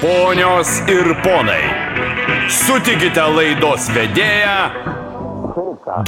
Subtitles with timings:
[0.00, 1.60] Ponios ir ponai,
[2.48, 4.54] sutikite laidos vedėją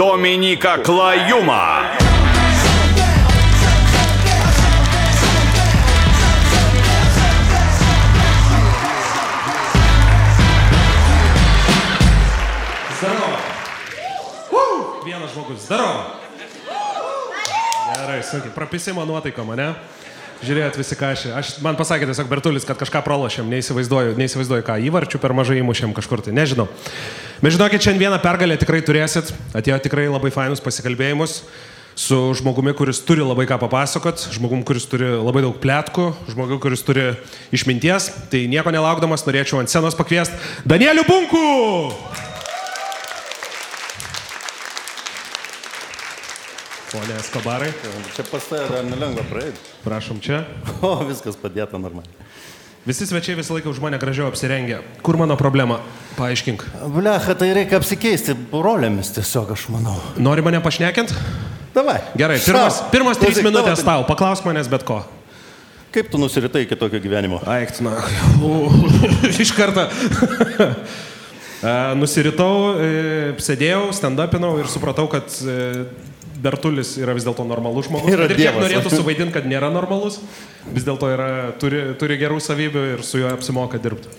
[0.01, 1.67] Dominiką Klajumą.
[15.05, 15.67] Vienas žmogus.
[15.67, 16.05] Zdarova.
[17.93, 18.55] Gerai, sunkiai.
[18.55, 19.75] Prapisimo nuotaiko mane.
[20.43, 21.33] Žiūrėjot visi kažkai.
[21.39, 25.93] Aš, man pasakė tiesiog Bertulis, kad kažką pralošėm, neįsivaizduoju, neįsivaizduoju ką, įvarčių per mažai įmušėm
[25.95, 26.67] kažkur tai, nežinau.
[27.43, 31.45] Bet žinokit, šiandien vieną pergalę tikrai turėsit, atėjo tikrai labai fainus pasikalbėjimus
[31.95, 36.83] su žmogumi, kuris turi labai ką papasakot, žmogum, kuris turi labai daug plėtkų, žmogum, kuris
[36.87, 37.13] turi
[37.55, 38.11] išminties.
[38.33, 42.32] Tai nieko nelaukdamas norėčiau ant scenos pakviesti Danielių Bunkų!
[46.93, 47.73] Pone Eskobarai,
[48.13, 49.57] Čia pas tave dar nelengva praeiti.
[49.85, 50.45] prašom čia.
[50.85, 52.13] O, viskas padėta normaliai.
[52.85, 54.81] Visi svečiai visą laiką už mane gražiau apsirengę.
[55.07, 55.79] Kur mano problema?
[56.19, 56.65] Paaiškink.
[56.93, 59.95] Blecha, tai reikia apsikeisti rolėmis tiesiog, aš manau.
[60.19, 61.15] Nori mane pašnekint?
[61.73, 62.01] Davai.
[62.19, 64.03] Gerai, pirmas, pirmas trys Klausyk, minutės tau.
[64.05, 65.01] Paklausk manęs bet ko.
[65.95, 67.39] Kaip tu nusiritai iki tokio gyvenimo?
[67.49, 67.95] Aikt, na.
[69.47, 69.87] Iš karto.
[72.03, 72.89] Nusiritau, e,
[73.39, 75.85] sėdėjau, stand-upinau ir supratau, kad e,
[76.43, 78.11] Bertulis yra vis dėlto normalus žmogus.
[78.11, 80.19] Yra ir kiek norėtų suvaidinti, kad nėra normalus,
[80.75, 81.11] vis dėlto
[81.63, 84.11] turi, turi gerų savybių ir su juo apsimoka dirbti.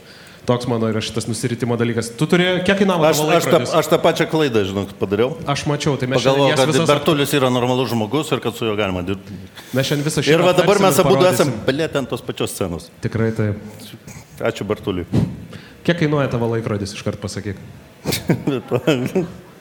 [0.44, 2.10] Toks mano yra šitas nusiritimo dalykas.
[2.20, 3.74] Tu turi, kiek kainavo Aš, aš, laikrodis?
[3.80, 5.38] aš tą pačią klaidą, žinok, padariau.
[5.48, 6.90] Aš mačiau, tai mes Pagalvojau, šiandien jas kad visas...
[6.90, 9.38] Bertulis yra normalus žmogus ir kad su juo galima dirbti.
[9.72, 12.90] Mes šiandien visą šį Ir va dabar mes abu esam belėti ant tos pačios scenos.
[13.06, 13.80] Tikrai taip.
[14.44, 15.08] Ačiū Bertuliui.
[15.88, 17.64] Kiek kainuoja tavo laikrodis, iškart pasakyk.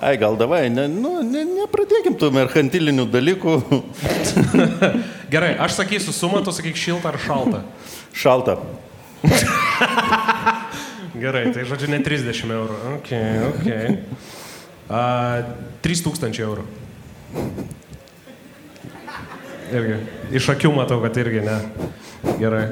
[0.00, 3.56] Ai, gal davai, ne, nu, ne, nepradėkim tų merkantilinių dalykų.
[5.32, 7.60] Gerai, aš sakysiu sumą, tu sakyk šiltą ar šaltą.
[8.16, 8.54] Šalta.
[11.22, 12.78] Gerai, tai žodžiu ne 30 eurų.
[12.94, 13.12] Ok,
[13.50, 13.68] ok.
[14.88, 15.04] A,
[15.84, 16.64] 3000 eurų.
[19.70, 20.00] Irgi.
[20.40, 21.60] Iš akių matau, kad irgi ne.
[22.40, 22.70] Gerai.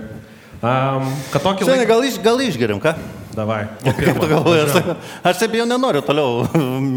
[0.58, 1.92] Um, kad tokį Seniai, laiką...
[1.92, 2.96] gal, iš, gal išgeriam, ką?
[3.38, 3.60] Davai.
[3.84, 4.96] Kaip tu galvoji, aš,
[5.30, 6.46] aš taip jau nenoriu toliau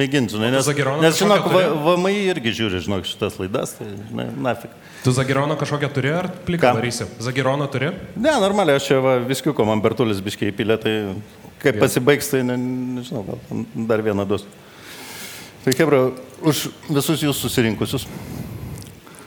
[0.01, 0.69] mėginti, žinai, nes,
[1.03, 1.49] nes žinok,
[1.85, 4.73] VMI irgi žiūri, žinok, šitas laidas, tai, žinai, nafik.
[5.05, 6.73] Tu Zagirono kažkokią turi ar pliką Ką?
[6.79, 7.07] darysi?
[7.21, 7.91] Zagirono turi?
[8.15, 10.95] Ne, normaliai, aš čia va, viskiuko man Bertulis biškiai įpylė, tai
[11.61, 11.83] kaip Gerai.
[11.85, 12.57] pasibaigs, tai ne,
[12.97, 14.45] nežinau, gal dar vieną duos.
[15.61, 16.03] Tai Hebra,
[16.41, 18.07] už visus jūs susirinkusius.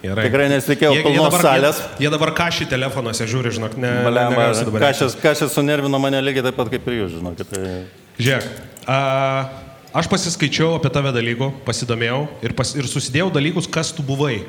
[0.05, 0.27] Gerai.
[0.29, 1.79] Tikrai nesitikėjau pilnos salės.
[1.97, 3.93] Jie, jie dabar kažį telefonuose žiūri, žinok, ne.
[4.05, 4.85] Negausi dabar.
[4.89, 7.55] kažkas, kažkas sunervino mane lygiai taip pat kaip ir jūs, žinokit.
[7.55, 7.71] Tai...
[8.19, 8.51] Žiūrėk,
[8.85, 8.99] a,
[9.97, 14.43] aš pasiskaičiau apie tave dalykų, pasidomėjau ir, pas, ir susidėjau dalykus, kas tu buvai.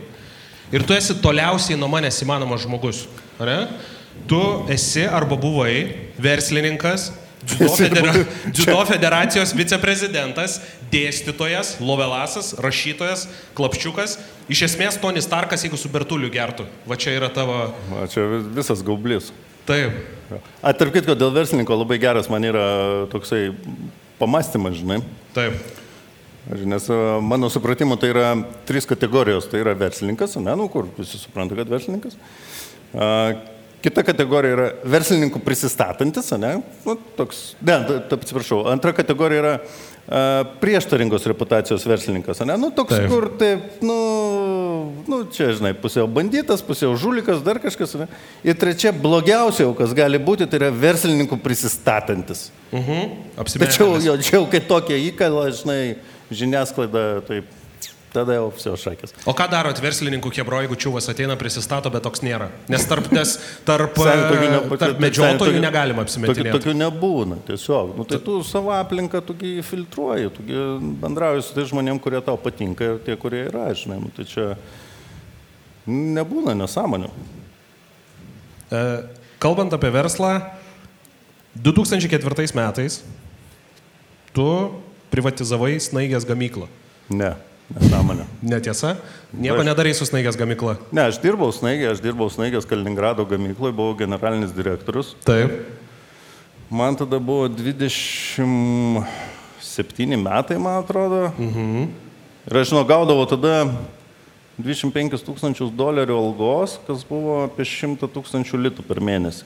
[0.76, 3.06] Ir tu esi toliausiai nuo manęs įmanomas žmogus.
[3.40, 3.60] ar Ne?
[4.28, 4.42] Tu
[4.74, 7.12] esi arba buvai verslininkas,
[7.46, 8.14] Dziudo, federa,
[8.50, 10.58] Dziudo federacijos viceprezidentas,
[10.92, 14.18] dėstytojas, lovelasas, rašytojas, klapščiukas.
[14.50, 16.66] Iš esmės Tonis Starkas, jeigu su Bertuliu gertų.
[16.90, 17.72] Va čia yra tavo.
[17.92, 19.32] Va, čia vis- visas gaublis.
[19.66, 19.94] Taip.
[20.62, 22.66] A, tarp kitko, dėl verslininko labai geras man yra
[23.14, 23.48] toksai
[24.20, 25.00] pamastymas, žinai.
[25.34, 25.58] Taip.
[26.66, 28.28] Nes a, mano supratimu tai yra
[28.70, 29.48] trys kategorijos.
[29.50, 32.18] Tai yra verslininkas, ne, nu kur visi supranta, kad verslininkas.
[33.86, 36.56] Kita kategorija yra verslininkų prisistatantis, ne,
[36.88, 37.76] nu, toks, ne,
[38.16, 38.64] atsiprašau.
[38.72, 40.22] Antra kategorija yra a,
[40.62, 43.06] prieštaringos reputacijos verslininkas, ne, nu toks, Taip.
[43.12, 43.98] kur taip, nu,
[45.06, 48.10] nu, čia, žinai, pusiau bandytas, pusiau žulikas, dar kažkas, ne.
[48.48, 52.48] Ir trečia, blogiausia, kas gali būti, tai yra verslininkų prisistatantis.
[52.74, 53.14] Mhm.
[53.38, 54.10] Tačiau Apsimetėlis.
[54.10, 55.82] jo, čia jau kai tokia įkala, žinai,
[56.34, 57.54] žiniasklaida, taip,
[58.16, 59.14] tada jau visi šakės.
[59.28, 62.48] O ką darot verslininkų kebro, jeigu čiūvas ateina, prisistato, bet toks nėra?
[62.72, 63.36] Nes tarp, nes
[63.68, 66.54] tarp, tokių e, tarp seni, medžiotojų tokių- negalima Tokių, apsimetinėti.
[66.58, 67.94] tokių nebūna, tiesiog.
[68.00, 70.64] Nu, tai tu savo aplinką tugi filtruoji, tugi
[71.04, 74.00] bendrauji su tai žmonėm, kurie tau patinka ir tie, kurie yra, žinai.
[74.02, 74.48] Nu, tai čia
[75.88, 77.12] nebūna nesąmonių.
[78.72, 78.82] E,
[79.40, 80.40] Kalbant apie verslą,
[81.56, 83.02] 2004 metais
[84.36, 84.46] tu
[85.14, 86.68] privatizavai snaigės gamyklą.
[87.14, 87.36] Ne,
[87.74, 88.26] nesąmonė.
[88.46, 88.96] Netiesa?
[89.34, 90.78] Nieko Aš- nedarai su snaigės gamykla.
[90.92, 95.16] Ne, aš dirbau snaigė, aš dirbau snaigės Kaliningrado gamykloje, buvau generalinis direktorius.
[95.26, 95.52] Taip.
[96.70, 99.04] Man tada buvo 27
[100.18, 101.32] metai, man atrodo.
[101.38, 101.88] Mhm.
[102.46, 103.68] Ir aš žinau, gaudavau tada
[104.62, 109.44] 25 tūkstančius dolerių algos, kas buvo apie 100 tūkstančių litų per mėnesį.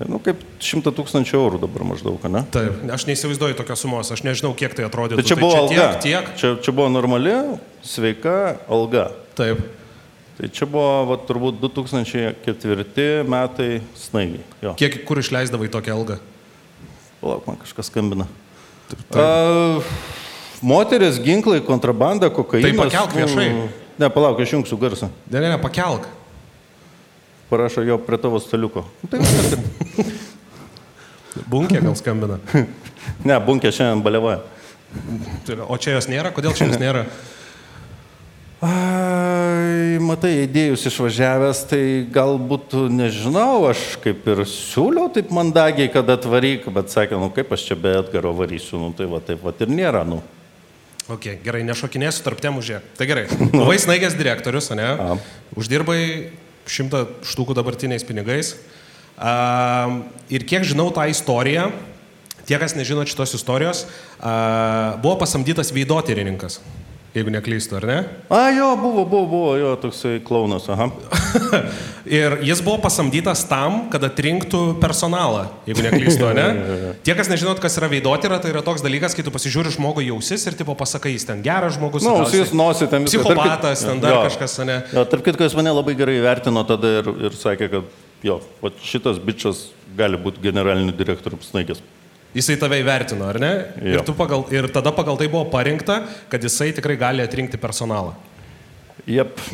[0.00, 2.40] Ir, Nu, kaip 100 tūkstančių eurų dabar maždaug, ne?
[2.54, 2.78] Taip.
[2.94, 5.20] Aš neįsivaizduoju tokios sumos, aš nežinau, kiek tai atrodytų.
[5.20, 5.74] Bet čia Tai buvo alga.
[5.74, 6.30] Tiek, tiek.
[6.40, 7.34] Čia, čia buvo normali,
[7.84, 8.36] sveika
[8.72, 9.10] alga.
[9.36, 9.60] Taip.
[10.40, 14.40] Tai čia buvo va, turbūt 2004 metai snaigiai.
[14.64, 14.72] Jo.
[14.80, 16.16] Kiek kur išleisdavai tokią algą?
[17.20, 18.24] Palauk, man kažkas skambina.
[19.12, 19.26] A,
[20.64, 22.72] moteris, ginklai, kontrabanda, kokainas.
[22.72, 23.50] Tai pakelk viešai.
[23.52, 23.68] nu,
[24.00, 25.10] Ne, palauk, išjungsiu garsą.
[25.28, 26.06] Ne, ne, ne, pakelk.
[27.50, 28.86] Parašo jo prie tavo staliuko.
[29.02, 29.89] Nu, Tai viskas taip.
[31.50, 32.40] Bunkė gal skambina.
[33.28, 34.40] ne, bunkė šiandien balevoja.
[35.46, 36.32] Tai O čia jos nėra?
[36.34, 37.04] Kodėl čia jos nėra?
[38.60, 46.66] Ai, matai, idėjus išvažiavęs, tai galbūt, nežinau, aš kaip ir siūliau taip mandagiai, kad atvaryk,
[46.74, 49.72] bet sakė, nu kaip aš čia be Edgaro varysiu, nu tai va taip va ir
[49.72, 50.20] nėra, nu.
[51.10, 52.92] Ok, gerai, nešokinėsiu tarp temų žiūrėk.
[53.00, 53.24] Tai gerai.
[53.56, 54.90] Buvai snaigės direktorius, ne?
[54.92, 55.16] A.
[55.58, 56.02] Uždirbai
[56.70, 58.58] šimtą štukų dabartiniais pinigais.
[60.30, 61.70] Ir kiek žinau tą istoriją,
[62.48, 63.84] tie, kas nežino šitos istorijos,
[65.02, 66.60] buvo pasamdytas veidotyrininkas,
[67.14, 67.98] jeigu neklystu, ar ne?
[68.32, 70.86] A, jo, buvo, buvo, buvo, jo, toksai klaunas, aha.
[72.10, 76.46] Ir jis buvo pasamdytas tam, kad atrinktų personalą, jeigu neklystu, ar ne?
[77.04, 80.46] Tie, kas nežinot, kas yra veidotyra, tai yra toks dalykas, kai tu pasižiūri žmogų jausis
[80.48, 82.06] ir tipo pasakai, jis ten geras žmogus.
[82.06, 84.22] Nu, gal su jis nosį ten kit- Psichopatas, ten dar Jo.
[84.30, 84.78] kažkas, ar ne?
[84.96, 87.90] Jo, tarp kitko, jis mane labai gerai vertino tada ir, ir sakė, kad
[88.22, 88.40] jo,
[88.84, 91.80] šitas bičias gali būti generaliniu direktoriumi snaigės.
[92.34, 93.52] Jisai tave įvertino, ar ne?
[93.82, 93.96] Jo.
[93.98, 98.14] Ir, tu pagal, ir tada pagal tai buvo parinkta, kad jisai tikrai gali atrinkti personalą.
[99.06, 99.38] Jep.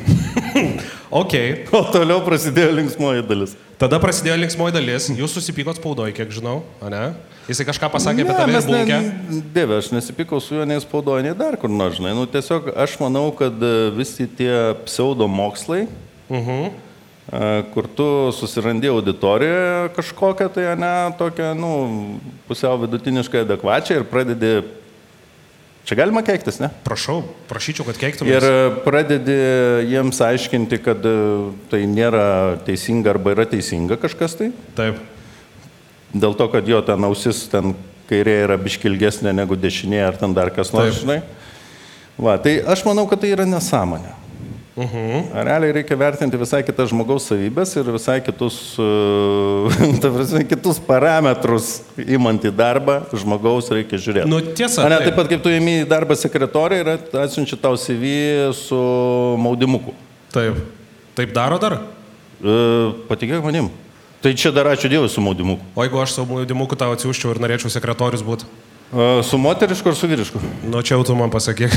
[1.16, 1.32] Ok,
[1.72, 3.52] O toliau prasidėjo linksmoji dalis.
[3.78, 7.02] tada prasidėjo linksmoji dalis, jūs susipykot spaudoje, kiek žinau, ar ne?
[7.46, 9.42] Jisai kažką pasakė apie Ne, tave ir mes ne- bunkę.
[9.54, 12.14] Dieve, aš nesipykau su juo nei spaudoje, nei dar kur nors, žinai.
[12.18, 15.86] Nu, tiesiog aš manau, kad e, visi tie pseudo mokslai,
[16.28, 16.70] Uh -huh.
[17.32, 18.06] E, kur tu
[18.36, 21.70] susirandi auditoriją kažkokią, tai ne, tokią, nu,
[22.48, 24.52] pusiau vidutiniškai adekvačią ir pradedi...
[25.86, 26.66] Čia galima keiktis, ne?
[26.82, 28.42] Prašau, prašyčiau, kad Ir keiktumės.
[28.42, 29.36] e, pradedi
[29.92, 31.12] jiems aiškinti, kad e,
[31.70, 34.48] tai nėra teisinga arba yra teisinga kažkas tai.
[34.74, 34.98] Taip.
[36.16, 37.76] Dėl to, kad jo ten ausis ten
[38.10, 41.20] kairė yra biškilgesnė negu dešinė ar ten dar kas nors, žinai.
[42.18, 44.14] Va, tai aš manau, kad tai yra nesąmonė.
[44.84, 45.44] -huh.
[45.44, 48.76] Realiai reikia vertinti visai kitas žmogaus savybės ir visai kitus,
[50.02, 54.28] ta prasme, kitus parametrus įmant į darbą žmogaus reikia žiūrėti.
[54.28, 54.84] Nu, tiesa.
[54.84, 55.08] Ne, taip.
[55.08, 56.92] taip pat kaip tu įimi į darbą sekretorį ir
[57.24, 58.76] atsiunči tau CV su
[59.40, 59.96] maudimuku.
[60.32, 60.60] Taip.
[61.16, 61.80] Taip daro dar?
[62.44, 62.60] E,
[63.08, 63.72] patikėk manim.
[64.20, 65.64] Tai čia dar ačiū Dievui su maudimuku.
[65.76, 68.48] O jeigu aš savo maudimuku tau atsiųščiau ir norėčiau sekretorius būti?
[69.26, 70.38] Su moterišku ar su vyrišku?
[70.70, 71.72] Nu, čia jau tu man pasakyk.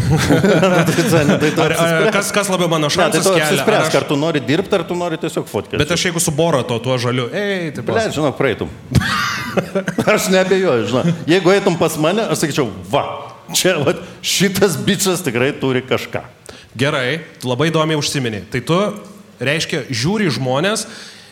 [1.42, 3.34] tai tu Ar, ar, kas, kas labiau mano Ne, tai kelia?
[3.34, 5.82] Ar apsispręsk, aš- ar tu nori dirbti, ar tu nori tiesiog fotkės.
[5.82, 8.14] Bet aš jeigu su Boro to tuo žaliu, ei, taip Ble, pat.
[8.14, 8.70] žinok, praeitum.
[10.14, 11.10] aš nebejoju, žinok.
[11.34, 13.04] Jeigu eitum pas mane, aš sakyčiau, va,
[13.58, 16.22] čia va, šitas bičias tikrai turi kažką.
[16.78, 18.44] Gerai, labai įdomiai užsimeni.
[18.54, 18.78] Tai tu,
[19.42, 20.86] reiškia, žiūri žmonės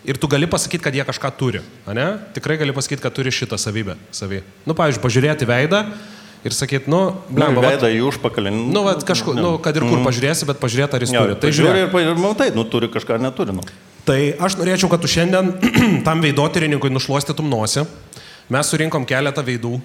[0.07, 1.59] ir tu gali pasakyti, kad jie kažką turi.
[1.93, 2.05] Ne?
[2.35, 3.97] Tikrai gali pasakyti, kad turi šitą savybę.
[4.15, 4.41] Savy.
[4.65, 5.81] Nu, pavyzdžiui, pažiūrėti veidą
[6.47, 8.53] ir sakyti, nu, Nu, blemba, vat- Veidą į užpakalį.
[8.71, 11.35] nu, vat, kažkur, nu, kad ir kur pažiūrėsi, bet pažiūrėti, ar jis Jo, turi.
[11.43, 13.51] Tai žiūri ir, ir matai, nu, turi kažką, neturi.
[13.57, 13.65] Nu.
[14.07, 15.51] Tai aš norėčiau, kad tu šiandien
[16.07, 17.83] tam veidotyrininkui nušluostytum nosį.
[18.49, 19.81] Mes surinkom keletą veidų.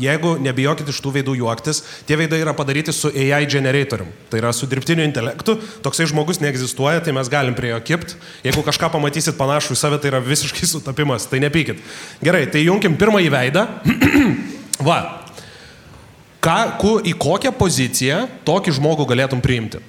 [0.00, 4.10] Jeigu nebijokit iš tų veidų juoktis, tie veidai yra padaryti su AI generatorium.
[4.30, 5.56] Tai yra su dirbtiniu intelektu.
[5.84, 8.18] Toksai žmogus neegzistuoja, tai mes galim prie jo kipti.
[8.44, 11.28] Jeigu kažką pamatysit panašų į save, tai yra visiškai sutapimas.
[11.30, 11.80] Tai nepykit.
[12.24, 13.66] Gerai, tai junkim pirmąjį veidą.
[14.88, 15.00] Va.
[16.44, 19.80] Ką, ku, į kokią poziciją tokį žmogų galėtum priimti?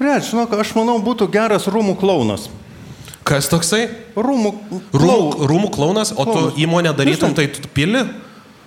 [0.00, 2.48] Prie, žinok, aš manau, būtų geras rūmų klaunas.
[3.24, 3.84] Kas toksai?
[4.16, 4.50] Rūmų,
[4.96, 8.00] Rūmų, rūmų klaunas, o tu įmonę darytum, tai tu pili?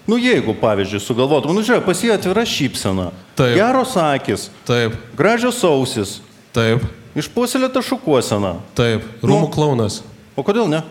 [0.07, 3.05] Nu, jeigu, pavyzdžiui, sugalvotum, nu, žiūrėk, pas jį atvira šypsena,
[3.39, 3.53] Taip.
[3.55, 6.17] geros akis, Taip, gražios ausis,
[6.55, 6.83] taip,
[7.15, 8.57] išpuoselėta šukuosena.
[8.75, 9.05] taip.
[9.24, 9.51] Rūmų Nu.
[9.53, 10.01] klaunas.
[10.36, 10.83] O kodėl ne?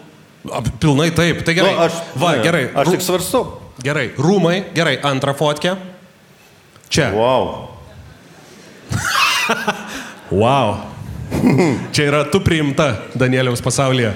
[0.51, 1.75] A, Pilnai taip, tai gerai.
[1.77, 2.65] Nu, aš, Va, ne, gerai.
[2.75, 3.61] Aš tik svarstau.
[3.85, 5.77] Gerai, rūmai, gerai, antrą fotkę.
[6.89, 7.13] Čia.
[7.13, 7.69] Wow.
[10.33, 10.77] Wow.
[11.95, 14.13] Čia yra tu priimta Danieliaus pasaulyje.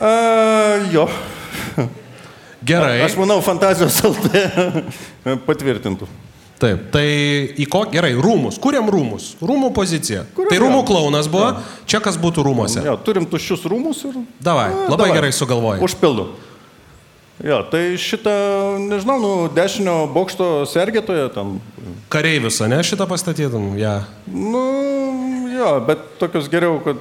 [0.00, 0.12] A,
[0.92, 1.08] jo.
[2.64, 3.02] Gerai.
[3.04, 4.44] Aš manau, fantazijos LT
[5.48, 6.08] patvirtintų.
[6.64, 7.04] Taip, tai
[7.60, 7.82] į ko?
[7.92, 8.56] Gerai, rūmus.
[8.62, 9.32] Kuriam rūmus?
[9.42, 10.22] Rūmų pozicija.
[10.36, 11.50] Kuriam tai rūmų klaunas buvo.
[11.90, 12.84] Čia kas būtų rūmose.
[12.86, 14.20] Jo, turim tuščius rūmus ir...
[14.40, 15.16] Davai, A, labai davai.
[15.18, 15.82] gerai sugalvojai.
[15.84, 16.28] Užpildu.
[17.42, 18.32] Jo, tai šitą,
[18.78, 21.56] nežinau, nu, dešinio bokšto sergėtoje ten.
[22.14, 23.72] Kareivius, ne šitą pastatytum?
[23.76, 24.04] Ja.
[24.30, 24.62] Nu,
[25.54, 27.00] jo, bet tokios geriau, kad...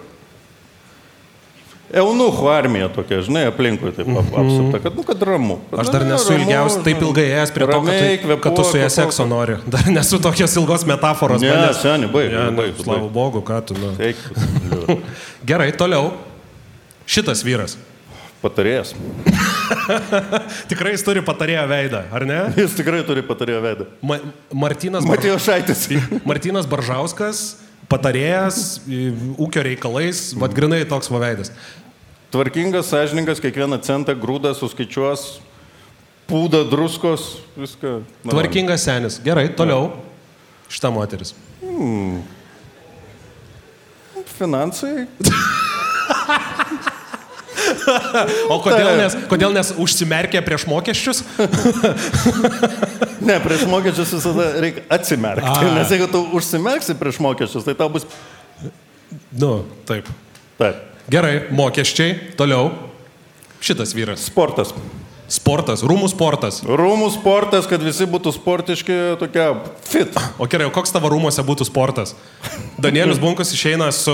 [1.93, 5.59] eunuchų armija tokia, žinai, aplinkui taip ap, apsupta, kad, nu, kad ramu.
[5.69, 5.81] Kad, Mhm.
[5.83, 8.63] Aš dar nesu ramu, ilgiausiai taip ilgai ėjęs prie to, kad, Ramiai tu, kad tu
[8.65, 9.57] su kvėpuok, sekso nori.
[9.75, 11.41] Dar nesu tokios ilgos metaforos.
[11.43, 13.09] Ne, manęs- seni, baig, ne, baig, Slavų.
[13.13, 13.77] Bogu, ką tu.
[13.77, 13.93] Nu.
[15.49, 16.13] Gerai, toliau.
[17.05, 17.75] Šitas vyras.
[18.43, 18.89] Patarėjas.
[20.71, 22.39] Tikrai jis turi patarėjo veidą, ar ne?
[22.59, 23.85] Jis tikrai turi patarėjo veidą.
[24.03, 24.17] Ma
[24.65, 25.21] Martinas, Bar...
[26.27, 27.43] Martinas Baržauskas,
[27.93, 28.81] patarėjas,
[29.37, 31.53] ūkio reikalais, vad grinai toks va veidas.
[32.33, 35.27] Tvarkingas, sąžininkas, kiekvieną centą grūdą suskaičiuos,
[36.29, 37.27] pūdą druskos,
[37.59, 37.99] viską.
[38.23, 39.19] Na, Tvarkingas senis.
[39.21, 39.91] Gerai, toliau.
[40.73, 41.35] Šita moteris.
[44.33, 45.05] Finansai.
[48.53, 51.23] O kodėl nes, kodėl nes užsimerkė prieš mokesčius?
[53.23, 55.47] Ne, prieš mokesčius visada reikia atsimerkti.
[55.47, 55.75] A.
[55.77, 58.07] Nes jeigu tu užsimerksi prieš mokesčius, tai tau bus...
[59.31, 59.53] Nu,
[59.87, 60.09] taip.
[60.59, 60.81] Taip.
[61.11, 62.35] Gerai, mokesčiai.
[62.39, 62.71] Toliau.
[63.63, 64.27] Šitas vyras.
[64.27, 64.75] Sportas.
[65.33, 66.59] Sportas, rūmų sportas.
[66.61, 69.47] Rūmų sportas, kad visi būtų sportiški, tokia
[69.87, 70.13] fit.
[70.37, 72.13] O gerai, o koks tavo rūmose būtų sportas?
[72.77, 74.13] Danielius Bunkus išeina su...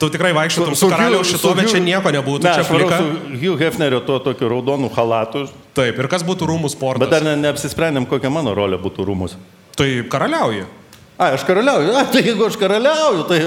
[0.00, 2.48] Tu tikrai vaikščiotum su, su karaliaus Hugh- šitu, bet čia nieko nebūtų.
[2.48, 2.98] Ne, čia plika.
[2.98, 5.44] su Hugh Hefnerio tuo tokiu raudonu halatu.
[5.76, 7.04] Taip, ir kas būtų rūmų sportas?
[7.04, 9.38] Bet dar ne, neapsisprendėm, kokia mano rolė būtų rūmus.
[9.78, 10.66] Tai karaliauji.
[11.14, 11.94] A, aš karaliauju.
[11.94, 13.38] A, tai jeigu aš karaliauju, tai...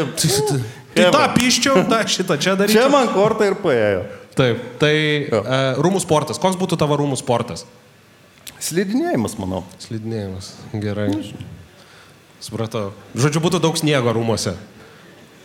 [0.89, 2.87] Tai tą piščiau, tą šitą čia daryčiau.
[2.87, 3.99] Čia man kortą ir paėjo.
[4.39, 4.95] Taip, tai
[5.27, 5.43] Jo.
[5.43, 6.39] e, rūmų sportas.
[6.39, 7.65] Koks būtų tavo rūmų sportas?
[8.63, 9.65] Slidinėjimas, manau.
[9.83, 10.53] Slidinėjimas.
[10.79, 11.09] Gerai.
[12.43, 12.89] Supratau.
[13.19, 14.55] Žodžiu, būtų daug sniego rūmose.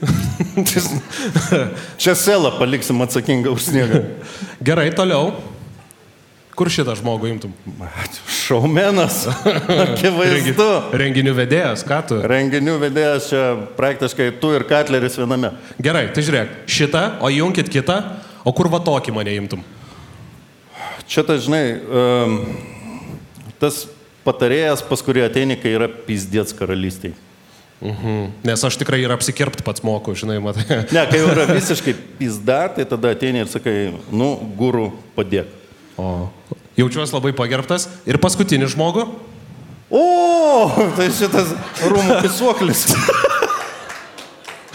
[2.03, 4.01] Čia selą paliksim atsakingą už sniegą.
[4.67, 5.33] Gerai, toliau.
[6.55, 7.55] Kur šitą žmogų imtum?
[8.31, 9.25] Šaumenas.
[9.89, 10.67] Akivaizdu.
[10.95, 12.19] Renginių vedėjas, ką tu?
[12.31, 13.43] Renginių vedėjas čia
[13.79, 15.51] praktiškai tu ir Katleris viename.
[15.83, 17.97] Gerai, tai žiūrėk, šitą, o jungkit kitą,
[18.45, 19.65] o kur va tokį mane imtum?
[21.11, 22.39] Čia tai, žinai, um,
[23.61, 23.85] tas
[24.25, 27.13] patarėjas, pas kurį ateini, kai yra pizdėts karalystiai.
[27.85, 28.31] Mhm.
[28.47, 30.65] Nes aš tikrai ir apsikirpt pats moku, žinai, matai.
[30.95, 35.51] Ne, kai jau yra visiškai pizda, tai tada ateini ir sakai, nu, gurų padėk.
[36.01, 36.31] O.
[36.79, 37.87] Jaučiuosi labai pagerbtas.
[38.09, 39.05] Ir paskutinį žmogų.
[39.95, 40.05] O,
[40.97, 41.53] tai šitas
[41.85, 42.89] rūmų pisuoklis.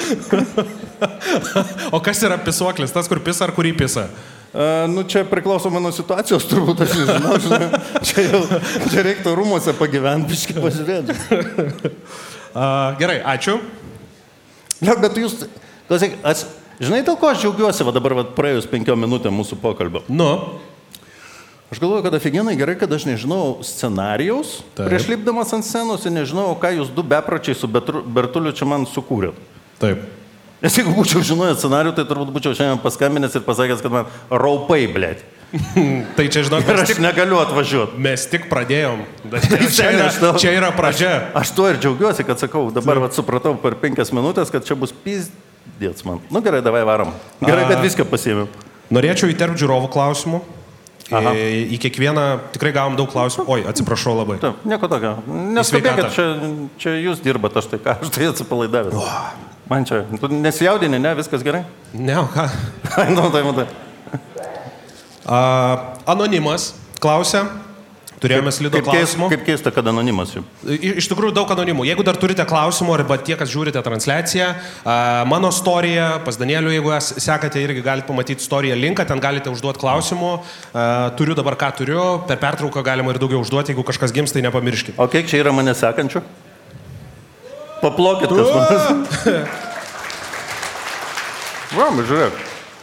[1.95, 2.91] O kas yra pisuoklis?
[2.93, 4.09] Tas, kur pisa ar kurį pisa?
[4.49, 7.67] A, nu, čia priklausomai nuo situacijos, turbūt aš nežinau, žinai.
[8.05, 8.41] Čia, jau,
[8.89, 11.93] čia reiktų rūmose pagyventi, biškai pažiūrėti.
[12.53, 13.59] A, gerai, ačiū.
[14.81, 15.43] Na, bet jūs,
[15.89, 16.47] klausyk, aš,
[16.81, 20.01] žinai, dėl ko aš džiaugiuosi, va dabar va, praėjus penkiom minutėm mūsų pokalbio.
[20.09, 20.31] Nu,
[21.69, 24.87] Aš galvoju, kad aфиgenai gerai, kad aš nežinau scenarijaus Taip.
[24.89, 29.37] prieš lipdamas ant scenos ir nežinau, ką jūs du bepračiai su Bertuliu čia man sukūrėt.
[29.81, 30.05] Taip.
[30.59, 34.81] Nes jeigu būčiau žinojęs scenarių, tai turbūt būčiau šiandien paskambinęs ir pasakęs, kad man raupai,
[34.91, 35.21] blėt.
[36.17, 37.95] Tai čia, žinok, Ir aš tik, negaliu atvažiuoti.
[37.97, 38.99] mes tik pradėjom.
[39.31, 41.13] Čia seni, yra, aš tau- čia yra pradžia.
[41.33, 44.91] Aš tuo ir džiaugiuosi, kad sakau, dabar vat, supratau per penkias minutės, kad čia bus
[44.93, 46.19] pizdėts man.
[46.29, 47.15] Nu gerai, davai varom.
[47.41, 47.71] Gerai, A.
[47.71, 48.45] kad viską pasiėmiau.
[48.93, 50.43] Norėčiau įterpti žiūrovų klausimų.
[51.09, 51.31] Aha.
[51.33, 53.47] Į, į kiekvieną tikrai gavom daug klausimų.
[53.49, 54.37] Oi, atsiprašau labai.
[54.43, 55.15] Taip, nieko tokio.
[55.57, 56.27] Neskubėkit, čia,
[56.77, 58.93] čia jūs dirbat, aš tai ką, aš tai atsipalaidavęs.
[59.69, 61.63] Man čia, tu nesijaudini, ne, viskas gerai?
[61.93, 62.47] Ne, o ką?
[63.15, 63.67] nu, tai matai.
[65.29, 65.39] A,
[66.09, 66.71] anonimas
[67.01, 67.45] klausia.
[68.19, 69.29] Turėjome slido klausimų.
[69.31, 70.41] kaip keista, kad anonimas jau.
[70.67, 71.85] I- Iš tikrųjų daug anonimų.
[71.87, 74.49] Jeigu dar turite klausimų, arba tie, kas žiūrite transliaciją,
[74.83, 74.95] a,
[75.29, 80.33] mano istorija, pas Danielių, jeigu sekate, irgi galite pamatyti istoriją linką, ten galite užduoti klausimų.
[80.73, 80.83] A,
[81.15, 84.97] Turiu dabar ką turiu, per pertrauką galima ir daugiau užduoti, jeigu kažkas gims, tai nepamirškite.
[84.99, 86.25] O kiek čia yra mane sekančių?
[87.81, 88.85] Paplokit kas nors.
[91.77, 92.33] Vam, žiūrėk.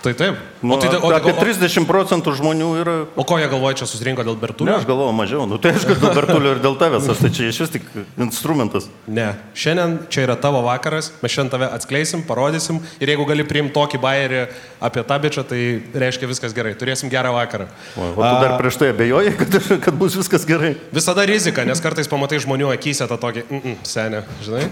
[0.04, 0.38] Tai taip.
[0.62, 2.94] Nu, O, tai, o, apie o, 30 procentų žmonių yra...
[3.16, 4.76] o ko jie galvoja, čia susirinko dėl Ne, Bertulio?
[4.76, 5.46] aš galvoju mažiau.
[5.48, 7.08] Nu, tai aišku, dėl Bertulio ir dėl tavęs.
[7.12, 7.88] Aš tai čia iš vis tik
[8.20, 8.88] instrumentas.
[9.08, 9.34] Ne.
[9.56, 14.00] Šiandien čia yra tavo vakaras, mes šiandien tave atskleisim, parodysim ir jeigu gali priimti tokį
[14.02, 14.42] bairį
[14.80, 15.60] apie tą bičią, tai
[15.92, 16.74] reiškia viskas gerai.
[16.78, 17.68] Turėsim gerą vakarą.
[17.96, 20.74] O, o tu dar prieš tai abejoji, kad, kad bus viskas gerai.
[20.94, 24.68] Visada rizika, nes kartais pamatai žmonių akise tą tokį, mm -mm, senę, žinai.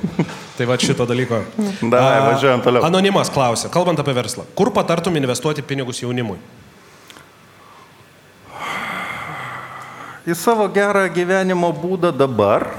[0.55, 1.41] Tai va šito dalyko.
[1.83, 2.85] Davai, A, važiuojam toliau.
[2.87, 6.39] Anonimas klausia, kalbant apie verslą, kur patartum investuoti pinigus jaunimui?
[10.25, 12.71] Į savo gerą gyvenimo būdą dabar.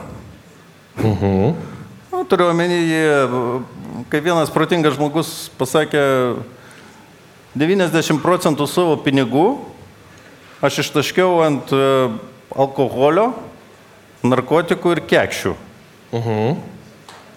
[0.98, 1.54] -huh.
[2.12, 2.80] nu, turiu omeny,
[4.10, 6.40] kai vienas protingas žmogus pasakė,
[7.56, 9.60] 90 procentų savo pinigų
[10.62, 12.10] aš ištaškiau ant e,
[12.56, 13.34] alkoholio,
[14.24, 15.54] narkotikų ir kekščių.
[16.12, 16.56] Uh -huh.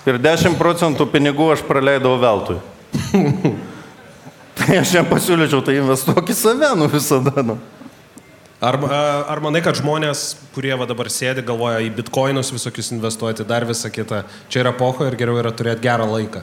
[0.06, 2.58] Ir 10 procentų pinigų aš praleidau veltui.
[4.68, 7.42] tai aš jam pasiūlyčiau, tai investuok į save, nu visada.
[7.46, 7.56] Nu.
[8.58, 8.74] Ar,
[9.30, 13.90] ar manai, kad žmonės, kurie va dabar sėdi, galvoja į bitkoinus visokius investuoti, dar visą
[13.94, 16.42] kitą, čia yra poho ir geriau yra turėti gerą laiką?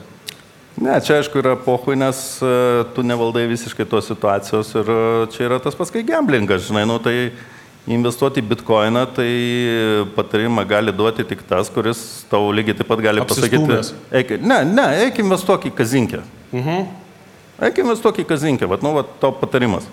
[0.80, 5.46] Ne, čia aišku yra pohui, nes uh, tu nevaldai visiškai tos situacijos ir uh, čia
[5.46, 7.30] yra tas pats kai gamblingas, žinai, nu tai
[7.86, 9.30] investuoti į bitkoiną, tai
[10.16, 12.00] patarimą gali duoti tik tas, kuris
[12.32, 13.80] tau lygiai taip pat gali pasakyti.
[14.20, 16.24] Eik, ne, ne, eik investuok į kazinkę.
[16.50, 16.86] Mhm.
[17.56, 19.86] Eik investuok į kazinkę, vat, nu, vat, tau patarimas.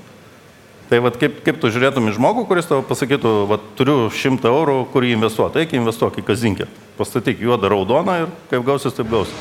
[0.89, 4.75] Tai vat, kaip, kaip tu žiūrėtum į žmogų, kuris tau pasakytų, vat, turiu šimtą eurų,
[4.91, 6.67] kurį investuoti, eik investuok į kazinkę.
[6.99, 9.37] Pastatyk juodą raudoną ir kaip gausis, taip gausis.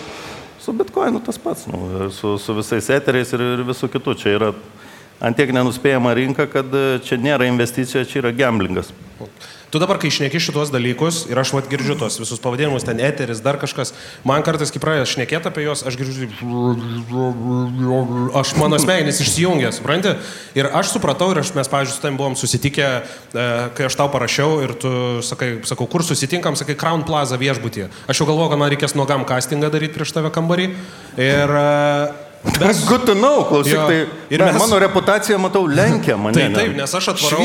[0.62, 4.14] Su bitkoinu tas pats, nu, su, su visais eteriais ir, ir visų kitų.
[4.20, 4.52] Čia yra
[5.18, 8.92] antiek nenuspėjama rinka, kad e, čia nėra investicija, čia yra gamblingas.
[9.72, 13.38] Tu dabar, kai išneki šitos dalykus ir aš vat girdžiu tos visus pavadinimus, ten eteris,
[13.40, 13.94] dar kažkas,
[14.28, 16.26] man kartais, kai pradėjau šnekėti apie juos, aš girdžiu,
[18.36, 20.12] aš mano smegenys išsijungia, supranti?
[20.60, 23.46] Ir aš supratau, ir aš, mes, pavyzdžiui, su tam buvom susitikę, e,
[23.78, 24.92] kai aš tau parašiau ir tu
[25.24, 27.88] sakai, sakau, kur susitinkam, sakai, Crown Plaza viešbutyje.
[28.12, 30.68] Aš jau galvoju, kad man reikės nuogam castingą daryti prieš tave kambarį.
[31.16, 32.82] Ir e, Mes...
[32.88, 33.86] Good to know, klausyk, Jo.
[33.86, 36.34] tai Ir mes- mano reputacija, matau, lenkia mane.
[36.34, 37.38] Taip, taip, nes aš atvarau.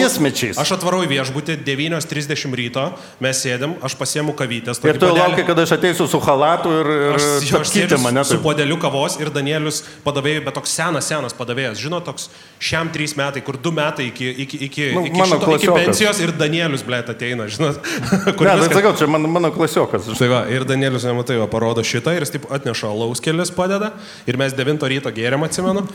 [0.63, 2.85] Aš atvarau į viešbutį 9.30 ryto,
[3.21, 4.79] mes sėdėm, aš pasiemu kavytės.
[4.87, 8.23] Ir tu laukia, kada aš ateisiu su halatu ir, ir Aš, jo, aš sėdžiu mane.
[8.25, 8.43] su taip.
[8.47, 11.77] podeliu kavos ir Danielius padavėjai, bet toks senas, senas padavėjas.
[11.83, 15.45] Žinot, toks šiam trys metai, kur du metai iki, iki, iki, Nu, iki, šito, iki
[15.45, 15.85] klasiokas.
[15.85, 17.77] pensijos ir Danielius, blėt, ateina, žinot.
[18.17, 20.07] Ne, tai viskas- sakau, čia man, mano klasiokas.
[20.17, 23.91] Tai va, ir Danielius, nematai, va, parodo šitą ir jis taip atneša alaus kelias padeda.
[24.25, 25.85] Ir mes 9 ryto gėrėm, atsimenu,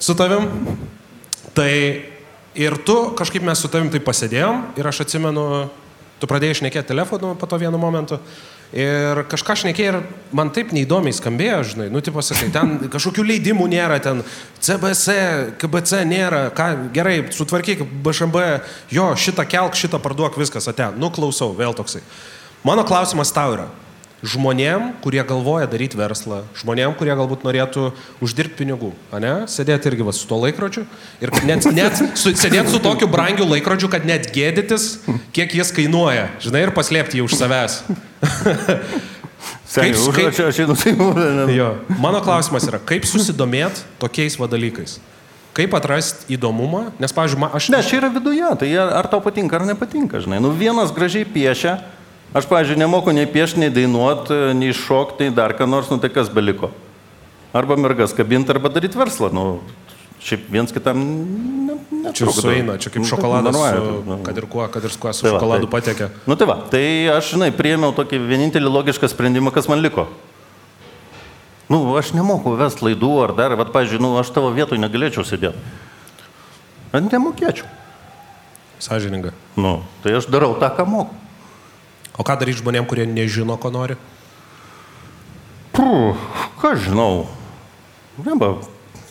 [0.00, 0.48] su tavim.
[1.56, 1.72] Tai
[2.58, 5.44] ir tu, kažkaip mes su tavim taip pasėdėjom ir aš atsimenu,
[6.18, 8.18] tu pradėjai šnekėti telefonu po to vienu momentu.
[8.68, 9.96] Ir kažką šnekėjai ir
[10.36, 14.20] man taip neįdomiai skambėjo, žinai, nu, tipo sakai, ten kažkokių leidimų nėra, ten
[14.60, 15.14] CBC,
[15.62, 18.42] KBC nėra, ką, gerai, sutvarkyk BŠB,
[18.92, 22.04] jo, šitą kelk, šitą parduok, viskas, ate, nu, klausau, vėl toksai.
[22.68, 23.70] Mano klausimas tau yra.
[24.18, 27.92] Žmonėm, kurie galvoja daryti verslą, žmonėm, kurie galbūt norėtų
[28.24, 28.88] uždirbti pinigų,
[29.22, 29.34] ne?
[29.46, 30.82] Sėdėti irgi va, su tuo laikrodžiu
[31.22, 34.88] ir net, net su, sėdėti su tokiu brangiu laikrodžiu, kad net gėdytis,
[35.36, 37.78] kiek jis kainuoja, žinai, ir paslėpti jį už savęs.
[39.68, 41.68] Seniai, Kaip- kaip- aš einu, tai Jo.
[42.02, 44.96] Mano klausimas yra, kaip susidomėt tokiais va dalykais?
[45.54, 46.88] Kaip atrasti įdomumą?
[47.02, 47.68] Nes, pavyzdžiui, aš...
[47.74, 50.38] Ne, čia yra viduje, tai ar tau patinka ar nepatinka, žinai.
[50.42, 51.78] Nu, vienas gražiai piešia,
[52.34, 56.10] aš, pavyzdžiui, nemoku nei piešti, nei dainuoti, nei šokti, nei dar ką nors, nu tai
[56.12, 56.70] kas beliko.
[57.56, 59.30] Arba mergas kabinti, arba daryti verslą.
[59.32, 59.60] Nu,
[60.20, 61.76] šiaip viens kitam ne,
[62.12, 64.16] Čia sueina, čia kaip šokoladas, su, nu.
[64.24, 66.08] kad ir kuo, kad ir kuo su Tai šokoladu tai- patiekia.
[66.26, 70.06] Nu tai va, tai aš, žinai, priėmiau tokį vienintelį logišką sprendimą, kas man liko.
[71.68, 75.60] Nu, aš nemoku vest laidų ar dar, bet, pavyzdžiui, nu, aš tavo vietoj negalėčiau sėdėti.
[76.96, 77.68] Aš nemokėčiau.
[78.80, 79.34] Sąžininga.
[79.58, 81.14] Nu, tai aš darau tą, ką moku.
[82.18, 83.94] O ką daryti žmonėm, kurie nežino, ko nori?
[85.72, 86.18] Puh,
[86.58, 87.28] ką žinau.
[88.18, 88.56] Neba,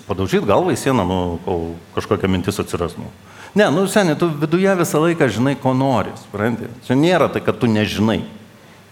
[0.10, 1.64] padaužyti galvą į sieną, nu, kol
[1.96, 2.98] kažkokia mintis atsiras.
[3.00, 3.08] Nu.
[3.56, 6.12] Ne, nu, seniai, tu viduje visą laiką žinai, ko nori.
[6.20, 6.68] Supranti?
[6.88, 8.20] Čia nėra tai, kad tu nežinai.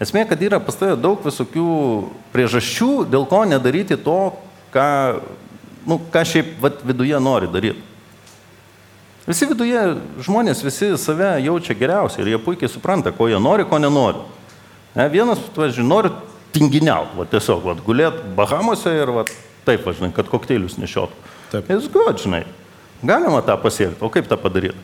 [0.00, 1.66] Esmė, kad yra pas tave daug visokių
[2.32, 4.18] priežasčių, dėl ko nedaryti to,
[4.72, 4.88] ką,
[5.88, 7.84] nu, ką šiaip vat, viduje nori daryti.
[9.26, 9.80] Visi viduje
[10.22, 14.22] žmonės, visi save jaučia geriausiai ir jie puikiai supranta, ko jie nori, ko nenori.
[14.94, 16.12] Ne, vienas, važiuoju, nori
[16.54, 19.26] tinginiauti, va, tiesiog va, gulėti Bahamose ir va,
[19.66, 21.18] taip, va, žinai, kad kokteilius nešiotų.
[21.50, 21.72] Taip.
[21.74, 22.44] Jis god, žinai,
[23.02, 24.78] galima tą pasiekti, o kaip tą padaryti?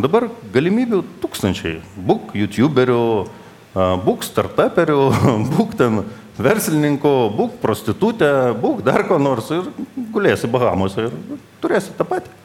[0.00, 1.82] Dabar galimybių tūkstančiai.
[2.08, 3.04] Būk youtuberių,
[4.08, 5.00] būk startuperių,
[5.52, 6.06] būk ten
[6.40, 9.68] verslininkų, būk prostitutė, būk dar ko nors ir
[10.14, 11.18] gulėsi Bahamose ir
[11.60, 12.39] turėsi tą patį.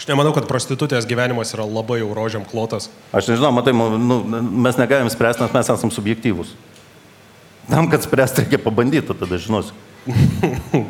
[0.00, 2.88] Aš nemanau, kad prostitutės gyvenimas yra labai jau rožiam klotas.
[3.12, 4.16] Aš nežinau, matai, nu,
[4.64, 6.54] mes negalim spręsti, nes mes esame subjektyvūs.
[7.68, 9.76] Tam, kad spręsti, reikia pabandyti, tada žinosi.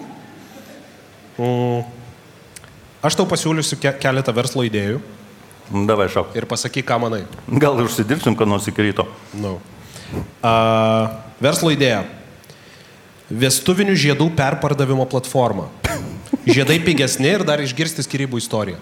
[3.01, 5.01] Aš tau pasiūlysiu ke keletą verslo idėjų
[5.71, 6.35] Nu, Davai šok.
[6.35, 7.23] ir pasakyk, ką manai.
[7.47, 9.07] Gal ir užsidirbsim, ką nors iki ryto.
[9.39, 9.61] No.
[10.43, 11.07] Uh,
[11.39, 12.03] verslo idėja.
[13.31, 15.69] Vestuvinių žiedų perpardavimo platforma.
[16.43, 18.81] Žiedai pigesni ir dar išgirsti skirybų istoriją.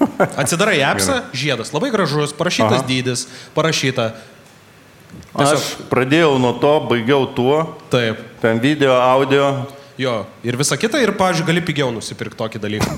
[0.42, 2.88] Atsidarai appsą, žiedas labai gražus, parašytas Aha.
[2.88, 4.12] dydis, parašyta.
[5.36, 7.58] Aš pradėjau nuo to, baigiau tuo,
[7.92, 8.20] Taip.
[8.42, 9.66] ten video, audio.
[9.96, 12.96] Jo, ir visa kita, ir, pavyzdžiui, gali pigiau nusipirkti tokį dalyką.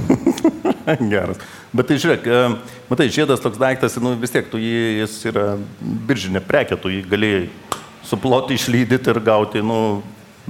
[1.12, 1.38] Geras.
[1.70, 2.38] Bet tai žiūrėk, e,
[2.90, 5.44] matai, žiedas toks daiktas, nu vis tiek tu jį, jis yra
[6.08, 7.32] biržinė prekė, tu jį gali
[8.08, 10.00] suploti, išlydyti ir gauti, nu,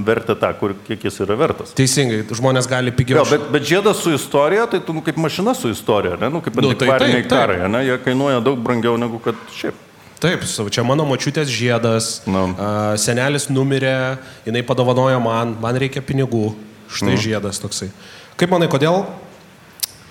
[0.06, 1.72] vertę tą, kur, kiek jis yra vertas.
[1.76, 3.20] Teisingai, žmonės gali pigiau.
[3.20, 6.30] Jo, bet, bet žiedas su istorija, tai tu nu, kaip mašina su istorija, ne?
[6.30, 7.38] nu, kaip Nu, tai antikvariniai taip, taip.
[7.38, 7.84] karai, ne?
[7.86, 9.74] jie kainuoja daug brangiau negu kad šiaip.
[10.18, 10.42] Taip,
[10.74, 12.48] čia mano močiutės žiedas, Nu.
[12.58, 16.54] a, senelis numirė, jinai padovanojo man, man reikia pinigų,
[16.90, 17.20] štai Nu.
[17.22, 17.90] žiedas toksai.
[18.38, 19.04] Kaip manai, kodėl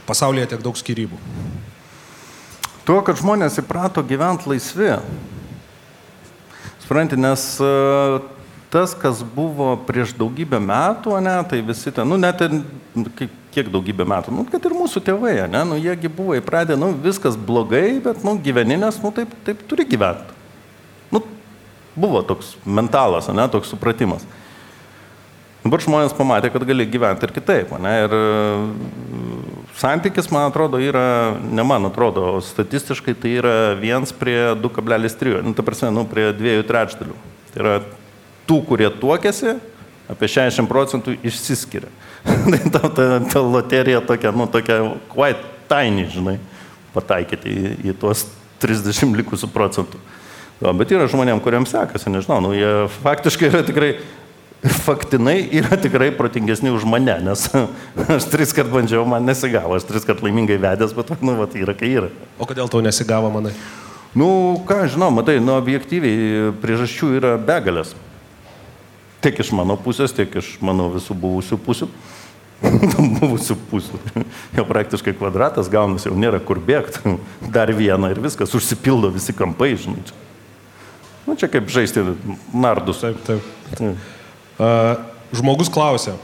[0.08, 1.20] pasaulyje tiek daug skirybų?
[2.88, 4.94] Tuo, kad žmonės įprato gyventi laisvi.
[6.80, 7.72] Supranti, nes e,
[8.70, 12.58] tas, kas buvo prieš daugybę metų, ne, tai visi ten, nu net ir,
[13.56, 17.40] kiek daugybę metų, nu, kad ir mūsų tėvai, ne, nu, jiegi buvo įpratę, nu, viskas
[17.40, 20.36] blogai, bet, nu, gyveninės, nu, taip, taip turi gyventi.
[21.14, 21.24] Nu,
[21.96, 24.28] buvo toks mentalas, ne, toks supratimas.
[25.68, 27.72] Dabar žmonės pamatė, kad gali gyventi ir kitaip.
[27.84, 27.92] Ne?
[28.06, 28.20] Ir e,
[29.76, 35.66] santykis, man atrodo, yra, ne man atrodo, statistiškai tai yra 1 prie 2,3, nu, ta
[35.68, 37.18] prasme, nu, prie 2 trečdalių.
[37.52, 37.76] Tai yra
[38.48, 39.58] tų, kurie tuokėsi,
[40.12, 41.90] apie 60 procentų išsiskiria.
[42.52, 44.80] tai ta, ta, ta loterija tokia, nu, tokia
[45.12, 46.38] quite tiny, žinai,
[46.96, 48.26] pataikyti į, į tuos
[48.64, 50.00] 30 likusių procentų.
[50.58, 52.72] Jo, bet yra žmonėm, kuriems sekasi, nežinau, nu, jie
[53.04, 53.98] faktiškai yra tikrai
[54.88, 57.44] faktinai yra tikrai protingesni už mane, nes
[58.18, 61.76] aš tris kart bandžiau, man nesigavo, aš tris kart laimingai vedęs, bet, nu, va, yra,
[61.78, 62.10] kai yra.
[62.42, 63.54] O kodėl tau nesigavo, manai?
[64.18, 67.94] Nu, ką, žinau, matai, nu, objektyviai priežasčių yra begalės.
[69.28, 71.88] Tiek iš mano pusės, tiek iš mano visų buvusių pusių.
[73.20, 73.98] buvusių pusių.
[74.56, 77.18] Jau praktiškai kvadratas gaunasi, jau nėra kur bėgti.
[77.58, 80.06] Dar vieną ir viskas, užsipildo visi kampai, žinai.
[80.08, 80.24] Čia.
[81.28, 82.06] Nu, čia kaip žaisti
[82.56, 83.04] nardus.
[83.04, 83.84] Taip, taip.
[84.56, 84.96] Uh,
[85.36, 86.16] žmogus klausia,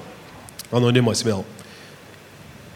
[0.72, 1.44] anonimas vėl.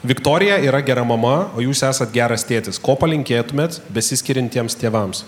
[0.04, 2.84] Viktorija yra gera mama, o jūs esat geras tėtis.
[2.84, 5.24] Ko palinkėtumėt besiskirintiems tėvams?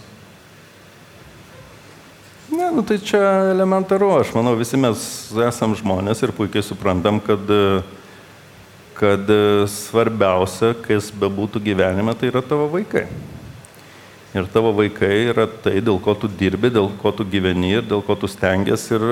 [2.49, 5.01] Ne, nu tai čia elementaru, aš manau, visi mes
[5.45, 7.51] esam žmonės ir puikiai suprantam, kad,
[8.97, 9.29] kad
[9.69, 13.05] svarbiausia, kas bebūtų gyvenime, tai yra tavo vaikai.
[14.33, 18.01] Ir tavo vaikai yra tai, dėl ko tu dirbi, dėl ko tu gyveni ir dėl
[18.05, 19.05] ko tu stengiasi ir,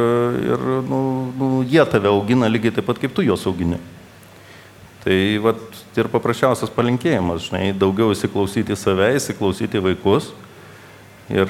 [0.54, 1.00] ir nu,
[1.38, 3.78] nu, jie tave augina lygiai taip pat, kaip tu juos augini.
[5.06, 5.63] Tai vat,
[5.97, 10.34] ir paprasčiausias palinkėjimas, žinai, daugiau įsiklausyti į save, įsiklausyti į vaikus
[11.34, 11.50] ir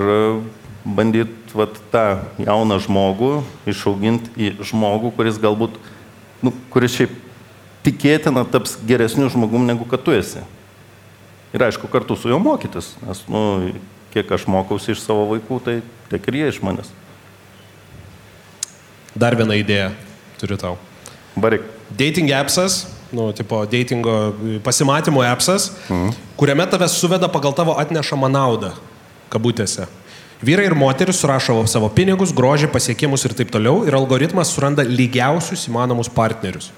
[0.96, 2.06] bandyti vat, tą
[2.40, 3.32] jauną žmogų
[3.68, 5.76] išauginti į žmogų, kuris galbūt,
[6.46, 7.16] nu, kuris šiaip
[7.86, 10.44] tikėtina taps geresniu žmogum negu kad tu esi.
[11.56, 13.44] Ir aišku, kartu su juo mokytis, nes, nu,
[14.14, 15.80] kiek aš mokausi iš savo vaikų, tai
[16.12, 16.92] tiek ir jie iš manęs.
[19.18, 19.92] Dar vieną idėją
[20.38, 20.76] turiu tau.
[21.38, 21.64] Barik.
[21.98, 26.12] Dating appsas, nu, tipo, datingo pasimatymo appsas, mhm.
[26.40, 28.74] kuriame tave suveda pagal tavo atnešamą naudą,
[29.32, 29.88] kabutėse.
[30.42, 35.66] Vyrai ir moteris surašo savo pinigus, grožį, pasiekimus ir taip toliau ir algoritmas suranda lygiausius
[35.72, 36.70] įmanomus partnerius.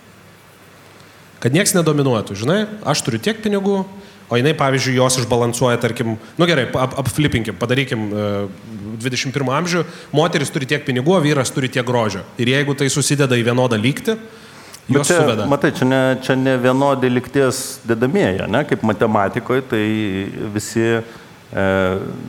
[1.44, 3.82] Kad niekas nedominuotų, žinai, aš turiu tiek pinigų,
[4.30, 8.60] o jinai, pavyzdžiui, jos išbalansuoja, tarkim, nu gerai, ap, apflipinkim, padarykim uh,
[9.00, 12.26] 21 amžių, moteris turi tiek pinigų, o vyras turi tiek grožio.
[12.40, 14.18] Ir jeigu tai susideda į vienodą lygtį,
[14.90, 15.46] Bet jos čia, suveda.
[15.46, 18.64] matai, čia ne, čia ne vienodi likties dedamieji, ne?
[18.66, 19.84] kaip matematikoje, tai
[20.56, 21.02] visi, e,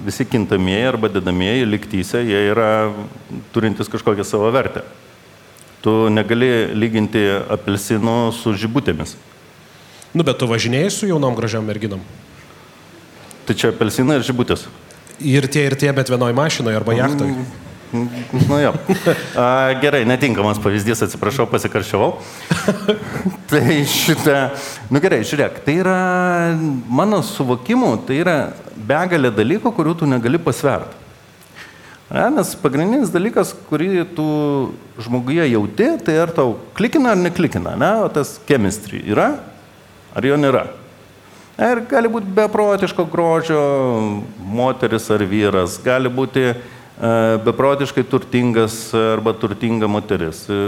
[0.06, 2.90] visi kintamieji arba dedamieji liktyse, jie yra
[3.52, 4.82] turintys kažkokią savo vertę.
[5.84, 9.16] Tu negali lyginti apelsinų su žibutėmis.
[10.12, 12.00] Nu, bet tu važinėjai su jaunom gražiam merginom.
[13.46, 14.66] Tai čia apelsinai ir žibutės.
[15.20, 17.44] Ir tie, ir tie, bet vienoj mašinoje arba jachtoje.
[17.92, 18.72] Nu jo.
[19.34, 22.12] A, gerai, netinkamas pavyzdys, atsiprašau, pasikaršiavau.
[23.50, 24.36] tai šitą,
[24.92, 25.98] nu gerai, žiūrėk, tai yra
[26.86, 28.36] mano suvokimu, tai yra
[28.78, 30.98] begalė dalykų, kurių tu negali pasverti.
[32.10, 34.24] Ne, nes pagrindinis dalykas, kurį tu
[35.02, 39.32] žmoguje jauti, tai ar tau klikina ar neklikina, ne, o tas chemistry yra,
[40.14, 40.64] ar jo nėra.
[41.60, 43.62] Ir gali būti beprotiško grožio
[44.42, 46.56] moteris ar vyras, gali būti e,
[47.44, 50.42] beprotiškai turtingas arba turtinga moteris.
[50.52, 50.58] E,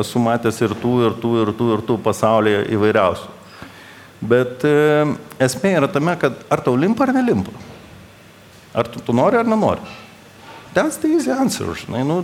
[0.00, 3.36] Esu matęs ir tų, ir tų, ir tų, ir tų pasaulyje įvairiausių.
[4.20, 4.74] Bet e,
[5.40, 7.54] esmė yra tame, kad ar tau limpa ar nelimpa.
[8.74, 9.82] Ar tu, tu nori ar nenori.
[10.74, 12.20] That's the easy answer, žinai, nu,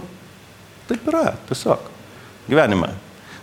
[0.86, 1.88] taip yra, tiesiog,
[2.46, 2.92] gyvenime.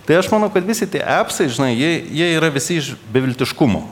[0.08, 3.84] Tai aš manau, kad visi tie appsai, žinai, jie, jie yra visi iš beviltiškumo.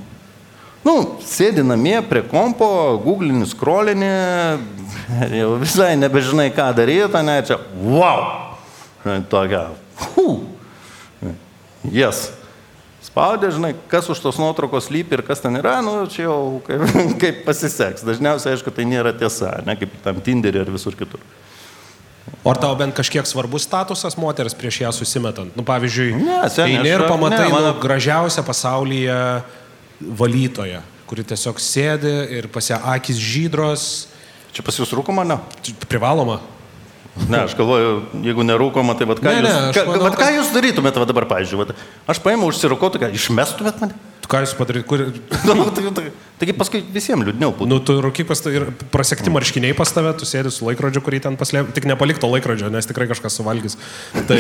[0.82, 2.68] Nu, sėdi namie prie kompo,
[3.04, 4.10] googlini, scrollini,
[5.42, 8.56] jau visai nebežinai, ką daryti, ne, čia, wow,
[9.30, 9.68] tokia,
[10.16, 10.28] hu,
[11.86, 12.32] yes.
[13.02, 16.84] Spaudė, žinai, kas už tos nuotraukos lypi ir kas ten yra, nu, čia jau kaip,
[17.22, 18.06] kaip pasiseks.
[18.08, 21.20] Dažniausiai, aišku, tai nėra tiesa, ne kaip tam Tinderį ar visur kitur.
[22.46, 25.52] O ar tau bent kažkiek svarbus statusas moters prieš ją susimetant?
[25.58, 29.18] Nu, pavyzdžiui, Ne, seni, eini ir pamatai ne, mano- nu, gražiausią pasaulyje
[30.02, 33.90] valytoją, kuri tiesiog sėdi ir pas ją akis žydros,
[34.52, 35.38] Čia pas jūs rūkoma, ne?
[35.88, 36.42] Privaloma.
[37.28, 37.90] Ne, aš galvoju,
[38.24, 40.96] jeigu nerūkoma, tai vat ką, Ne, jūs, ne, ką, manau, vat ką kad- jūs darytumėt
[40.96, 41.74] va dabar, pavyzdžiui, vat,
[42.08, 43.98] aš paėmiau užsirūkoti, ką išmestumėt mane?
[44.32, 45.02] Ką jūs padaryt, kur...
[45.50, 46.06] Nu, tai, tai,
[46.40, 47.68] taigi paskui visiems liūdniau būtų.
[47.68, 51.20] Nu, tu rūky pas tai ir prasekti marškiniai pas tave, tu sėdi su laikrodžiu, kurį
[51.28, 53.76] ten paslėp, tik nepalikto laikrodžio, nes tikrai kažkas suvalgys.
[54.30, 54.40] Tai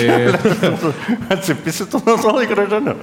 [1.35, 2.95] Atsipisi tu nuo to laikrodžio, ne?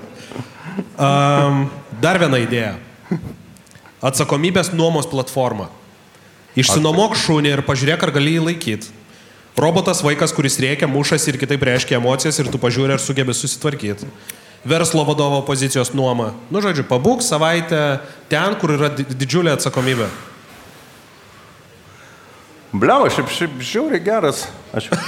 [0.96, 1.66] um,
[2.00, 2.78] dar viena idėja.
[4.00, 5.68] Atsakomybės nuomos platforma.
[6.58, 8.94] Išsinomok šunį ir pažiūrėk, ar gali jį laikyti.
[9.58, 14.06] Robotas vaikas, kuris rėkia, mušasi ir kitaip reiškia emocijas ir tu pažiūrė, ar sugebi susitvarkyti.
[14.68, 16.32] Verslo vadovo pozicijos nuoma.
[16.50, 17.98] Nu, žodžiu, pabūk savaitę
[18.30, 20.06] ten, kur yra di- didžiulė atsakomybė.
[22.78, 24.46] Bliau, šiaip, šiaip žiauriai geras.
[24.78, 24.98] Čia,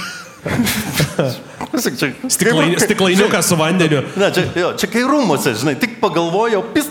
[2.27, 4.01] Stiklaini, stiklainiukas su vandeniu.
[4.17, 6.89] Ne, čia, jo, čia kai rūmose, žinai, tik pagalvojau, pis,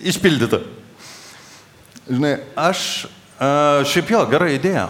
[0.00, 0.62] išpildyta.
[2.08, 2.80] Žinai, aš
[3.38, 4.86] a, šiaip jo, gera idėja.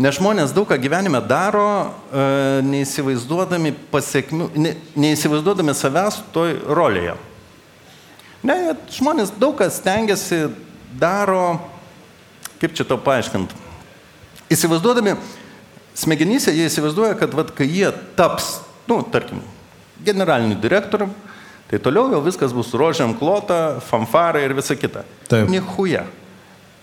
[0.00, 2.22] Nes žmonės daug ką gyvenime daro, a,
[2.64, 7.18] neįsivaizduodami pasiekmių, ne, neįsivaizduodami savęs toj rolėje.
[8.42, 8.56] Ne,
[8.90, 10.46] žmonės daug kas stengiasi,
[10.98, 11.60] daro,
[12.62, 13.58] kaip čia to paaiškinti.
[14.52, 15.14] Įsivaizduodami,
[15.94, 19.44] smegenyse jie įsivaizduoja, kad vat, kai jie taps, nu, tarkim,
[20.04, 21.12] generaliniu direktorium,
[21.70, 25.04] tai toliau jau viskas bus rožiam klota, fanfarai ir visa kita.
[25.28, 25.52] Taip.
[25.52, 26.06] Nichuja.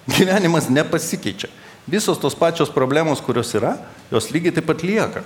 [0.09, 1.49] Gyvenimas nepasikeičia.
[1.89, 3.77] Visos tos pačios problemos, kurios yra,
[4.11, 5.23] jos lygiai taip pat lieka.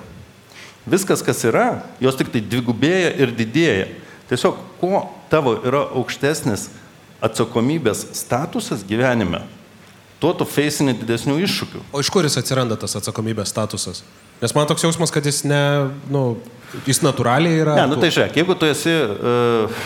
[0.87, 3.89] Viskas, kas yra, jos tik tai dvigubėja ir didėja.
[4.31, 6.69] Tiesiog, kuo tavo yra aukštesnis
[7.23, 9.43] atsakomybės statusas gyvenime,
[10.23, 11.83] tuo tu feisini didesnių iššūkių.
[11.91, 14.03] O iš kur jis atsiranda tas atsakomybės statusas?
[14.43, 15.63] Nes man toks jausmas, kad jis ne,
[16.11, 16.23] nu,
[16.87, 17.77] jis natūraliai yra.
[17.79, 19.83] Ne, nu tai žiūrėk, jeigu tu esi uh,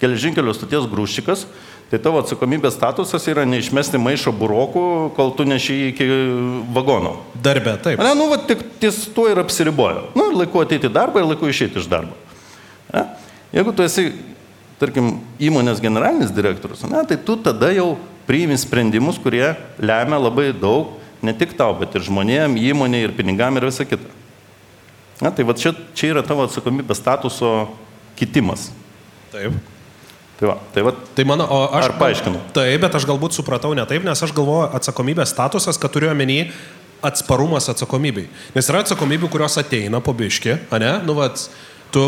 [0.00, 1.46] geležinkelio stoties grūščikas,
[1.94, 6.06] tai tavo atsakomybės statusas yra neišmesti maišo burokų, kol tu neši iki
[6.74, 7.20] vagono.
[7.44, 8.02] Darbė, taip.
[8.02, 10.08] Ne, nu, va, tik ties tuo ir apsiribojo.
[10.18, 12.16] Nu, laiku ateiti į darbą ir laiku išeiti iš darbo.
[12.90, 13.04] Ne?
[13.54, 14.08] Jeigu tu esi,
[14.80, 17.92] tarkim, įmonės generalinis direktorius, ne, tai tu tada jau
[18.26, 23.54] priimi sprendimus, kurie lemia labai daug, ne tik tau, bet ir žmonėm, įmonė ir pinigam
[23.60, 24.10] ir visa kita.
[25.22, 27.52] Na, tai va čia, čia yra tavo atsakomybės statuso
[28.18, 28.72] kitimas.
[29.30, 29.54] Taip.
[30.38, 31.90] Tai va, tai va, Tai mano, o aš...
[31.90, 32.40] Ar paaiškinau?
[32.56, 36.48] Taip, bet aš galbūt supratau ne taip, nes aš galvoju atsakomybės statusas, kad turiu omeny
[37.04, 38.26] atsparumas atsakomybei.
[38.56, 40.90] Nes yra atsakomybių, kurios ateina po biški, ne?
[41.06, 41.44] Nu, vat,
[41.94, 42.02] tu,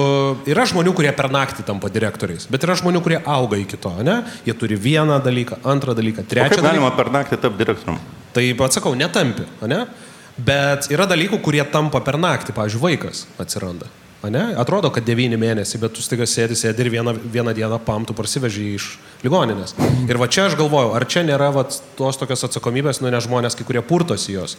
[0.50, 4.18] yra žmonių, kurie per naktį tampa direktoriais, bet yra žmonių, kurie auga iki to, ne?
[4.48, 6.72] Jie turi vieną dalyką, antrą dalyką, trečią kaip dalyką.
[6.72, 8.16] galima per naktį tapti direktoriumi?
[8.36, 9.84] Tai atsakau, netampi, ne?
[10.36, 13.88] Bet yra dalykų, kurie tampa per naktį, pavyzdžiui, vaikas atsiranda.
[14.30, 14.42] Ne?
[14.58, 18.14] Atrodo, kad devyni mėnesiai, bet tu staiga sėdi, sėdi ir vieną, vieną dieną pam tu
[18.16, 18.88] parsiveži iš
[19.24, 19.74] ligoninės.
[20.08, 21.66] Ir va čia aš galvoju, ar čia nėra va,
[21.98, 24.56] tos tokios atsakomybės, nu ne žmonės, kai kurie purtosi jos.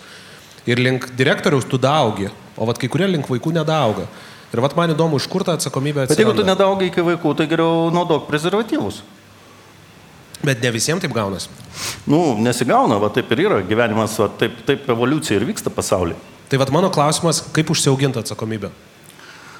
[0.67, 4.07] Ir link direktoriaus tu daugi, o va kai kurie link vaikų nedauga.
[4.53, 6.53] Ir va man įdomu, iš kur ta atsakomybė Bet jeigu tu atsiranda.
[6.55, 9.01] nedaugai iki vaikų, tai geriau naudok prezervatyvus.
[10.45, 11.49] Bet ne visiems taip gaunasi.
[12.07, 16.19] Nu, nesigauna, va taip ir yra gyvenimas, va taip, taip evoliucija ir vyksta pasaulyje.
[16.47, 18.69] Tai va mano klausimas, kaip užsiauginti atsakomybę?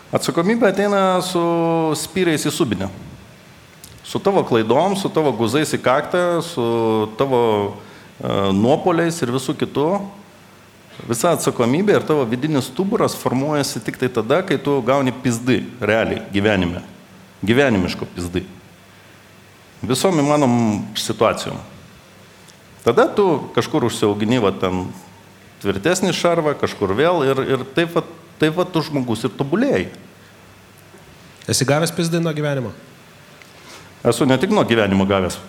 [0.08, 1.41] Atsakomybė ateina su
[2.00, 2.88] spyriais į subinę.
[4.08, 6.63] Su tavo klaidom, su tavo guzais į kaktą, su
[7.20, 9.88] tavo uh, nuopoliais ir visų kitų.
[11.12, 16.24] Visa atsakomybė ir tavo vidinis stuburas formuojasi tik tai tada, kai tu gauni pizdai, realiai,
[16.32, 16.86] gyvenime.
[17.43, 18.46] Gyvenimiško pizdai.
[19.84, 20.56] Visom įmanom
[20.98, 21.60] situacijom.
[22.88, 24.88] Tada tu kažkur užsiaugini va ten
[25.60, 28.06] tvirtesnį šarvą, kažkur vėl ir, ir taip, va,
[28.41, 29.88] taip va tu žmogus ir tobulėjai.
[31.47, 32.73] Esi gavęs pizdai nuo gyvenimo?
[34.08, 35.39] Esu ne tik nuo gyvenimo gavęs.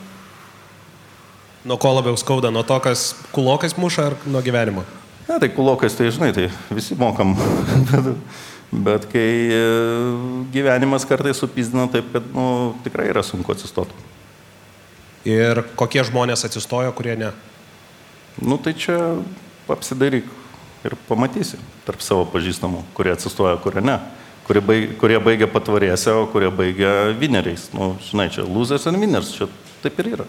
[1.68, 4.84] Nuo ko labiau skauda, nuo to, kas kulokais muša ar nuo gyvenimo?
[5.28, 7.34] Ne, tai kulokais, tai žinai, tai visi mokam.
[7.90, 8.12] bet,
[8.86, 9.64] bet kai e,
[10.54, 12.46] gyvenimas kartais supizdina taip, kad nu,
[12.86, 13.92] tikrai yra sunku atsistoti.
[15.28, 17.34] Ir kokie žmonės atsistojo, kurie ne?
[18.38, 19.18] Nu tai čia
[19.68, 20.30] apsidaryk
[20.86, 23.98] ir pamatysi tarp savo pažįstamų, kurie atsistoja, kurie ne.
[24.48, 27.66] Kurie, baig, kurie baigia patvarėse, o kurie baigia vineriais.
[27.76, 29.48] Nu, žinai, čia losers and winners, čia
[29.82, 30.24] taip ir yra.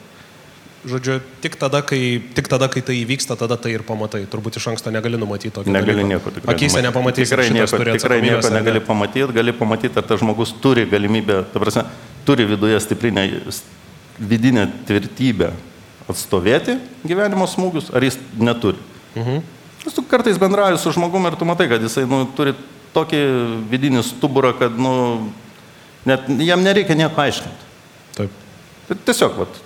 [0.87, 4.21] Žodžiu, tik tada, kai, tik tada, kai tai įvyksta, tada tai ir pamatai.
[4.31, 5.71] Turbūt iš anksto negali numatyti tokio.
[5.71, 6.31] Negali dalyko.
[6.31, 6.51] nieko.
[6.51, 7.31] Akise nepamatysi.
[7.31, 8.61] Tikrai nieko, tikrai nieko ar ne.
[8.61, 11.83] negali pamatyti, gali pamatyti, ar tas žmogus turi galimybę, ta prasme,
[12.27, 13.25] turi viduje stiprinę,
[14.19, 15.51] vidinę tvirtybę
[16.09, 18.79] atstovėti gyvenimo smūgius, ar jis neturi.
[19.15, 19.58] Mhm.
[19.85, 22.55] Nes tu kartais bendrauji su žmogumi ir tu matai, kad jisai nu, turi
[22.95, 23.21] tokį
[23.71, 24.91] vidinį stuburą, kad nu,
[26.09, 27.67] net jam nereikia nieko aiškinti.
[28.17, 28.33] Taip.
[28.89, 29.61] Tai tiesiog, vat,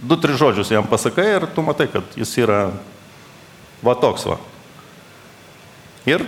[0.00, 2.60] du, tris žodžius jam pasakai ir tu matai, kad jis yra
[3.84, 4.40] va toks va.
[6.06, 6.24] Ir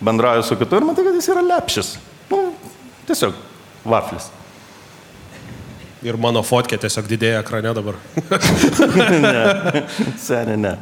[0.00, 1.94] bendrauji su kitu ir matai, kad jis yra lepšis.
[2.30, 2.42] Nu,
[3.08, 3.38] tiesiog
[3.88, 4.30] vaflis.
[6.06, 7.96] Ir mano fotkė tiesiog didėja ekrane dabar.
[10.26, 10.76] Seniai, ne.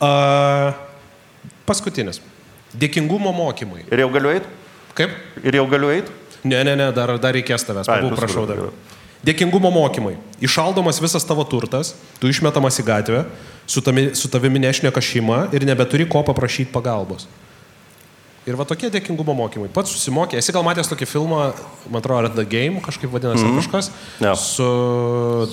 [0.00, 0.10] A,
[1.66, 2.20] paskutinis.
[2.76, 3.84] Dėkingumo mokymai.
[3.90, 4.50] Ir jau galiu eiti?
[4.96, 5.14] Kaip?
[5.44, 6.12] Ir jau galiu eiti?
[6.46, 7.88] Ne, ne, ne, dar, dar reikės tavęs.
[7.90, 8.68] Pabūk, prašau dar.
[9.26, 10.14] Dėkingumo mokymai.
[10.44, 13.24] Išaldomas visas tavo turtas, tu išmetamas į gatvę,
[13.66, 17.26] su, tami, su tavimi nešneka šeima ir nebeturi ko paprašyti pagalbos.
[18.46, 19.66] Ir va tokie dėkingumo mokymai.
[19.74, 20.38] Pats susimokė.
[20.38, 21.48] Esi gal matęs tokį filmą,
[21.90, 23.56] man atrodo, The Game, kažkaip vadinasi mm -hmm.
[23.64, 23.90] kažkas.
[24.22, 24.36] Jo.
[24.36, 24.68] Su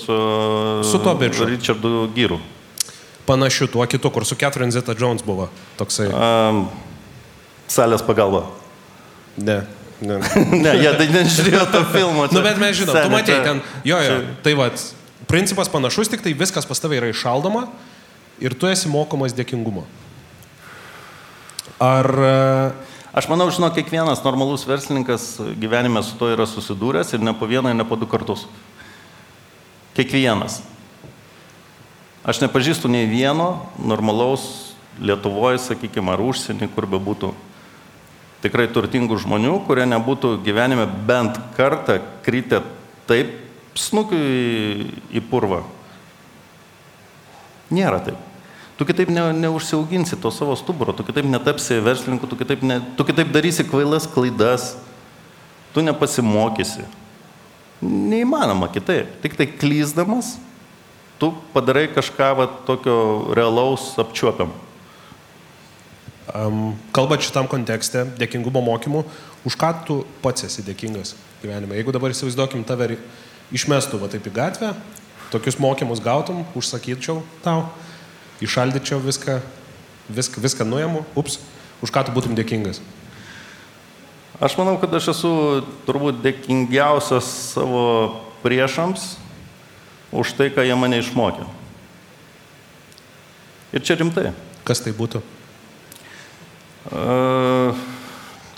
[0.04, 0.18] Su,
[0.92, 1.44] Su tuo biču.
[1.44, 2.38] Richardu Gyru.
[3.26, 5.48] Panašiu tuo kitu, kur su Catherine Zeta Jones buvo.
[5.78, 6.10] Toksai.
[6.10, 6.66] Um,
[7.70, 8.44] salės pagalba.
[9.36, 9.62] Ne.
[10.04, 10.20] ne.
[10.64, 12.28] ne, jie tai nežiūrėjo to filmo.
[12.32, 14.70] Nu, bet mes žinom, tu matei ten, jo, jo, tai va,
[15.30, 17.66] principas panašus, tik tai viskas pas tavai yra išaldoma
[18.42, 19.86] ir tu esi mokomas dėkingumo.
[21.82, 22.10] Ar...
[22.12, 27.46] e, Aš manau, žinau, kiekvienas normalus verslininkas gyvenime su to yra susidūręs ir ne po
[27.46, 28.42] vieną, ne po du kartus.
[29.94, 30.56] Kiekvienas.
[32.24, 37.32] Aš nepažįstu nei vieno normalaus Lietuvoje, sakykime, ar užsienį, kur be būtų
[38.44, 42.60] tikrai turtingų žmonių, kurie nebūtų gyvenime bent kartą kritę
[43.08, 43.32] taip
[43.74, 44.86] snukiu į,
[45.18, 45.64] į purvą.
[47.74, 48.20] Nėra taip.
[48.78, 53.06] Tu kitaip ne, neužsiauginsi to savo stuburo, tu kitaip netapsi verslininku, tu kitaip, ne, tu
[53.06, 54.72] kitaip darysi kvailas klaidas,
[55.74, 56.86] tu nepasimokysi.
[57.84, 59.10] Neįmanoma kitaip.
[59.22, 60.36] Tik tai klyzdamas,
[61.18, 64.52] tu padarai kažką va, tokio realaus apčiuopiam.
[66.34, 69.04] Um, kalbant šitam kontekste, dėkingumo mokymų,
[69.46, 71.76] už ką tu pats esi dėkingas gyvenime?
[71.78, 72.96] Jeigu dabar įsivaizduokim tave
[73.54, 74.72] išmestų va taip į gatvę,
[75.30, 77.68] tokius mokymus gautum, užsakyčiau tau,
[78.42, 79.38] išaldyčiau viską,
[80.08, 81.38] viską, viską nuėmu, ups,
[81.84, 82.80] už ką tu būtum dėkingas?
[84.42, 85.30] Aš manau, kad aš esu
[85.86, 87.84] turbūt dėkingiausias savo
[88.42, 89.14] priešams
[90.14, 91.46] už tai, ką jie mane išmokė.
[93.74, 94.30] Ir čia rimtai.
[94.64, 95.20] Kas tai būtų?
[96.94, 97.02] E,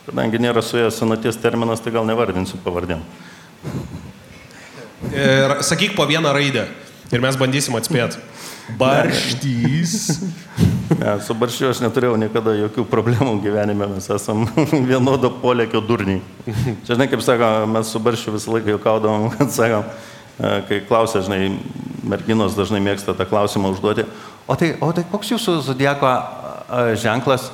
[0.06, 3.00] Kadangi nėra su jais senaties terminas, tai gal nevardinsiu pavardėm.
[5.10, 6.68] Ir sakyk po vieną raidę
[7.10, 8.20] ir mes bandysim atspėti.
[8.78, 9.96] Barštys.
[10.96, 14.44] Ne, su barščiu aš neturėjau niekada jokių problemų gyvenime, mes esam
[14.90, 16.22] vienodo polėkio durniai.
[16.46, 21.22] Čia, žinai, kaip sako, mes su barščiu visą laiką juokaudavom, kad sakom, e, kai klausia,
[21.24, 21.56] žinai,
[22.06, 24.04] merginos dažnai mėgsta tą klausimą užduoti,
[24.46, 26.20] o tai, o tai koks jūsų zodieko a,
[26.98, 27.50] ženklas?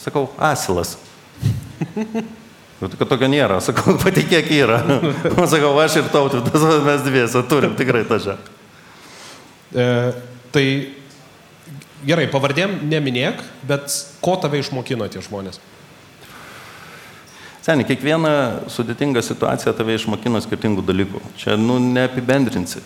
[0.00, 0.96] Sakau, asilas.
[2.82, 4.80] Nu, kad tokio nėra, sakau, patikėk yra.
[5.38, 8.56] Man sakau, aš ir tautvydas, mes dviese turim tikrai tą ženklą.
[9.74, 9.86] E,
[10.52, 10.64] tai
[12.04, 15.62] gerai, pavardėm neminėk, bet ko tave išmokino tie žmonės?
[17.64, 18.30] Seniai, kiekviena
[18.68, 21.20] sudėtinga situacija tave išmokina skirtingų dalykų.
[21.40, 22.82] Čia, nu, neapibendrinsi.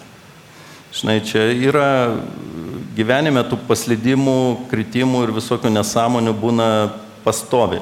[0.94, 1.88] Žinai, čia yra
[2.94, 6.68] gyvenime tų paslydimų, kritimų ir visokių nesąmonių būna
[7.24, 7.80] pastovi.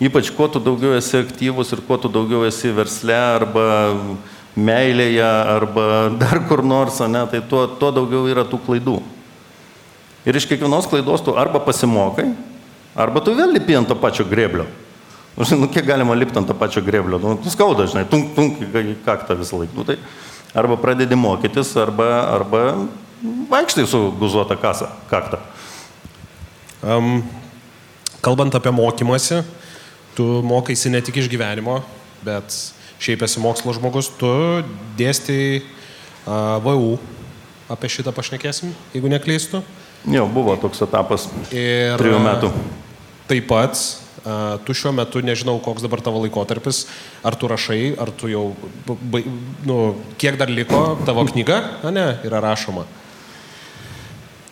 [0.00, 3.66] Ypač kuo tu daugiau esi aktyvus ir kuo tu daugiau esi versle arba
[4.56, 5.84] meilėje arba
[6.22, 8.96] dar kur nors, ne, tai tuo, tuo daugiau yra tų klaidų.
[10.24, 12.30] Ir iš kiekvienos klaidos tu arba pasimokai,
[12.96, 14.64] arba tu vėl lipi ant to pačio greblio.
[15.34, 17.18] Nu, žinai, nu, kiek galima lipti ant to pačio greblio?
[17.18, 18.60] Nu, tu skauda, žinai, tunk, tunk
[19.06, 19.74] kaktą visą laiką.
[19.74, 19.98] Nu, tai
[20.54, 22.62] arba pradedi mokytis, arba, arba
[23.50, 25.40] vaikštai su guzuota kasa, kaktą.
[26.84, 27.24] Um,
[28.22, 29.42] kalbant apie mokymasi,
[30.14, 31.80] tu mokaisi ne tik iš gyvenimo,
[32.22, 32.54] bet
[33.02, 34.30] šiaip esi mokslo žmogus, tu
[34.98, 36.94] dėstai uh, VU,
[37.72, 39.64] apie šitą pašnekėsim, jeigu neklystu.
[40.04, 42.50] Jo, buvo toks etapas Ir trijų metų.
[43.24, 43.80] Taip pat,
[44.64, 46.86] tu šiuo metu, nežinau, koks dabar tavo laikotarpis,
[47.24, 48.44] ar tu rašai, ar tu jau,
[49.68, 49.78] nu,
[50.20, 52.86] kiek dar liko tavo knyga, a ne, yra rašoma.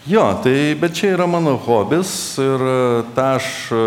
[0.02, 2.78] Jo, tai bet čia yra mano hobis ir e,
[3.14, 3.82] tą aš e,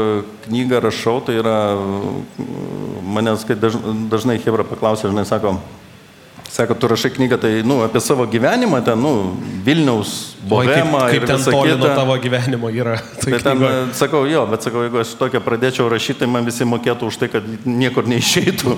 [0.46, 1.76] knygą rašau, tai yra
[3.04, 3.76] manęs, kai daž,
[4.08, 5.58] dažnai Hebra paklausia, žinai, sako,
[6.48, 9.36] sako, tu rašai knygą, tai, nu, apie savo gyvenimą, ten, nu,
[9.68, 13.00] Vilniaus Kaip, bohemą kaip ir ten toli nuo tavo gyvenimo yra.
[13.18, 13.78] Tai ten, knygoj.
[13.98, 17.30] sakau, jo, bet sakau, jeigu aš tokią pradėčiau rašyti, tai man visi mokėtų už tai,
[17.34, 18.76] kad niekur neišeitų,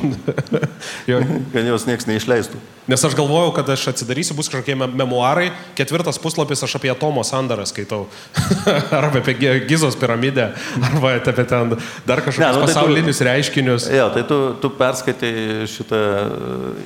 [1.53, 2.59] kad jos niekas neišleistų.
[2.87, 7.23] Nes aš galvojau, kad aš atsidarysiu, bus kažkokie me- memuarai, ketvirtas puslapis aš apie Tomo
[7.27, 8.05] sandarą skaitau.
[9.01, 10.53] arba apie Gi- Gizos piramidę,
[10.87, 11.75] arba apie ten
[12.07, 13.89] dar kažkokius Ne, nu tai tu- pasaulinius reiškinius.
[13.91, 15.33] Jo, tai tu, tu perskaitai
[15.67, 15.99] šitą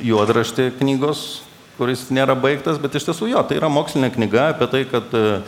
[0.10, 1.24] juodraštį knygos,
[1.82, 5.42] kuris nėra baigtas, bet iš tiesų jo, tai yra mokslinė knyga apie tai, kad e,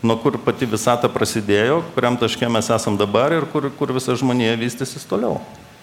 [0.00, 4.56] nuo kur pati visata prasidėjo, kuriam taške mes esam dabar ir kur, kur visa žmonija
[4.56, 5.42] vystysis toliau.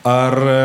[0.09, 0.57] Ar e,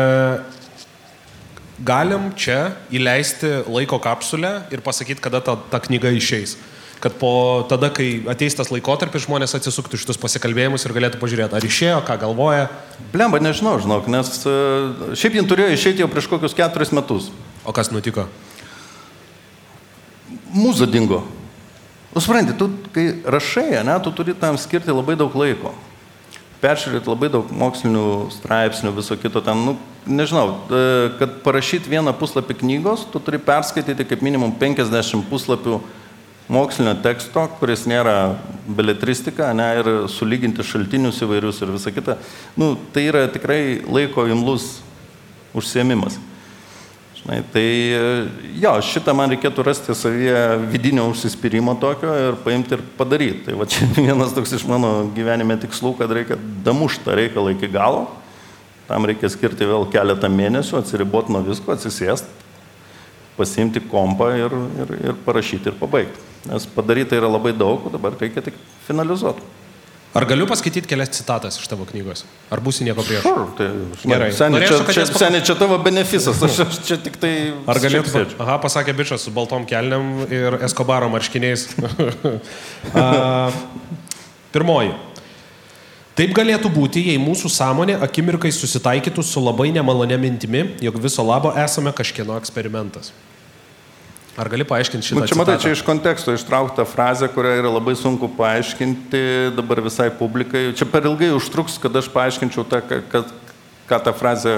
[1.85, 6.57] galim čia įleisti laiko kapsulę ir pasakyti, kada ta, ta knyga išeis?
[6.99, 11.63] Kad po tada, kai ateis tas laikotarpis, žmonės atsisuktų šitus pasikalbėjimus ir galėtų pažiūrėti, ar
[11.63, 12.67] išėjo, ką galvoja.
[13.13, 14.59] Blemba, nežinau, žinok, nes e,
[15.13, 17.29] šiaip jin turėjo išeiti jau prieš kokius keturis metus.
[17.63, 18.25] O kas nutiko?
[20.53, 21.23] Mūza dingo.
[22.09, 25.75] Nu, supranti, tu, kai rašai, ne, tu turi tam skirti labai daug laiko.
[26.59, 29.75] Peržiūrėti labai daug mokslinių straipsnių, viso kito ten, nu,
[30.09, 30.81] nežinau, e,
[31.21, 35.77] kad parašyti vieną puslapį knygos, tu turi perskaityti kaip minimum 50 puslapių
[36.49, 38.33] mokslinio teksto, kuris nėra
[38.65, 42.17] beletristika, ne, ir sulyginti šaltinius įvairius ir visą kitą.
[42.57, 44.79] Nu, tai yra tikrai laiko imlus
[45.53, 46.17] užsiemimas.
[47.19, 48.01] Žinai, tai e,
[48.61, 50.39] jo, šitą man reikėtų rasti savyje
[50.71, 53.43] vidinio užsispyrimo tokio ir paimti ir padaryti.
[53.49, 57.71] Tai va čia vienas toks iš mano gyvenime tikslų, kad reikia damušti tą reikalą iki
[57.73, 58.07] galo.
[58.87, 62.31] Tam reikia skirti vėl keletą mėnesių, atsiriboti nuo visko, atsisėsti,
[63.37, 66.23] pasiimti kompą ir, ir, ir parašyti ir pabaigti.
[66.49, 68.55] Nes padaryta yra labai daug, o dabar reikia tik
[68.87, 69.43] finalizuoti.
[70.09, 72.23] Ar galiu paskaityti kelias citatas iš tavo knygos?
[72.49, 73.21] Ar būsi nieko prieš?
[73.27, 73.67] Šur, tai,
[74.01, 74.31] Gerai.
[74.33, 77.33] Seniai, čia, čia, jas seniai, čia tavo benefisas, aš, aš čia tik tai...
[77.69, 78.39] Ar sėdžiu.
[78.41, 81.67] Aha, pasakė bičias su baltom kelniam ir Eskobaro marškiniais.
[82.97, 83.05] A,
[84.49, 84.95] Pirmoji.
[86.17, 91.53] Taip galėtų būti, jei mūsų sąmonė akimirkai susitaikytų su labai nemalonė mintimi, jog viso labo
[91.53, 93.13] esame kažkieno eksperimentas.
[94.39, 95.19] Ar gali paaiškinti šitą?
[95.19, 100.07] Nu, čia matai, čia iš konteksto ištraukta frazė, kurią yra labai sunku paaiškinti dabar visai
[100.15, 100.69] publikai.
[100.79, 102.79] Čia per ilgai užtruks, kad aš paaiškinčiau tą,
[103.11, 103.33] kad,
[103.89, 104.53] ką ta frazė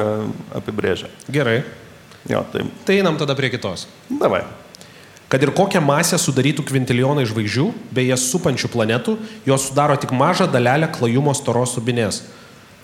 [0.59, 1.09] apibrėžia.
[1.33, 1.63] Gerai.
[2.29, 3.87] Jo, tai Tai einam tada prie kitos.
[4.09, 4.43] davai.
[5.31, 7.65] Kad ir kokią masę sudarytų kvintilijonai žvaigždžių,
[7.95, 9.15] bei jas supančių planetų,
[9.47, 12.21] jos sudaro tik mažą dalelę klajumo storos subinės.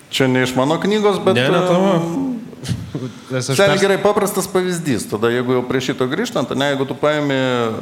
[0.10, 1.36] Čia ne iš mano knygos, bet...
[1.36, 1.92] Ne, ne tavo.
[2.64, 5.08] E, Nes aš Seniai pers- gerai paprastas pavyzdys.
[5.12, 7.78] Tada jeigu jau prie šito grįžtant, ne, jeigu tu paimi uh,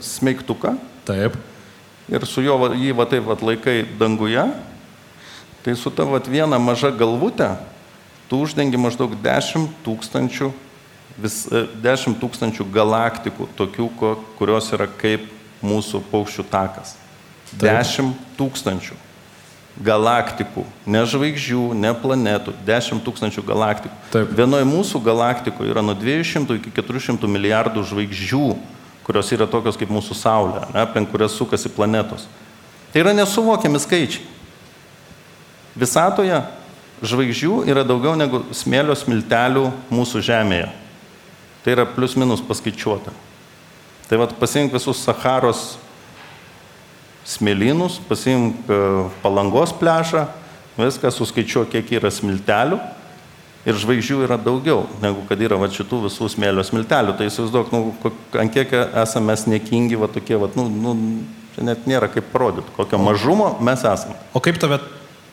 [0.00, 0.76] smeigtuką
[1.08, 1.36] Taip.
[2.12, 4.44] ir su juo jį va taip va laikai danguje,
[5.66, 7.50] tai su tavo vat viena maža galvutė
[8.32, 10.46] tu uždengi maždaug 10 tūkstančių,
[11.20, 13.88] vis, e, 10 tūkstančių galaktikų, tokių,
[14.38, 15.26] kurios yra kaip
[15.60, 16.94] mūsų paukščių takas.
[17.60, 18.96] 10 tūkstančių
[19.82, 23.94] galaktikų, ne žvaigždžių, ne planetų, 10 tūkstančių galaktikų.
[24.12, 24.32] Taip.
[24.38, 28.46] Vienoje mūsų galaktikoje yra nuo 200 iki 400 milijardų žvaigždžių,
[29.06, 32.28] kurios yra tokios kaip mūsų Saulė, ne, aplink kurias sukasi planetos.
[32.92, 34.24] Tai yra nesuvokiami skaičiai.
[35.78, 36.42] Visatoje
[37.02, 40.68] žvaigždžių yra daugiau negu smėlio smiltelių mūsų Žemėje.
[41.62, 43.14] Tai yra plius minus paskaičiuota.
[44.10, 45.78] Tai vad pasink visus Saharos
[47.28, 48.80] smėlynus, pasimk e,
[49.22, 50.26] palangos plešą,
[50.78, 52.80] viską suskaičiuok, kiek yra smiltelių
[53.68, 57.14] ir žvaigždžių yra daugiau, negu kad yra va, šitų visų smėlio smiltelių.
[57.18, 58.72] Tai įsivaizduok, nu, ant kiek
[59.04, 60.96] esame mes nekingi, va tokie, va, nu, nu,
[61.54, 64.16] čia net nėra kaip parodyti, kokio mažumo mes esame.
[64.34, 64.80] O kaip tave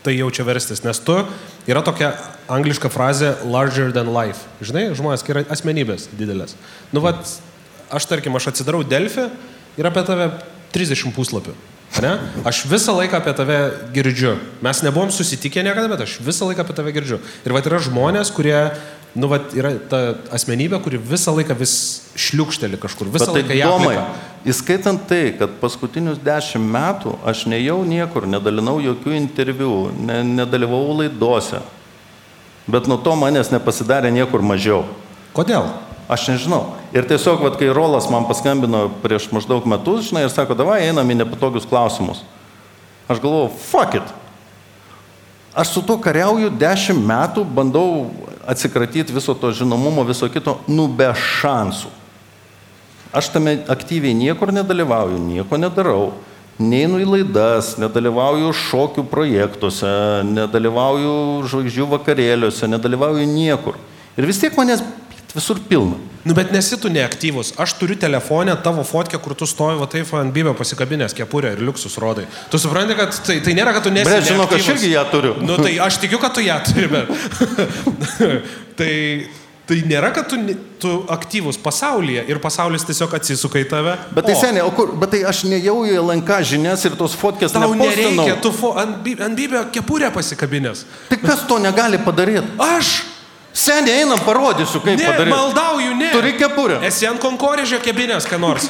[0.06, 0.84] tai jaučia verstis?
[0.86, 1.18] Nes tu
[1.70, 2.14] yra tokia
[2.52, 4.46] angliška frazė larger than life.
[4.62, 6.56] Žinai, žmonės, yra asmenybės didelės.
[6.94, 7.24] Nu, vat,
[7.90, 9.30] aš tarkim, aš atsidarau Delfį
[9.80, 10.32] ir apie tave
[10.76, 11.58] 30 puslapių.
[11.98, 12.14] Ne?
[12.48, 13.58] Aš visą laiką apie tave
[13.96, 14.38] girdžiu.
[14.64, 17.18] Mes nebuvom susitikę niekada, bet aš visą laiką apie tave girdžiu.
[17.44, 18.56] Ir va yra žmonės, kurie,
[19.18, 20.00] nu, va, yra ta
[20.38, 21.74] asmenybė, kuri visą laiką vis
[22.16, 23.10] šliukšteli kažkur.
[23.10, 24.06] Visą Bet laiką tai ją aplika.
[24.54, 31.60] įskaitant tai, kad paskutinius dešimt metų aš nejau niekur, nedalinau jokių interviu, ne, nedalyvau laidose,
[32.70, 34.86] bet nuo to manęs nepasidarė niekur mažiau.
[35.34, 35.68] Kodėl?
[36.10, 36.64] Aš nežinau.
[36.89, 41.05] Ir tiesiog, vat, kai Rolas man paskambino prieš maždaug metus, žinai, ir sako, davai einam
[41.05, 42.24] į nepatogius klausimus.
[43.05, 44.16] Aš galvoju, fuck it.
[45.53, 48.10] Aš su to kariauju dešimt metų, bandau
[48.49, 51.93] atsikratyti viso to žinomumo, viso kito, nu be šansų.
[53.14, 56.12] Aš tame aktyviai niekur nedalyvauju, nieko nedarau.
[56.60, 59.89] Neinu į laidas, nedalyvauju šokių projektuose,
[60.28, 61.14] nedalyvauju
[61.49, 63.78] žvaigždžių vakarėliuose, nedalyvauju niekur.
[64.20, 64.84] Ir vis tiek manęs
[65.36, 65.98] Visur pilna.
[66.24, 67.54] Nu, bet nesi tu neaktyvus.
[67.58, 71.62] Aš turiu telefonę tavo fotkę, kur tu stovi, va taip, ant bibio pasikabinės kepurę ir
[71.64, 72.26] liuksus rodai.
[72.52, 74.10] Tu supranti, kad tai, tai nėra, kad tu nesi.
[74.10, 74.82] Bre, žinok, aš neaktyvus.
[74.82, 75.36] irgi ją turiu.
[75.46, 77.14] Nu, tai aš tikiu, kad tu ją turi, bet.
[78.80, 78.96] tai,
[79.70, 80.40] tai nėra, kad tu,
[80.82, 83.94] tu aktyvus pasaulyje ir pasaulis tiesiog atsisuka į tave.
[84.18, 87.54] Bet tai seniai, o kur, bet tai aš nejau į LNK žinias ir tos fotkės
[87.54, 88.26] Tau nepostinau.
[88.26, 90.84] nereikia, tu fo, ant, ant bibio kepurę pasikabinės.
[91.14, 92.58] Tai kas to negali padaryti?
[92.66, 92.98] Aš
[93.60, 95.34] Seniai einam, parodysiu, kaip ne, padaryti.
[95.34, 96.12] maldauju, ne.
[96.14, 96.78] Turi kepurę.
[96.88, 98.70] Esi ant konkorėžio kebinės, ką nors.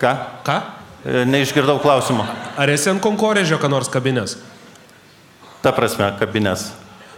[0.00, 0.12] Ką?
[0.44, 0.58] Ką?
[1.04, 2.26] E, Neišgirdau klausimo.
[2.60, 4.36] Ar esi ant konkorėžio, ką nors kabinės?
[5.64, 6.68] Ta prasme, kabinės.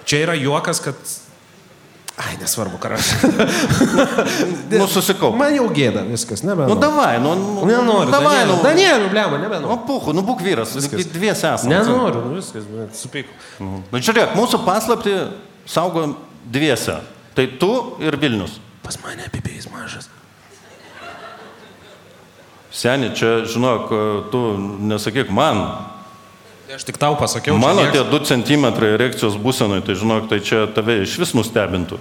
[0.06, 0.98] Čia yra juokas, kad...
[2.22, 3.08] Ai, nesvarbu, karas.
[4.72, 5.30] Nu, susikau.
[5.36, 6.76] Man jau gėda viskas, Nu, nebenoriu.
[6.80, 8.10] davai, nu, nu Nenoriu.
[8.12, 8.58] Davai, nu.
[8.62, 9.78] Danieliu, blema, Nu, nebenoriu.
[9.88, 10.74] puhu, nu, būk vyras.
[10.76, 11.06] Viskas.
[11.12, 11.72] Dviesi esame.
[11.74, 13.32] Nenoriu, nu viskas, bet supyku.
[13.62, 15.14] Nu, žiūrėk, mūsų paslapti
[15.66, 17.00] saugo dviese.
[17.34, 18.58] Tai tu ir Vilnius.
[18.82, 20.08] Pas mane apibėjais mažas.
[22.72, 23.90] Seniai, čia, žinok,
[24.32, 24.40] tu
[24.88, 25.86] nesakyk man.
[26.72, 27.58] Aš tik tau pasakiau.
[27.60, 32.00] Mano nieks- tie 2 cm erekcijos būsenai, tai žinok, tai čia tave iš vis nustebintų.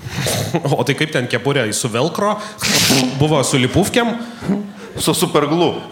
[0.74, 2.34] O tai kaip ten kepurė su velkro,
[3.20, 4.16] buvo su lipufkiam.
[4.98, 5.78] Su superglu.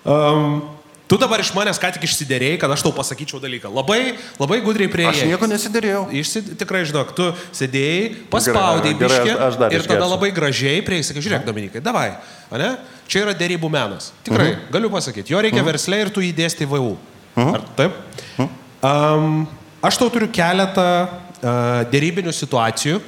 [0.00, 0.62] Um,
[1.10, 3.72] tu dabar iš manęs ką tik išsiderėjai, kad aš tau pasakyčiau dalyką.
[3.74, 6.04] Labai, labai gudriai prie Aš nieko nesidėrėjau.
[6.14, 7.26] Išsi, tikrai žinok, tu
[7.58, 12.12] sėdėjai, gerai, biškį ir tada labai gražiai prieisi, sakai, žiūrėk, Dominikai, davai,
[12.54, 12.76] ane?
[13.10, 14.12] Čia yra dėrybų menas.
[14.22, 16.94] Tikrai, galiu pasakyti, jo reikia verslė ir tu įdėsti VU.
[17.42, 17.98] Ar taip?
[18.38, 19.42] Um,
[19.82, 23.02] aš tau turiu keletą uh, dėrybinių situacijų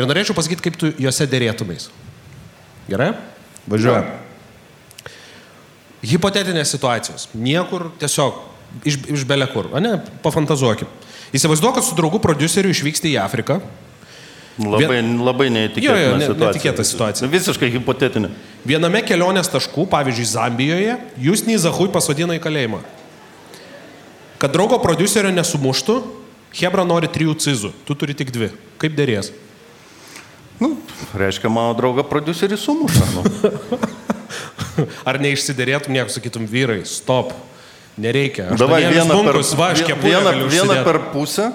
[0.00, 1.90] ir norėčiau pasakyti, kaip tu juose dėrėtumės.
[2.88, 3.12] Gerai?
[3.68, 4.08] Važiuojam.
[6.02, 7.28] Hipotetinės situacijos.
[7.38, 8.40] Niekur tiesiog
[8.88, 9.68] iš, iš belekur.
[9.82, 10.88] Ne, pafantazuokim.
[11.32, 13.60] Įsivaizduok, kad su draugu produceriu išvyksti į Afriką.
[14.60, 16.48] Labai, labai neįtikėtina Jo, jo, ne- situacija.
[16.52, 17.28] netikėta situacija.
[17.32, 18.28] Visiškai hipotetinė.
[18.68, 22.82] Viename kelionės taškų, pavyzdžiui, Zambijoje, jūs Nizahui pasodina į kalėjimą.
[24.42, 26.02] Kad draugo producerio nesumuštų,
[26.52, 28.50] Hebra nori trijų cizų, tu turi tik dvi.
[28.76, 29.30] Kaip dėrės?
[30.60, 30.74] Nu,
[31.16, 33.06] reiškia, mano draugą producerį sumuša.
[33.14, 33.22] Nu.
[35.08, 37.34] Ar neišsiderėtum, nieko sakytum, vyrai, stop,
[38.00, 38.50] nereikia.
[38.56, 41.50] Davai Aštuonėlis vieną per, bunkus, va, aš kepurę vieną, vieną per pusę.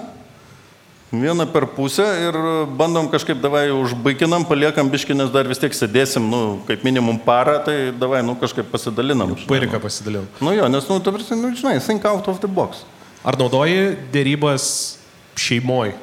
[1.07, 2.35] Vieną per pusę ir
[2.75, 7.77] bandom kažkaip, davai, užbaiginam, paliekam biškinės, dar vis tiek sėdėsim, nu, kaip minimum parą, tai
[7.95, 9.31] davai, nu, kažkaip pasidalinam.
[9.47, 10.27] Pairiką pasidalinau.
[10.43, 12.83] Nu jo, nes, nu, tu nu, žinai, think out of the box.
[13.23, 14.67] Ar naudoji dėrybas
[15.39, 15.95] šeimoje,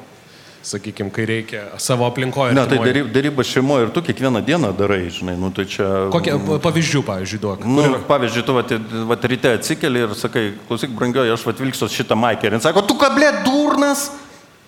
[0.65, 2.53] sakykime, kai reikia savo aplinkoje?
[2.57, 2.87] Ne, tai artimoj?
[2.89, 5.85] daryb- darybas šeimoje ir tu kiekvieną dieną darai, žinai, nu, tai čia...
[6.13, 7.65] Kokie pa- pavyzdžių, pavyzdžiui, duok?
[7.69, 8.73] Nu, pavyzdžiui, tu vat,
[9.11, 12.49] vat ryte atsikeli ir sakai, klausyk, brangioji, aš vat vilksiu šitą maikę.
[12.49, 14.07] Ir jis sako, tu kablė durnas,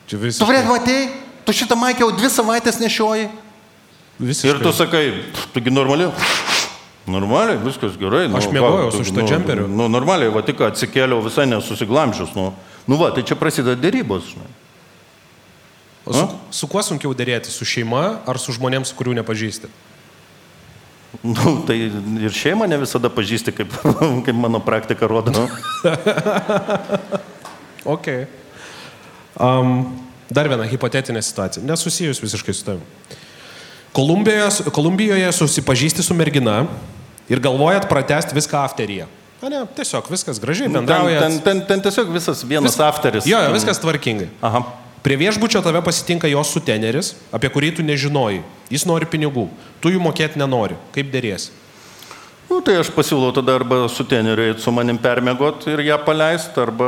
[0.07, 1.09] Čia tu vrėt matei,
[1.43, 3.25] tu šitą maikę jau dvi savaitės nešioji.
[4.21, 4.53] visiškai.
[4.53, 5.03] Ir tu sakai,
[5.53, 6.13] tugi normaliai.
[7.07, 8.25] Normaliai, viskas gerai.
[8.35, 9.67] Aš ką, miegojau su šituo nu, džemperiu.
[9.71, 12.33] Nu, normaliai, va tik atsikėliau visai nesusiglamžius.
[12.35, 12.49] Nu,
[12.85, 14.33] nu va, tai čia prasideda dėrybos.
[14.33, 14.49] Žinai.
[16.07, 16.25] O su,
[16.61, 17.51] su kuo sunkiau dėrėti?
[17.51, 19.67] Su šeima ar su žmonėms, kurių nepažįsti?
[21.23, 23.71] Nu, tai ir šeimą ne visada pažįsti, kaip,
[24.27, 25.31] kaip mano praktika rodo.
[27.87, 28.07] Ok.
[29.39, 29.85] Um,
[30.33, 32.83] dar viena hipotetinė situacija, nesusijus visiškai su tavimi.
[33.95, 36.65] Kolumbijoje, Kolumbijoje susipažįsti su mergina
[37.31, 39.07] ir galvojat pratesti viską afteryje.
[39.41, 41.21] Na ne, tiesiog viskas gražiai Ten, bendraujat.
[41.23, 43.27] ten, ten, ten tiesiog visas vienas Vis- afteris.
[43.29, 44.27] Jo, jo, viskas tvarkingai.
[44.41, 44.63] Aha.
[45.05, 48.41] Prie viešbučio tave pasitinka jos suteneris, apie kurį tu nežinojai.
[48.73, 49.45] Jis nori pinigų,
[49.81, 50.75] tu jų mokėti nenori.
[50.95, 51.51] Kaip dėrės?
[52.47, 56.55] Nu, tai aš pasiūlau tada arba su teneriu eit su manim permiegot ir ją paleisti,
[56.63, 56.87] arba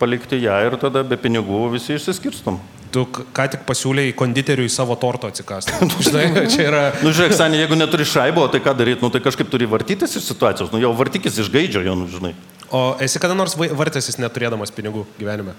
[0.00, 2.56] palikti ją ir tada be pinigų visi išsiskirstom.
[2.94, 5.74] Tu ką tik pasiūlėjai konditeriui savo torto atsikasti.
[6.06, 6.82] Žinai, čia yra...
[7.02, 9.02] Nu, žiūrėk, Sanė, jeigu neturi šaibo, tai ką daryti?
[9.04, 10.70] Nu, tai kažkaip turi vartytis iš situacijos.
[10.72, 12.32] Nu, jau vartykis iš gaidžio, jau, nu, žinai.
[12.74, 15.56] O esi kada nors vartęsis neturėdamas pinigų gyvenime?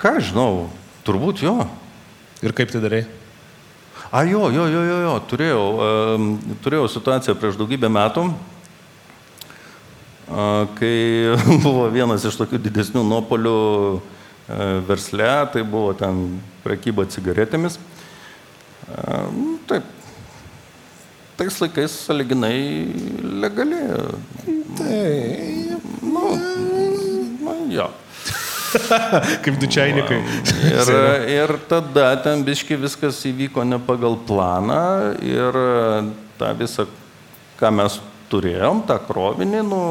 [0.00, 0.70] Ką žinau,
[1.04, 1.60] turbūt jo.
[2.40, 3.04] Ir kaip tai darai?
[4.08, 5.20] A, jo, jo, jo, jo, jo.
[5.28, 8.40] Turėjau, um, turėjau situaciją prieš daugybę metų, uh,
[10.80, 11.36] kai
[11.66, 13.52] buvo vienas iš tokių didesnių nuopolių
[14.00, 17.76] uh, versle, tai buvo ten prekyba cigaretėmis.
[18.88, 19.84] Uh, taip,
[21.36, 22.88] tais laikais saliginai
[23.44, 23.84] legali.
[24.80, 25.12] Tai.
[26.00, 26.24] Nu,
[27.44, 27.92] nu, jo.
[29.44, 30.20] Kaip dučiainikai.
[30.70, 30.92] Ir,
[31.34, 35.58] ir tada ten biški viskas įvyko ne pagal planą ir
[36.40, 36.86] tą visą,
[37.60, 37.98] ką mes
[38.30, 39.82] turėjom, tą krovinį, nu,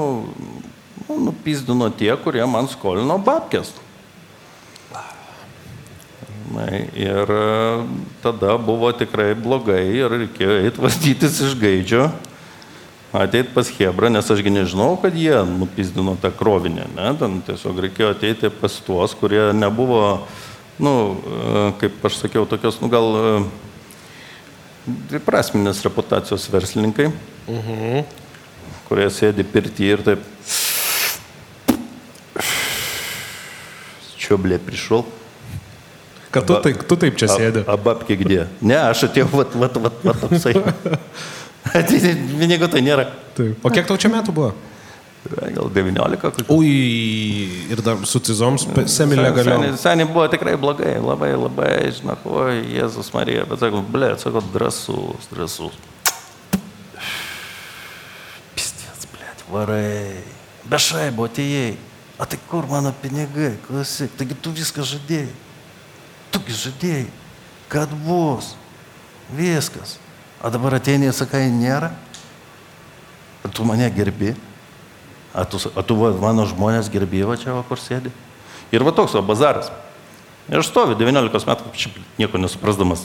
[1.05, 3.73] nu, nupizdino tie, kurie man skolino babkės.
[6.49, 7.41] Žinai, ir e,
[8.23, 12.07] tada buvo tikrai blogai ir reikėjo eiti vastytis iš gaidžio,
[13.13, 16.85] ateiti pas Hebrą, nes ašgi nežinau, kad jie nupizdino tą krovinį.
[16.97, 17.13] Ne?
[17.19, 20.27] Ten tiesiog reikėjo ateiti pas tuos, kurie nebuvo,
[20.77, 23.09] nu, e, kaip aš sakiau, tokios, nu gal
[25.25, 27.09] prasminės reputacijos verslininkai,
[27.49, 28.03] -huh.
[28.89, 30.25] kurie sėdi pirti ir taip
[34.19, 35.05] Čiublė prišol.
[36.29, 37.63] Kad tu, taip, tu taip čia sėdi.
[37.65, 38.43] A, a babkė gdė.
[38.61, 40.53] Ne, aš atėjau, vat, vat, vat, vat toksai.
[42.39, 43.05] Pinigų tai nėra.
[43.37, 43.63] Taip.
[43.65, 44.53] O kiek tau čia metų buvo?
[45.27, 46.45] Gal 19 kokių.
[46.55, 46.69] Ui,
[47.69, 49.57] ir dar su cizoms semilė galėjo.
[49.57, 54.43] Seniai, seniai buvo tikrai blogai, labai, labai, žinok, oi, Jėzus Marija, bet sakau, ble, sakau,
[54.55, 55.75] drasus, drasus.
[58.55, 60.23] Pistės, ble, varai.
[60.71, 61.75] Bešai buvo atėjai.
[62.19, 65.29] O tai kur mano pinigai, klausyk, taigi tu viską žadėjai.
[66.31, 67.05] Tugi žadėjai,
[67.71, 68.53] kad bus.
[69.35, 69.97] Viskas.
[70.43, 71.91] O dabar ateini ir sakai, nėra.
[73.43, 74.35] Ar tu mane gerbi?
[75.35, 78.11] Ar tu, ar tu va, mano žmonės gerbi va čia, va, kur sėdi?
[78.71, 79.69] Ir va toks va bazaras.
[80.49, 83.03] Ir aš stoviu 19 metų, šiaip nieko nesuprasdamas,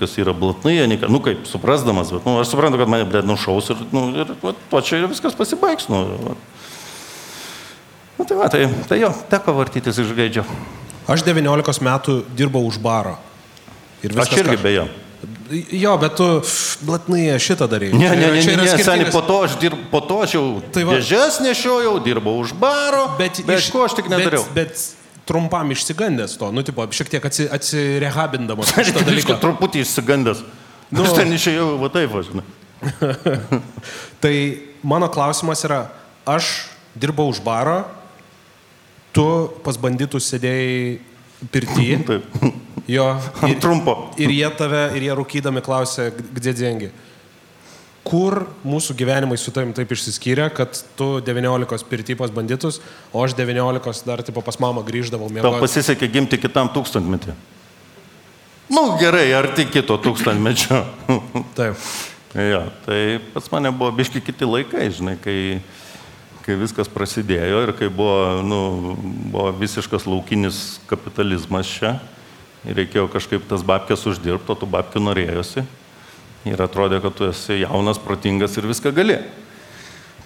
[0.00, 0.78] kas yra blatnai,
[1.12, 4.54] nu kaip suprasdamas, bet nu, aš suprantu, kad mane, blė, nušaus ir, nu, ir va,
[4.70, 5.90] to čia viskas pasibaigs.
[5.92, 6.36] Nu, va.
[8.16, 10.46] Nu, tai, va, tai, tai jo, teko vartytis iš gaidžio.
[11.12, 13.18] Aš 19 metų dirbau už baro.
[14.00, 14.86] Aš irgi beje.
[15.70, 16.26] Jo, bet tu
[16.86, 17.92] blatnai šitą darai.
[17.94, 20.44] Ne, ne, ne, ne, ne seniai, po to aš, dirb, po to aš jau
[20.74, 24.42] tai va, dėžes nešiojau, dirbau už baro, bet, bet iš ko aš tik nedariau.
[24.56, 28.74] Bet, bet trumpam išsigandęs to, nu, tipo, šiek tiek atsi, atsirehabindamas.
[28.80, 30.42] Aš tą dalyką truputį išsigandęs.
[30.94, 32.44] Nu, aš ten išėjau, va taip, aš žinai.
[34.22, 34.34] tai
[34.86, 35.80] mano klausimas yra,
[36.22, 37.80] aš dirbau už baro,
[39.10, 39.26] tu
[39.66, 41.00] pas banditus sėdėjai
[41.50, 41.98] pirtyje.
[42.10, 42.38] Taip.
[42.90, 43.16] Jo.
[43.50, 43.96] Ir, Trumpo.
[44.20, 46.90] Ir jie tave, ir jie rūkydami klausė, kde dengi.
[48.06, 52.78] Kur mūsų gyvenimai su tavim taip išsiskyrė, kad tu 19 pirtypos banditus,
[53.10, 55.26] o aš 19 dar tipo pas mamą grįždavau.
[55.26, 55.50] Miegoti.
[55.50, 57.34] Tau pasisekė gimti kitam tūkstantmetį.
[58.70, 60.84] Nu gerai, arti kito tūkstantmečio.
[61.58, 61.82] taip.
[62.34, 63.00] ja, tai
[63.34, 65.36] pas mane buvo biški kiti laikai, žinai, kai
[66.46, 68.58] kai viskas prasidėjo ir kai buvo, nu,
[69.32, 71.96] buvo visiškas laukinis kapitalizmas čia
[72.74, 75.66] reikėjo kažkaip tas babkės uždirbti, o tų babkių norėjosi.
[76.46, 79.18] Ir atrodė, kad tu esi jaunas, protingas ir viską gali.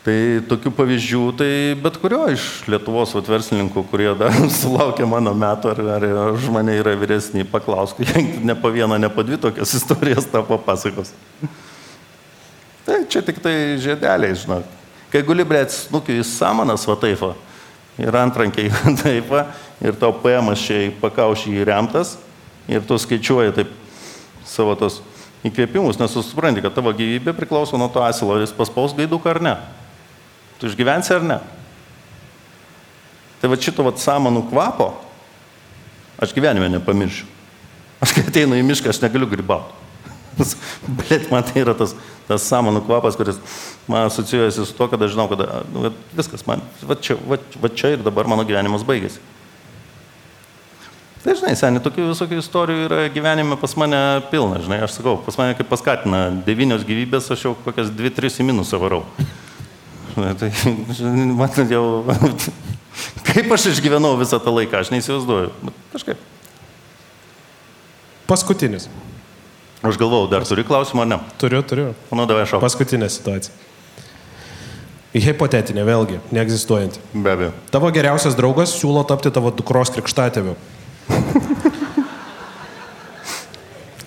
[0.01, 0.17] Tai
[0.49, 6.07] tokių pavyzdžių, tai bet kurio iš Lietuvos verslininkų, kurie dar sulaukė mano metų ar, ar
[6.33, 8.01] už mane yra vyresni, paklausk,
[8.49, 11.13] ne po vieną, ne po dvi tokias istorijas tą papasakos.
[12.87, 14.65] Tai čia tik tai žiedeliai, žinok.
[15.13, 17.21] Kai guli, blėt, snukiu į samanas, va taip,
[18.01, 18.73] ir antrankiai
[19.03, 19.33] taip,
[19.85, 22.17] ir tau paėmas čia į pakaušį įremtas,
[22.71, 23.73] ir tu skaičiuoji taip
[24.47, 25.01] savo tos
[25.47, 29.41] įkvėpimus, nes supranti, kad tavo gyvybė priklauso nuo to asilo, ar jis paspaus gaiduką ar
[29.45, 29.55] ne.
[30.61, 31.39] Tu išgyvensi ar ne.
[33.41, 34.93] Tai va šito va samanų kvapo
[36.21, 37.29] aš gyvenime nepamiršiu.
[38.01, 39.77] Aš kai ateinu į mišką, aš negaliu grybauti.
[41.09, 41.95] Bet man tai yra tas,
[42.29, 43.41] tas samanų kvapas, kuris
[43.91, 45.43] man asocijuojasi su to, kad aš žinau, kad
[45.73, 49.21] nu, viskas man, va čia, va, va čia ir dabar mano gyvenimas baigėsi.
[51.21, 53.99] Tai žinai, seniai, tokių visokių istorijų yra gyvenime pas mane
[54.31, 58.41] pilna, žinai, aš sakau, pas mane kaip paskatina devynios gyvybės, aš jau kokias dvi, tris
[58.41, 59.03] į minusą varau.
[60.15, 60.49] Žinai, tai,
[60.97, 61.85] žinai, man jau,
[63.29, 66.25] kaip aš išgyvenau visą tą laiką, aš neįsivaizduoju, bet kažkaip.
[68.31, 68.89] Paskutinis.
[69.85, 71.21] Aš galvau, dar turi klausimą, ar ne?
[71.41, 71.93] Turiu, turiu.
[72.09, 72.65] Manau, davai šau.
[72.65, 73.53] Paskutinė situacija.
[75.11, 77.01] Hipotetinė, vėlgi, neegzistuojanti.
[77.17, 77.55] Be abejo.
[77.75, 80.55] Tavo geriausias draugas siūlo tapti tavo dukros krikštatėviu.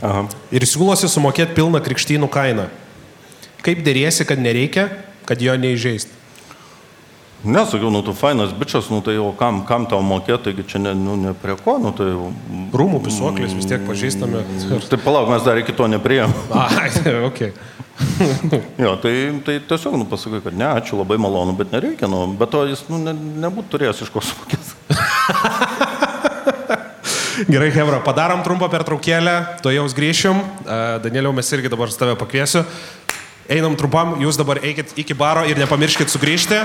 [0.03, 0.25] Aha.
[0.51, 2.67] Ir siūlosi sumokėti pilną krikštynų kainą.
[3.63, 4.89] Kaip dėrėsi, kad nereikia,
[5.29, 6.19] kad jo neįžeisti?
[7.43, 10.93] Nesakiau, nu tu fainas bičias, nu tai jau kam, kam tau mokėti, taigi čia ne,
[10.95, 12.29] nu, ne prie ko, nu tai jau...
[12.71, 14.43] Rūmų pisuoklis vis tiek pažįstame.
[14.87, 16.31] Tai palauk, mes dar iki to neprieėm.
[16.63, 16.87] Ai,
[17.27, 17.41] ok.
[18.83, 22.55] jo, tai, tai tiesiog, nu pasakai, kad ne, ačiū, labai malonu, bet nereikia, nu, bet
[22.55, 25.91] to jis, nu, ne, nebūtų turėjęs iš ko sumokėti.
[27.33, 29.33] Gerai, Hebra, padarom trumpą pertraukėlę,
[29.65, 30.41] to jau grįšim.
[31.01, 32.61] Danieliau, mes irgi dabar tave pakviesiu.
[33.49, 36.61] Einam trumpam, jūs dabar eikit iki baro ir nepamirškit sugrįžti,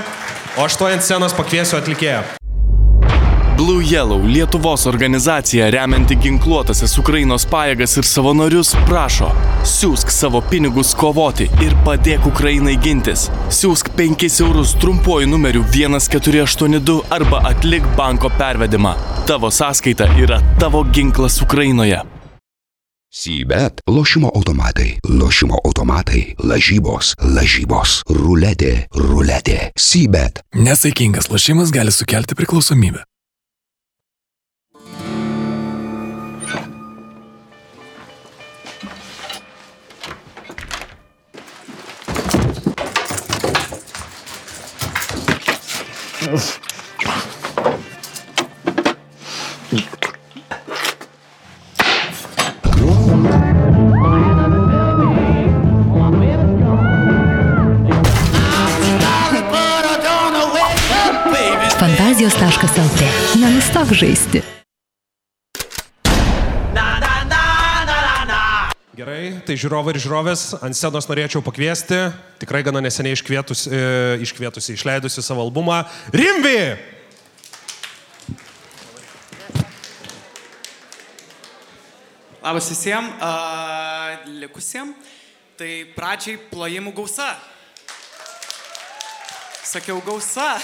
[0.55, 2.38] o aš to ant scenos pakviesiu atlikėją.
[3.59, 9.33] Blue Yellow, Lietuvos organizacija remianti ginkluotasis Ukrainos pajėgas ir savanorius, prašo
[9.67, 13.25] siūsk savo pinigus kovoti ir padėk Ukrainai gintis.
[13.51, 18.95] Siūsk 5 eurus trumpuoju numeriu 1482 arba atlik banko pervedimą.
[19.27, 21.99] Tavo sąskaita yra tavo ginklas Ukrainoje.
[23.11, 30.43] Sybet- lošimo automatai, lošimo automatai, lažybos, lažybos, ruletė, ruletė, sybet.
[30.55, 33.08] Nesaikingas lošimas gali sukelti priklausomybę.
[61.79, 63.07] Фантазия Сташка Салте.
[63.35, 64.43] На местах жести.
[69.29, 71.97] gerai, tai žiūrovai ir žiūrovės, ant scenos norėčiau pakviesti,
[72.41, 76.77] tikrai gana neseniai iškvietusi, e, iškvietusi išleidusi savo albumą, Rimvi!
[82.41, 84.95] Labas visiems, uh, likusiems.
[85.59, 87.33] Tai pradžiai plojimų gausa.
[89.67, 90.55] Sakiau gausa.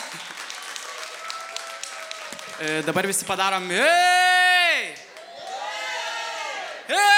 [2.63, 3.68] E, dabar visi padarom.
[3.76, 4.95] Ei!
[6.88, 7.14] Ei!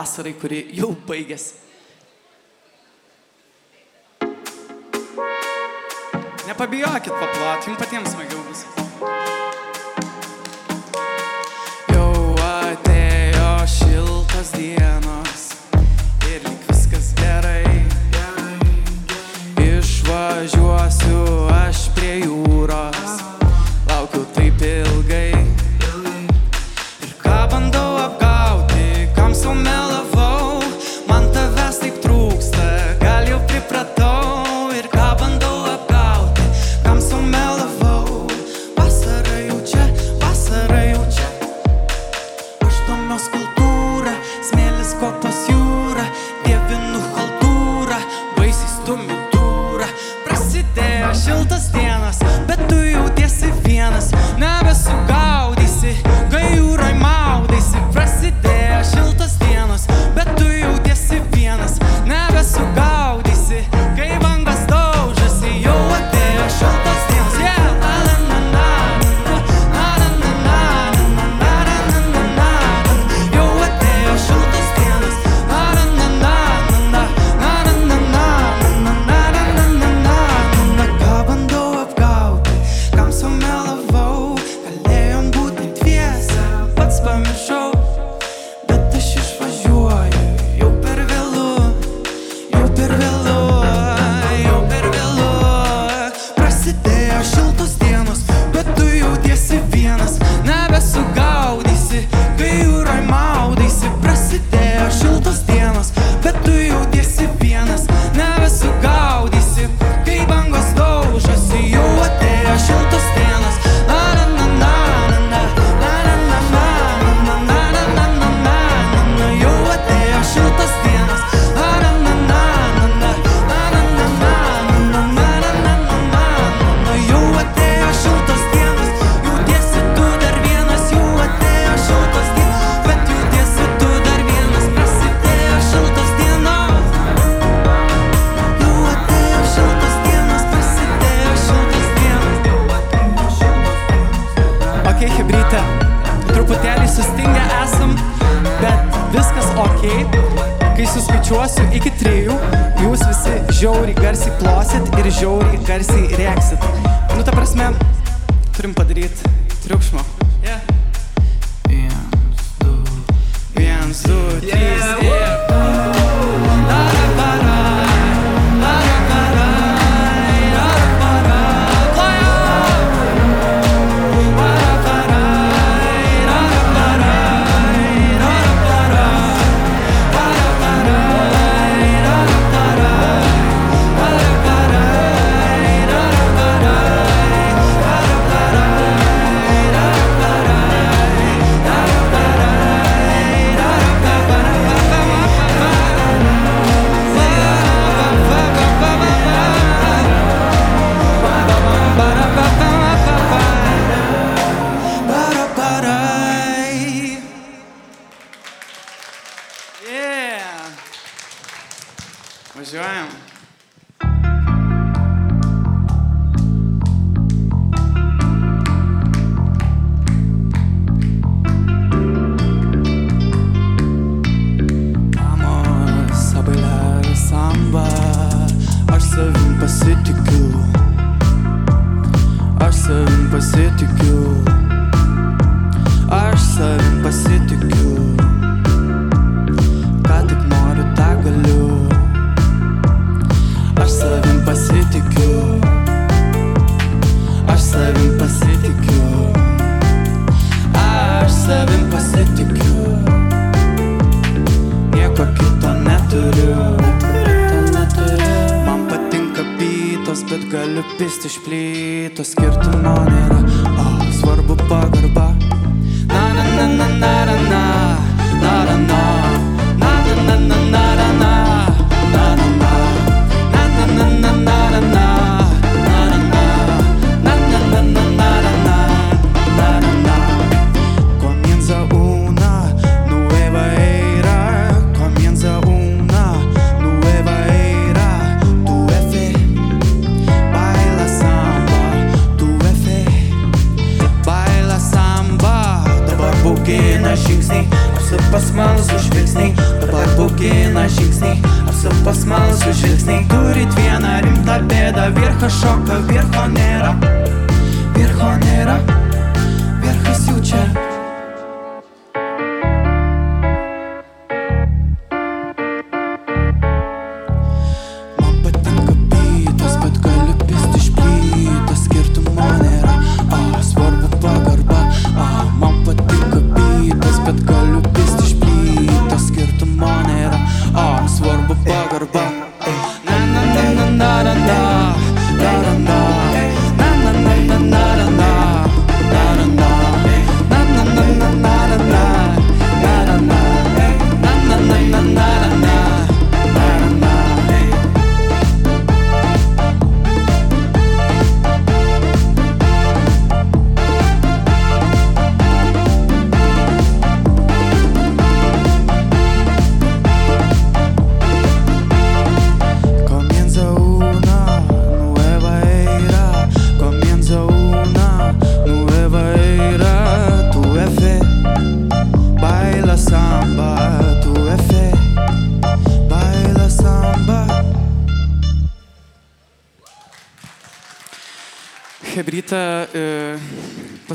[0.00, 1.69] Vasarai, kuri jau baigėsi.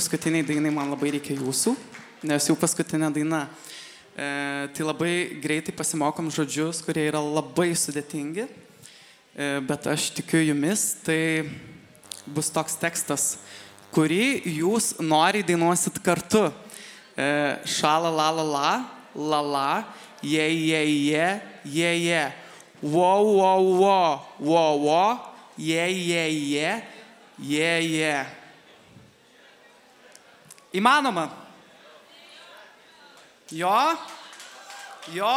[0.05, 1.71] Paskutiniai dainai man labai reikia jūsų,
[2.29, 3.39] nes jau paskutinė daina.
[4.13, 4.27] E,
[4.77, 11.49] tai labai greitai pasimokom žodžius, kurie yra labai sudėtingi, e, bet aš tikiu jumis, tai
[12.37, 13.25] bus toks tekstas,
[13.97, 16.51] kurį jūs noriai dainuosit kartu.
[17.17, 17.27] E,
[17.65, 18.71] šala la la la,
[19.17, 19.67] la la,
[20.21, 21.27] je je je,
[21.65, 22.23] je je.
[22.85, 23.51] Wo wo
[23.81, 23.99] wo,
[24.37, 25.03] wo wo,
[25.57, 26.81] je je je,
[27.41, 28.17] je je.
[30.75, 31.29] Įmanoma?
[33.51, 33.71] Jo?
[35.15, 35.35] Jo?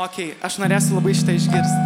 [0.00, 1.82] Ok, aš norėsiu labai šitą išgirsti.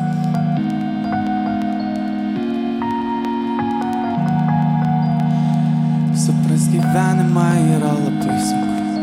[6.22, 9.02] Supras gyvenimą yra labai sunku.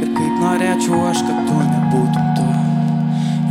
[0.00, 2.48] Ir kaip norėčiau aš, kad tu nebūtum tu.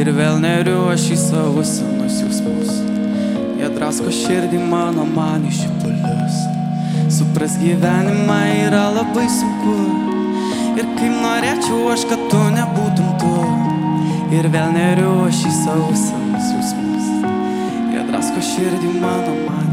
[0.02, 2.74] Ir vėl neriu aš į savo senus jausmus.
[3.62, 6.42] Jie drasko širdį mano man išipulius.
[7.10, 9.76] Supras gyvenimą yra labai sunku.
[10.78, 13.34] Ir kaip norėčiau aš, kad tu nebūtum tu.
[14.34, 17.12] Ir vėl neriu aš į senus jausmus.
[17.94, 19.64] Jie drasko širdį mano man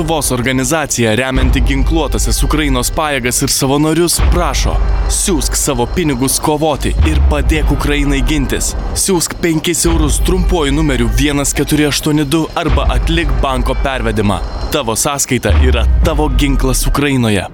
[0.00, 4.72] Lietuvos organizacija remianti ginkluotasias Ukrainos pajėgas ir savanorius prašo
[5.12, 8.70] siūsk savo pinigus kovoti ir padėk Ukrainai gintis.
[8.96, 14.38] Siūsk 5 eurus trumpuoju numeriu 1482 arba atlik banko pervedimą.
[14.72, 17.44] Tavo sąskaita yra tavo ginklas Ukrainoje.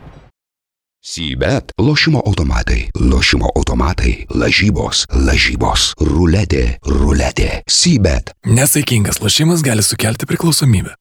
[1.02, 7.50] Sybet lošimo automatai, lošimo automatai, lažybos, lažybos, ruletė, ruletė.
[7.66, 8.30] Sybet.
[8.46, 10.94] Nesaikingas lošimas gali sukelti priklausomybę.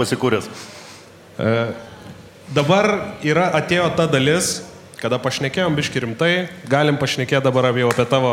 [0.00, 0.48] Pasikūręs.
[2.50, 2.90] Dabar
[3.22, 4.56] yra atėjo ta dalis,
[5.00, 6.32] kada pašnekėjom biški rimtai,
[6.68, 8.32] galim pašnekėti dabar jau apie tavo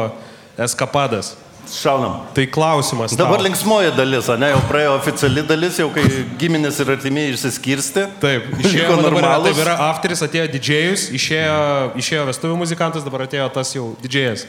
[0.58, 1.36] eskapadas.
[1.68, 2.22] Šaunam.
[2.34, 3.12] Tai klausimas.
[3.12, 3.26] tau.
[3.26, 6.04] Dabar linksmoji dalis, ne, jau praėjo oficiali dalis, jau kai
[6.40, 8.06] giminės ir artimieji išsiskirsti.
[8.24, 9.50] Taip, išėjo normalūs.
[9.52, 11.58] taip yra afteris, atėjo didžėjus, išėjo,
[12.00, 14.48] išėjo vestuvių muzikantas, dabar atėjo tas jau didžėjas.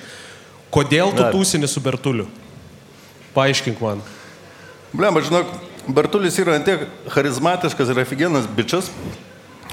[0.74, 2.28] Kodėl tu tūsini su Bertuliu?
[3.34, 4.04] Paaiškink man.
[4.92, 5.50] Blem, aš žinok,
[5.88, 8.90] Bartulis yra antiek charizmatiškas ir aфиgenas bičias,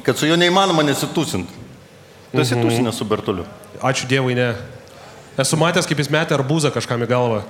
[0.04, 1.52] kad su juo neįmanoma nesitūsinti.
[2.32, 2.64] Tu esi Mhm.
[2.68, 3.46] tūsinęs su Bartuliu.
[3.82, 4.56] Ačiū Dievui, ne.
[5.38, 7.44] Esu matęs, kaip jis metė arbūzą kažkam į galvą.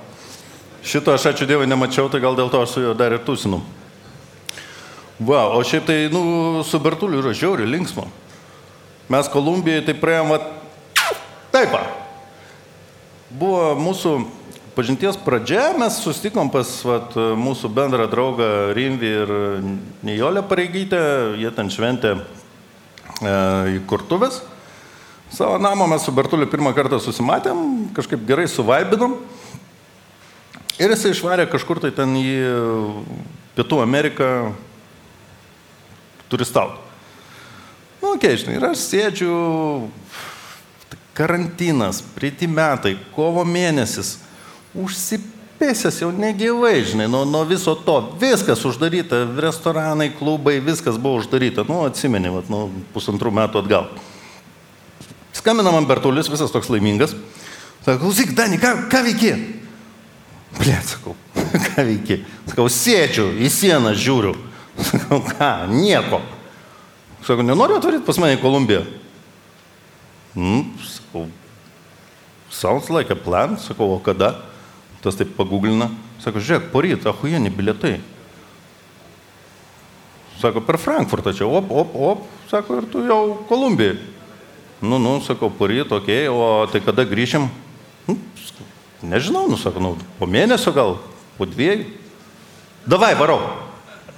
[0.82, 3.60] Šito aš ačiū Dievui nemačiau, tai gal dėl to aš su juo dar ir tūsinu.
[5.20, 8.04] Va, o šiaip tai, nu, su Bartuliu yra žiauri linksma.
[9.08, 10.38] Mes Kolumbijoje tai praėjom, va,
[11.52, 11.70] taip.
[11.72, 11.86] va.
[13.30, 14.26] Buvo mūsų
[14.76, 19.32] pažinties pradžia, mes susitikom pas vat, mūsų bendrą draugą Rimvį ir
[20.04, 21.00] Nijolę pareigytę,
[21.40, 22.20] jie ten šventė e,
[23.78, 24.42] į kurtuvės.
[25.32, 29.16] Savo namą mes su Bartuliu pirmą kartą susimatėm, kažkaip gerai suvaibinom.
[30.76, 32.28] Ir jisai išvarė kažkur tai ten į
[33.56, 34.28] Pietų Ameriką
[36.28, 36.82] turistauti.
[38.02, 39.32] Nu, okay, žinai, ir aš sėdžiu,
[41.16, 44.18] karantinas, prieiti metai, kovo mėnesis,
[44.82, 51.66] užsipėsęs jau negyvai, žinai, nuo, nuo viso to, viskas uždaryta, restoranai, klubai, viskas buvo uždaryta,
[51.68, 53.88] nu, atsimeni, vat, nu, pusantrų metų atgal.
[55.36, 57.14] Skambina man Bertulis, visas toks laimingas.
[57.84, 59.32] Sako, klausyk, Dani, ką, ką veiki?
[60.56, 61.16] Ble, sakau,
[61.68, 62.22] ką veiki?
[62.50, 64.36] Sakau, sėdžiu, į sieną žiūriu.
[64.90, 66.20] Sakau, ką, nieko.
[67.24, 68.82] Sakau, nenoriu atvaryti pas mane į Kolumbiją.
[70.36, 71.24] Mm, sakau,
[72.52, 73.56] sounds like a plan.
[73.56, 74.34] Sakau, o kada?
[75.04, 75.90] Tas taip pagooglina.
[76.22, 77.98] Sako, žiūrėk, poryt, ahujeni bilietai.
[80.40, 82.26] Sako, per Frankfurtą čia, op, op, op.
[82.50, 83.96] Sako, ir tu jau Kolumbijai.
[84.80, 87.48] Nu, nu, sakau, poryt, okei, okay, o tai kada grįšim?
[88.06, 88.18] Nu,
[89.00, 90.98] nežinau, nu, sako, nu, po mėnesio gal,
[91.38, 91.86] po dviejų.
[92.86, 93.40] Davai, varau.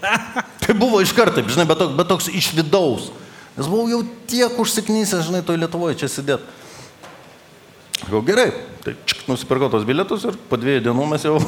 [0.63, 3.09] tai buvo iš karto, žinai, bet toks, bet toks iš vidaus.
[3.55, 6.43] Nes buvau jau tiek užsiknysęs, žinai, toj Lietuvoje čia sėdėt.
[7.99, 8.51] Sakau, gerai,
[8.85, 11.39] tai čik, nusipirkau tos bilietus ir po dviejų dienų mes jau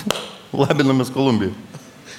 [0.62, 1.56] labinamės Kolumbijoje.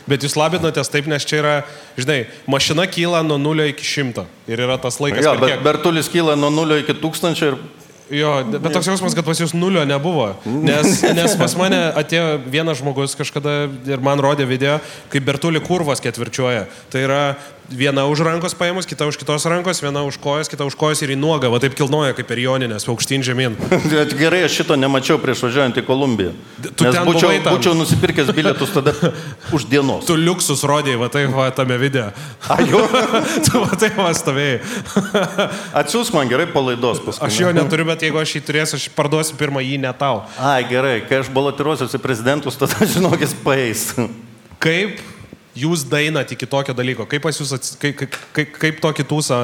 [0.07, 1.55] Bet jūs labinotės taip, nes čia yra,
[1.99, 4.23] žinai, mašina kyla nuo 0 iki 100.
[4.47, 5.65] Ir yra tas laikas, Jo, bet kiek...
[5.65, 7.59] Bertulis kyla nuo 0 iki 1000 ir
[8.07, 10.29] Jo, bet toks jausmas, kad pas jūs nulio nebuvo.
[10.47, 14.77] Nes, nes pas mane atėjo vienas žmogus kažkada ir man rodė video,
[15.11, 16.69] kaip Bertuli kurvas ketvirčiuoja.
[16.93, 17.21] Tai yra
[17.69, 21.13] viena už rankos paėmus, kita už kitos rankos, viena už kojas, kita už kojas ir
[21.13, 23.57] į nuogą, va taip kilnoja kaip ir joninės, aukštyn žemyn.
[24.21, 26.31] Gerai, aš šito nemačiau prieš važiuojant į Kolumbiją.
[26.63, 28.93] Tu Nes ten būčiau, būčiau nusipirkęs bilietus tada
[29.55, 30.07] už dienos.
[30.07, 32.07] Tu liuksus rodėjai, va taip va tame video.
[32.55, 32.85] Ajo,
[33.47, 34.61] tu va taip va stovėjai.
[35.83, 37.27] atsiūs man gerai palaidos paskui.
[37.27, 40.23] Aš jo neturiu, bet jeigu aš jį turėsiu, aš parduosiu pirmą jį ne tau.
[40.39, 43.91] Ai, gerai, kai aš balotiruosiuosi prezidentus, tada žinokis paeis.
[44.63, 45.03] Kaip
[45.63, 47.05] jūs dainat iki tokio dalyko?
[47.09, 47.75] Kaip, pas jūs ats...
[47.81, 48.03] kaip,
[48.35, 49.39] kaip, kaip, tokį tūsą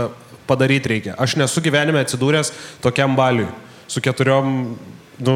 [0.49, 1.15] padaryti reikia?
[1.21, 2.53] Aš nesu gyvenime atsidūręs
[2.83, 3.49] tokiam baliui.
[3.87, 4.77] su keturiom,
[5.21, 5.33] nu,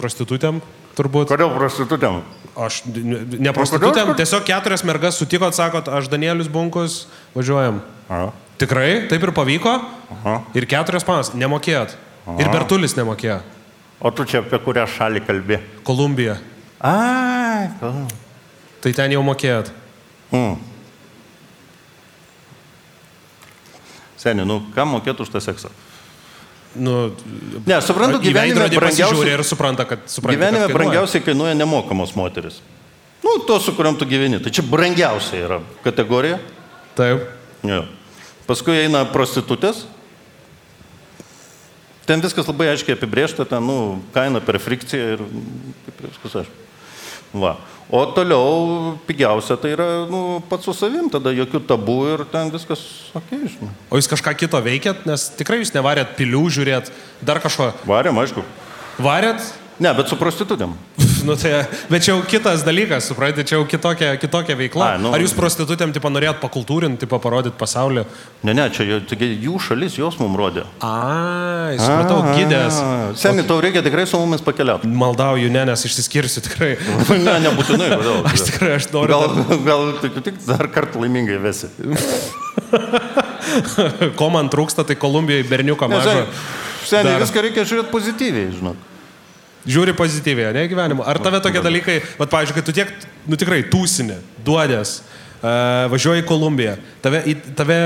[0.00, 0.60] prostitutėm,
[0.96, 1.28] turbūt.
[1.30, 2.22] Kodėl prostitutėm?
[2.58, 7.78] Aš ne ne prostitutėm, tiesiog keturias mergas sutikot, sakot, aš Danielius Bunkus, važiuojam.
[8.12, 8.30] A.
[8.58, 9.76] Tikrai, taip ir pavyko.
[10.16, 10.34] Aha.
[10.58, 11.94] Ir keturias panas, nemokėjot.
[12.38, 13.40] Ir Bertulis nemokėjo.
[14.02, 15.60] O tu čia apie kurią šalį kalbi?
[15.86, 16.36] Kolumbija.
[16.82, 18.08] Ai, kol-
[18.82, 19.70] Tai ten jau mokėjot.
[20.32, 20.58] Mm.
[24.22, 25.72] Seniai, nu, kam mokėtų už tą seksą?
[26.78, 27.12] Nu,
[27.66, 30.38] Ne, suprantu, gyvenime brangiausiai, ir supranta, kad supranta.
[30.38, 32.62] gyvenime kad brangiausiai kainuoja nemokamos moteris.
[33.22, 34.40] Nu, to, su kuriuom tu gyveni.
[34.42, 36.38] Tai čia brangiausia yra kategorija.
[36.98, 37.26] Taip.
[37.66, 37.84] Jo.
[38.48, 39.84] Paskui eina prostitutės.
[42.08, 45.22] Ten viskas labai aiškiai apibriešta, ten, nu, kaina per frikciją ir
[45.86, 46.58] kaip viskas aišku.
[47.38, 47.54] Va.
[47.92, 52.80] O toliau pigiausia tai yra, nu, pats su savim, tada jokių tabų ir ten viskas,
[53.12, 53.72] okei, okay, žinai.
[53.92, 56.88] O jūs kažką kito veikėt, nes tikrai jūs nevarėt pilių žiūrėt,
[57.20, 57.68] dar kažko.
[57.84, 58.48] Varėm, aišku.
[58.96, 59.44] Varėt?
[59.76, 60.72] Ne, bet su prostitutėm.
[61.26, 64.88] Nu, tai, bet čia jau kitas dalykas, suprantate, čia jau kitokia, kitokia veikla.
[64.94, 68.04] Ai, nu- Ar jūs prostitutėm, tipo, norėjot pakultūrinti, tipo, parodyti pasaulį?
[68.42, 70.64] Ne, ne, čia jų šalis, jos mums rodė.
[70.82, 72.80] A, supratau, gydės.
[73.22, 74.88] Seniai, tau reikia tikrai su mumis pakeliauti.
[74.90, 76.72] Maldauju, ne, nes išsiskirsiu tikrai.
[77.26, 78.22] ne, nebūtinai, kodėl.
[78.32, 79.16] Aš tikrai, aš noriu.
[79.16, 79.86] Gal, gal
[80.22, 81.70] tik, dar kartą laimingai vesi.
[84.18, 86.24] Ko man trūksta, tai Kolumbijoje berniuko mažo.
[86.88, 88.88] seniai, viską reikia žiūrėti pozityviai, žinok.
[89.62, 91.04] Žiūri pozityviai, ne gyvenimu.
[91.06, 92.94] Ar tave tokie dalykai, bet, pavyzdžiui, kai tu tiek,
[93.30, 95.22] nu tikrai, tūsini, duodės, uh,
[95.90, 97.78] važiuoji į Kolumbiją, tave, į tave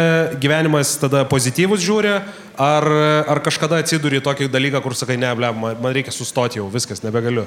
[0.43, 2.13] gyvenimas tada pozityvus žiūri,
[2.61, 2.89] ar,
[3.29, 7.01] ar kažkada atsiduri tokį dalyką, kur sakai, ne, ble, man, man reikia sustoti jau, viskas,
[7.05, 7.47] nebegaliu.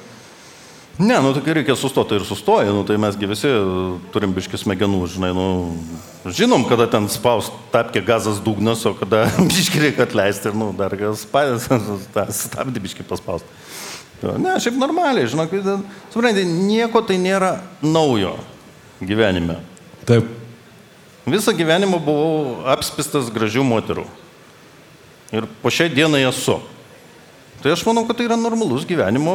[0.99, 3.51] Ne, nu tai reikia sustoti ir sustoja, nu tai mesgi visi
[4.11, 5.45] turim biškis smegenų, žinai, nu,
[6.27, 10.97] žinom, kada ten spaus tapkė gazas dugnas, o kada biški reikia atleisti ir, nu, dar
[11.15, 11.53] spa-
[12.17, 13.47] tą stabdį biški paspausti.
[14.19, 15.53] Ne, šiaip normaliai, žinok,
[16.11, 17.53] suprantate, nieko tai nėra
[17.85, 18.33] naujo
[18.99, 19.55] gyvenime.
[20.09, 20.27] Taip.
[21.29, 24.03] Visą gyvenimą buvau apspistas gražių moterų.
[25.35, 26.57] Ir po šiai dienai esu.
[27.63, 29.33] Tai aš manau, kad tai yra normalus gyvenimo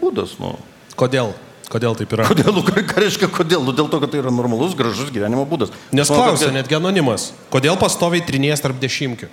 [0.00, 0.34] būdas.
[0.42, 0.56] Nu.
[0.98, 1.32] Kodėl?
[1.72, 2.26] Kodėl taip yra?
[2.28, 3.62] Kodėl, nu, ką reiškia kodėl?
[3.64, 5.70] Nu, dėl to, kad tai yra normalus, gražus gyvenimo būdas.
[5.94, 7.30] Nes manau, kad- klausia netgi anonimas.
[7.52, 9.30] Kodėl pastoviai trinės tarp dešimkių?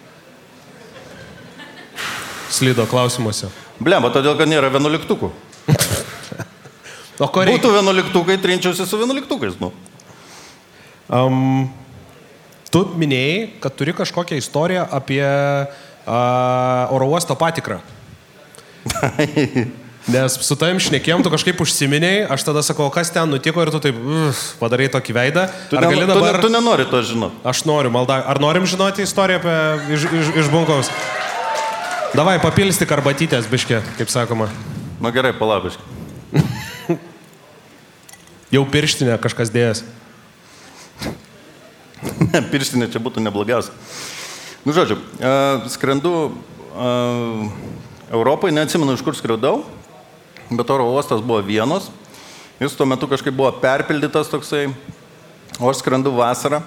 [2.49, 3.49] Slydo klausimuose.
[3.79, 5.31] Blemba, todėl, kad nėra vienuoliktukų.
[7.19, 7.59] O ko reikia?
[7.59, 9.57] Būtų vienuoliktukai, trinčiausi su vienuoliktukais.
[9.59, 9.73] Nu.
[11.11, 11.67] Um,
[12.71, 17.81] tu minėjai, kad turi kažkokią istoriją apie uh, oro uosto patikrą.
[20.09, 23.83] Nes su tavim šnekėjom, tu kažkaip užsiminiai, aš tada sakau, kas ten nutiko ir tu
[23.83, 25.47] taip uh, padarai tokį veidą.
[25.71, 26.39] Tu, Ar gali tu, dabar...
[26.39, 27.43] ne, tu nenori to žinoti.
[27.47, 28.21] Aš noriu, malda.
[28.27, 29.57] Ar norim žinoti istoriją apie
[29.97, 30.91] iš, iš, iš bunkaus?
[32.09, 34.47] Davai, papilstyk arbatytės, biškė, kaip sakoma.
[34.97, 36.95] Na gerai, palabiškai.
[38.55, 39.83] Jau pirštinė kažkas dėjęs.
[42.31, 43.75] Ne, pirštinė čia būtų neblogiausia.
[44.65, 44.97] Nu, žodžiu,
[45.69, 46.15] skrendu
[48.09, 49.61] Europai, neatsimenu, iš kur skraudau,
[50.49, 51.91] bet oro uostas buvo vienos.
[52.57, 54.65] Jis tuo metu kažkaip buvo perpildytas toksai,
[55.61, 56.65] o aš skrendu vasarą.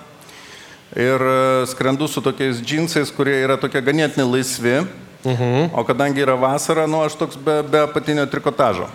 [0.94, 1.30] Ir
[1.66, 4.84] skrendu su tokiais džinsais, kurie yra tokie ganėtinai laisvi.
[5.22, 5.70] Uh-huh.
[5.78, 8.88] O kadangi yra vasara, nu aš toks be, be apatinio trikotažo.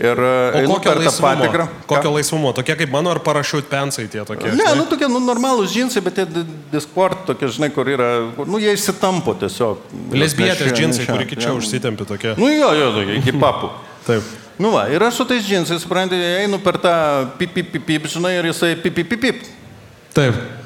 [0.00, 1.26] Ir e, einu kokio per tą laisvumo?
[1.26, 1.64] patikrą.
[1.86, 2.12] Kokio Ką?
[2.14, 2.52] laisvumo?
[2.56, 4.48] Tokie kaip mano ar parašiut pensai tie tokie?
[4.48, 4.76] Ne, žinai?
[4.78, 8.62] nu tokie nu, normalūs džinsai, bet tie di- disport tokie, žinai, kur yra, kur, nu
[8.62, 9.82] jie išsitampo tiesiog.
[10.16, 11.58] Lesbietės džinsai, kur iki čia jo.
[11.60, 12.32] užsitempi tokie.
[12.40, 13.74] Nu jo, jo, tokie, iki papų.
[14.08, 14.32] Taip.
[14.60, 16.94] Nu va, ir aš su tais džinsais, suprantate, einu per tą
[17.36, 19.44] pip, pip, pip, pip, žinai, ir jisai pip, pip, pip, pip.
[20.16, 20.59] Taip.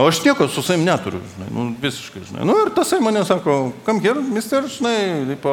[0.00, 2.44] O aš nieko su savim neturiu, žinai, nu visiškai, žinai.
[2.48, 5.52] Nu ir tasai mane sako, kam here, mister, žinai, tipo,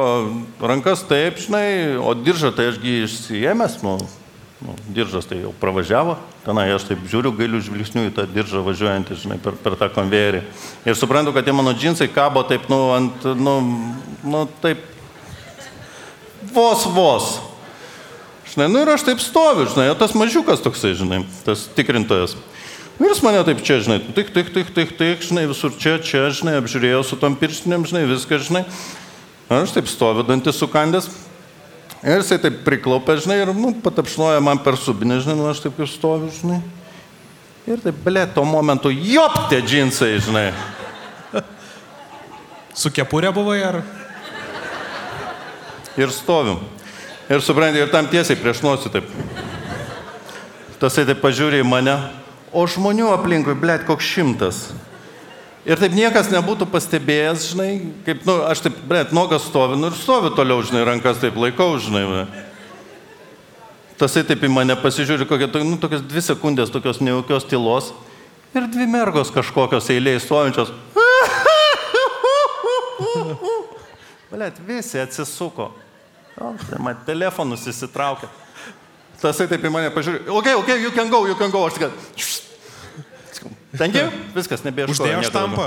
[0.61, 3.98] rankas taip, žinai, o diržą tai ašgi išsijėmęs, nu,
[4.64, 6.15] nu, diržas tai jau pravažiavo,
[6.45, 10.45] tenai aš taip žiūriu, gailiu žvilgsnių į tą diržą važiuojantį, žinai, per, per tą konvejerį.
[10.88, 13.57] Ir suprantu, kad tie mano džinsai kabo taip, nu, ant, nu,
[14.24, 14.86] nu, taip,
[16.56, 17.34] vos, vos.
[18.53, 22.40] Žinai, nu ir aš taip stoviu, žinai, o tas mažiukas toksai, žinai, tas tikrintojas.
[22.98, 25.99] Nu Ir jis mane taip čia, žinai, tik, tik, tik, tik, tik, žinai, visur čia,
[26.02, 28.64] čia, žinai, apžiūrėjau su tom pirštinėm, žinai, viską, žinai.
[29.53, 31.11] Aš taip stoviu, dantis sukandęs.
[32.02, 35.78] Ir jisai taip priklaupė, žinai, ir, nu, patapšnoja man per subinę, žinai, nu, aš taip
[35.78, 36.57] ir stoviu, žinai.
[37.69, 40.48] Ir taip, ble, tuo momentu, joptė džinsai, žinai.
[42.78, 43.82] Su kepurė buvai ar?
[45.98, 46.60] Ir stoviu.
[47.30, 49.10] Ir suprantate, ir tam tiesiai prieš nosį taip.
[50.82, 51.95] Tasai taip pažiūrė į mane,
[52.52, 54.60] o žmonių aplinkui, blėt, koks šimtas.
[55.68, 57.72] Ir taip niekas nebūtų pastebėjęs, žinai,
[58.06, 61.74] kaip, nu, aš taip, bet, nogas stovi, nu ir stovi toliau, žinai, rankas taip laikau,
[61.84, 62.24] žinai.
[63.99, 67.91] Tasai taip į mane pasižiūri, kokia, nu, tokios dvi sekundės, tokios nejaukios tylos.
[68.56, 70.72] Ir dvi mergos kažkokios eiliai stovinčios.
[74.32, 75.74] Blet, visi atsisuko.
[76.38, 78.30] O, tai man telefonus įsitraukė.
[79.22, 80.26] Tasai taip į mane pažiūri.
[80.30, 81.65] Ok, ok, you can go, you can go.
[81.68, 81.89] Aš tik...
[83.77, 84.07] Thank you.
[84.34, 84.95] Viskas, nebeieškoju.
[84.95, 85.65] Uždėjo nieko štampą?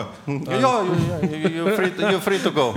[0.59, 0.73] Jo,
[1.51, 2.73] you free, to- you free to go.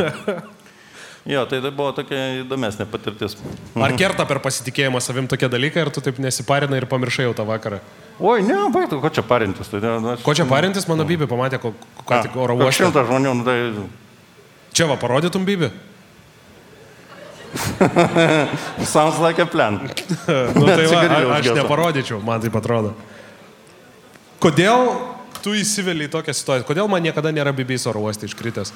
[1.23, 3.37] Jo, tai tai buvo tokia įdomesnė patirtis.
[3.79, 7.45] Ar kerta per pasitikėjimą savim tokie dalykai, ar tu taip nesiparinai ir pamiršai jau tą
[7.47, 7.79] vakarą?
[8.19, 9.71] Oi, ne, baigtų, ko čia parintis.
[9.71, 10.25] Tai, ne, aš...
[10.25, 11.71] Ko čia parintis, mano bybė pamatė, ko,
[12.03, 12.83] ką tik oro uoste.
[12.83, 13.57] Šimtas žmonių, nu, tai
[14.75, 15.69] Čia va, parodytum bybį?
[18.93, 19.80] sounds like a plan.
[20.57, 22.93] Nu, tai va, a- aš neparodyčiau, man tai atrodo.
[24.43, 24.89] Kodėl
[25.43, 26.67] tu įsiveli į tokią situaciją?
[26.67, 28.73] Kodėl man niekada nėra bibys oro uoste iškritęs?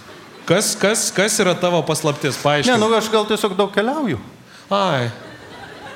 [0.47, 2.37] Kas, kas, kas yra tavo paslaptis?
[2.37, 2.79] Ne, Paaiškink.
[2.79, 4.19] nu aš gal tiesiog daug keliauju.
[4.71, 5.09] Ai.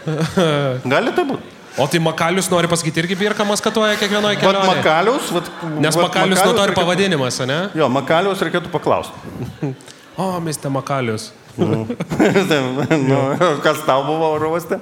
[0.94, 1.48] Gali tai būti.
[1.80, 4.82] O tai Makalius nori pasakyti irgi birka maskatuoja kiekvienoje Bet kelionėje.
[4.82, 5.48] Makalius, vat,
[5.80, 7.60] Nes vat Makalius nuo to ir reikėtų- pavadinimas, ne?
[7.80, 9.72] Jo, Makalius reikėtų paklausti.
[10.20, 11.30] O, mister Makalius.
[13.10, 13.20] nu,
[13.64, 14.80] kas tau buvo oro uoste?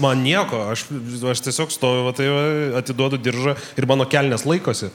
[0.00, 0.86] Man nieko, aš,
[1.32, 2.44] aš tiesiog stoviu, va, tai va,
[2.80, 4.88] atiduodu diržą ir mano kelnes laikosi.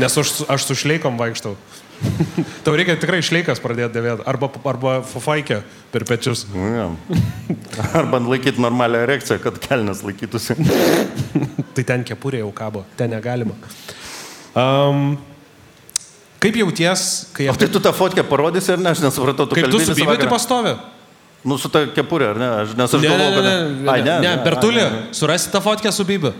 [0.00, 1.54] Nes aš, aš su šleikom vaikštau.
[2.64, 4.24] Tau reikia tikrai šleikas pradėti dėvėti.
[4.26, 5.60] Arba, arba fufaikę
[5.92, 6.46] per pečius.
[6.50, 6.86] Nu, jo.
[8.00, 10.56] Arba laikyti normalią erekciją, kad kelnes laikytųsi.
[11.76, 13.54] Tai ten kepurė jau kabo, ten negalima.
[14.58, 15.14] Um,
[16.42, 17.06] kaip jauties,
[17.36, 19.94] kai, O tai tu tą fotkę parodysi ar ne, aš nesupratau, tu kaip tu su
[19.96, 20.74] bybė tai pastovi?
[21.42, 22.48] Nu, su ta kepurė, ar ne?
[22.62, 23.74] Aš, nes aš Ne, ne, galvoju, ne, kad...
[23.82, 24.84] ne, Ai, ne, ne, Bertulį,
[25.18, 26.30] surasi tą fotkę su bybė.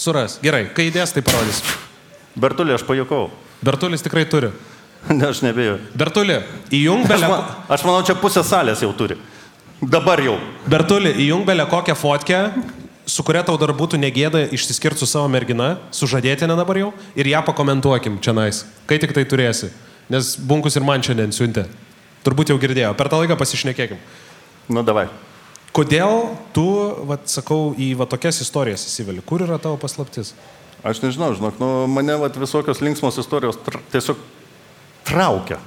[0.00, 0.38] Suras.
[0.40, 1.60] Gerai, kai įdės, tai parodys.
[2.40, 3.26] Bertulė, aš pajokau.
[3.64, 4.52] Bertulis tikrai turi.
[5.16, 5.78] Ne, aš nebėjau.
[5.96, 6.34] Bertulį,
[6.76, 7.28] įjung Aš, belę...
[7.32, 9.16] man, aš manau, čia pusę salės jau turi.
[9.80, 10.34] Dabar jau.
[10.68, 12.40] Bertulį, įjung belę kokią fotkę,
[13.10, 17.40] su kuria tau dar būtų negėda išsiskirti su savo mergina, sužadėtinė dabar jau, ir ją
[17.46, 19.72] pakomentuokim čia nais, kai tik tai turėsi.
[20.10, 21.66] Nes bunkus ir man šiandien siuntė.
[22.26, 22.92] Turbūt jau girdėjo.
[22.98, 23.98] Per tą laiką pasišnekėkim.
[24.70, 25.08] Nu, davai.
[25.74, 26.66] Kodėl tu,
[27.06, 29.22] vat, sakau, į va, tokias istorijas įsiveli?
[29.26, 30.34] Kur yra tavo paslaptis?
[30.82, 34.18] Aš nežinau, žinok, nu, mane vat, visokios linksmos istorijos tr tiesiog
[35.06, 35.60] traukia.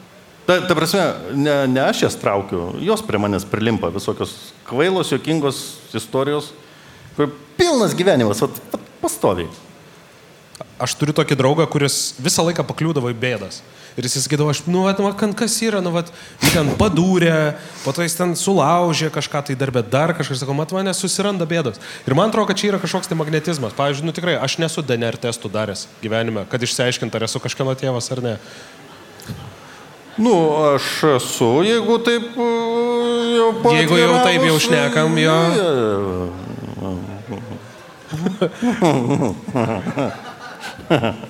[0.44, 1.03] Ta, ta prasme,
[1.40, 4.34] ne, ne aš jas traukiu, jos prie manęs prilimpa, visokios
[4.68, 5.61] kvailos, jokingos
[5.95, 6.52] istorijos,
[7.60, 9.49] pilnas gyvenimas, vat, vat, pastoviai.
[10.84, 13.61] Aš turiu tokį draugą, kuris visą laiką pakliūdavo į bėdas.
[13.94, 16.10] Ir jis sakydavo, aš, nu, vat, man kan- kas yra, nu, vat,
[16.41, 17.53] ten padūrė,
[17.84, 21.77] po to jis ten sulaužė kažką tai darbę, dar kažkas, sakau, mat mane susiranda bėdos.
[22.07, 23.76] Ir man atrodo, kad čia yra kažkoks tai magnetizmas.
[23.77, 28.10] Pavyzdžiui, nu tikrai, aš nesu DNR testų daręs gyvenime, kad išsiaiškint, ar esu kažkieno tėvas
[28.11, 28.35] ar ne.
[30.18, 30.34] Nu,
[30.73, 32.49] aš esu, jeigu taip e,
[33.38, 35.38] jau paatviravus, Jeigu jau taip jau šnekam, jo.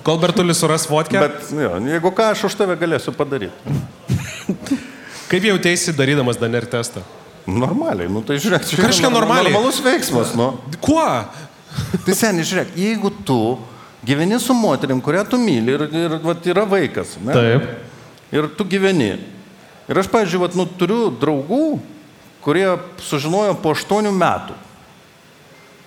[0.04, 1.50] Kol Bertulis suras vodkę, Bet...
[1.50, 3.54] Jo, jeigu ką, aš už tave galėsiu padaryti.
[5.30, 7.02] kaip jau teisi darydamas DNR testą?
[7.44, 9.52] Normaliai, nu tai žiūrėk, čia Kažką yra normaliai.
[9.52, 10.54] Normalus veiksmas, nu.
[10.84, 11.04] Kuo?
[12.06, 13.40] Tai seniai, žiūrėk, jeigu tu
[14.06, 17.34] gyveni su moterim, kurią tu myli ir, ir vat, yra vaikas, ne?
[17.36, 17.66] Taip.
[18.34, 19.16] ir tu gyveni.
[19.90, 20.08] Ir aš,
[20.40, 21.78] vat, nu, turiu draugų,
[22.44, 22.68] kurie
[23.04, 24.56] sužinojo po 8 metų.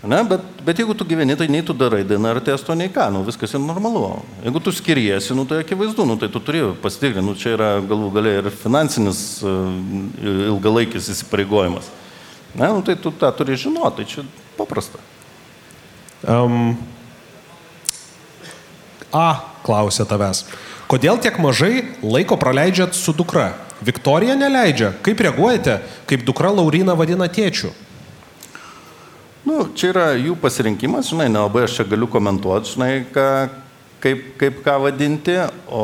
[0.06, 3.24] Ne, bet, bet jeigu tu gyveni, tai nei tu darai DNR testo, nei ką, nu,
[3.26, 4.20] viskas yra normalu.
[4.44, 8.12] Jeigu tu skiriesi, nu, tai akivaizdu, nu, tai tu turi pasitikrinti, nu, čia yra galų
[8.14, 9.72] galia ir finansinis uh,
[10.52, 11.90] ilgalaikis įsipareigojimas.
[12.54, 14.28] Ne, nu, tai tu tą turi žinoti, tai čia
[14.60, 15.02] paprasta.
[16.30, 16.78] Um,
[19.16, 20.44] A klausė tavęs.
[20.92, 23.54] Kodėl tiek mažai laiko praleidžiat su dukra?
[23.84, 24.94] Viktorija neleidžia.
[25.06, 25.80] Kaip reaguojate,
[26.10, 27.72] kaip dukra Laurina vadina tėčiu?
[29.48, 33.28] Nu, čia yra jų pasirinkimas, žinai, nelabai aš čia galiu komentuoti, žinai, ką,
[34.04, 35.38] kaip, kaip ką vadinti,
[35.72, 35.84] o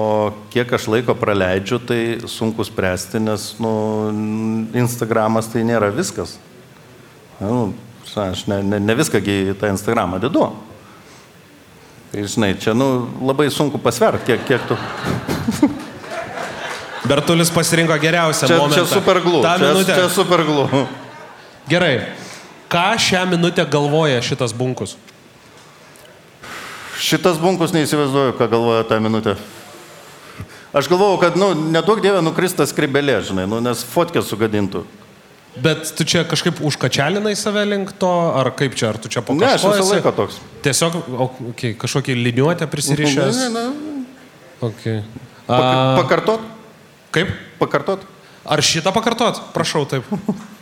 [0.52, 3.72] kiek aš laiko praleidžiu, tai sunku spręsti, nes, nu,
[4.76, 6.36] Instagramas tai nėra viskas.
[7.40, 7.70] Nu,
[8.20, 10.50] aš ne, ne, ne viską į tą Instagramą dedu.
[12.12, 12.90] Tai, žinai, čia, nu,
[13.24, 14.80] labai sunku pasverti, kiek, kiek tu...
[17.10, 18.84] Bertulis pasirinko geriausią Čia, momentą.
[18.84, 19.40] čia super glų.
[19.44, 19.96] Ta Čia, minutė.
[19.98, 20.84] čia super glų.
[21.72, 21.96] Gerai.
[22.74, 24.96] Ką šią minutę galvoja šitas bunkus?
[26.98, 29.36] Šitas bunkus neįsivaizduoju, ką galvoja tą minutę.
[30.74, 34.82] Aš galvoju, kad, nu, nedaug dievė nukristas skribelė, žinai, nu, nes fotkę sugadintų.
[35.62, 39.36] Bet tu čia kažkaip užkačialinai save link to, ar kaip čia, ar tu čia po
[39.38, 40.40] Ne, aš visą laiką toks.
[40.66, 40.98] Tiesiog
[41.52, 43.44] okay, kažkokį liniuotę prisirišęs.
[43.44, 44.06] Ne, ne, ne.
[44.64, 45.04] Okay.
[45.46, 45.70] Pak A,
[46.02, 46.50] pakartot?
[47.14, 47.30] kaip?
[47.62, 48.02] Pakartot?
[48.46, 49.40] Ar šitą pakartot?
[49.56, 50.04] Prašau, taip.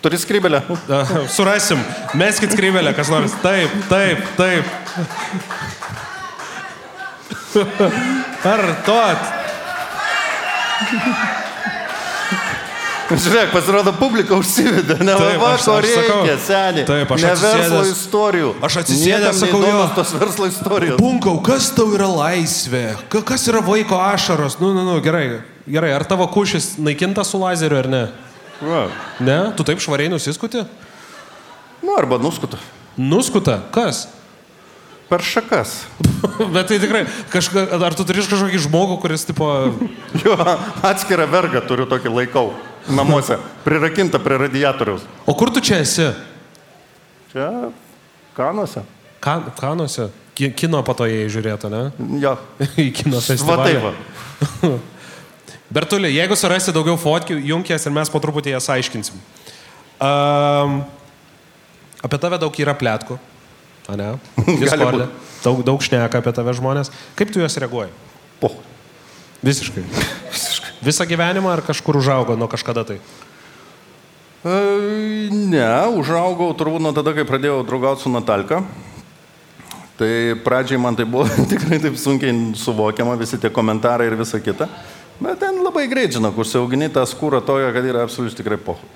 [0.05, 0.61] Turi skrybelę?
[1.33, 1.81] Surasim.
[2.13, 3.33] Meskit skrybelę, kas nors.
[3.41, 4.65] Taip, taip, taip.
[8.43, 9.17] Kartot.
[13.11, 16.85] Žiūrėk, pasirodo, publika užsivedė, ne Taip, va, ko reikia, seniai.
[16.87, 18.51] Taip, aš ne verslo atsisėdęs- istorijų.
[18.63, 19.81] aš atsisėdęs sakau, jo.
[19.97, 20.95] tos verslo istorijos.
[21.01, 22.85] Bunkau, kas tau yra laisvė?
[23.11, 24.61] Ka- Kas yra vaiko ašaros?
[24.63, 25.41] Nu, nu, nu, gerai.
[25.69, 28.01] Gerai, ar tavo kušis naikintas su lazeriu ar ne?
[28.61, 28.87] Va.
[29.19, 29.37] Ne?
[29.57, 30.63] Tu taip švariai nusiskuti?
[31.81, 32.57] Nu, arba nuskuta.
[32.97, 33.59] Nuskuta?
[33.73, 34.07] Kas?
[35.09, 35.73] Per šakas.
[36.53, 39.47] Bet tai tikrai, kažka, ar tu turi kažkokį žmogų, kuris, tipo,
[40.25, 40.37] Jo,
[40.87, 42.51] atskirą vergą turiu tokį laikau.
[42.89, 43.37] Namuose.
[43.65, 45.03] Prirakinta prie radiatoriaus.
[45.29, 46.07] o kur tu čia esi?
[47.33, 47.49] Čia
[48.37, 48.81] kanuose.
[49.21, 50.07] Kan, kanuose?
[50.37, 51.81] Ki- Kino patojai žiūrėtų, ne?
[52.23, 52.37] Jo.
[52.81, 53.75] Į kino Va taip festivalį.
[53.83, 53.91] va.
[55.71, 59.15] Bertulė, jeigu surasi daugiau fotkių, junkės ir mes po truputį jas aiškinsim.
[60.03, 60.81] Um,
[62.03, 63.15] apie tave daug yra plėtkų.
[63.87, 64.09] A ne?
[64.59, 65.07] Discorde.
[65.07, 65.29] būt.
[65.41, 66.91] Daug, daug šneka apie tave žmonės.
[67.17, 67.93] Kaip tu juos reaguoji?
[68.43, 68.51] Po.
[69.47, 69.85] Visiškai.
[70.83, 72.99] Visą gyvenimą ar kažkur užaugo nuo kažkada tai?
[74.41, 74.53] E,
[75.31, 75.67] ne,
[76.01, 78.63] užaugau turbūt nuo tada, kai pradėjau draugauti su Natalka.
[80.01, 84.67] Tai pradžiai man tai buvo tikrai taip sunkiai suvokiama, visi tie komentarai ir visa kita.
[85.21, 88.87] Bet ten labai greit, žinok, užsiaugini tą skūrą toją, kad yra absoliučiai tikrai pohu.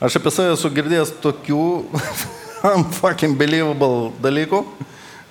[0.00, 1.64] Aš apie save esu girdėjęs tokių
[2.74, 4.62] unfucking believable dalykų.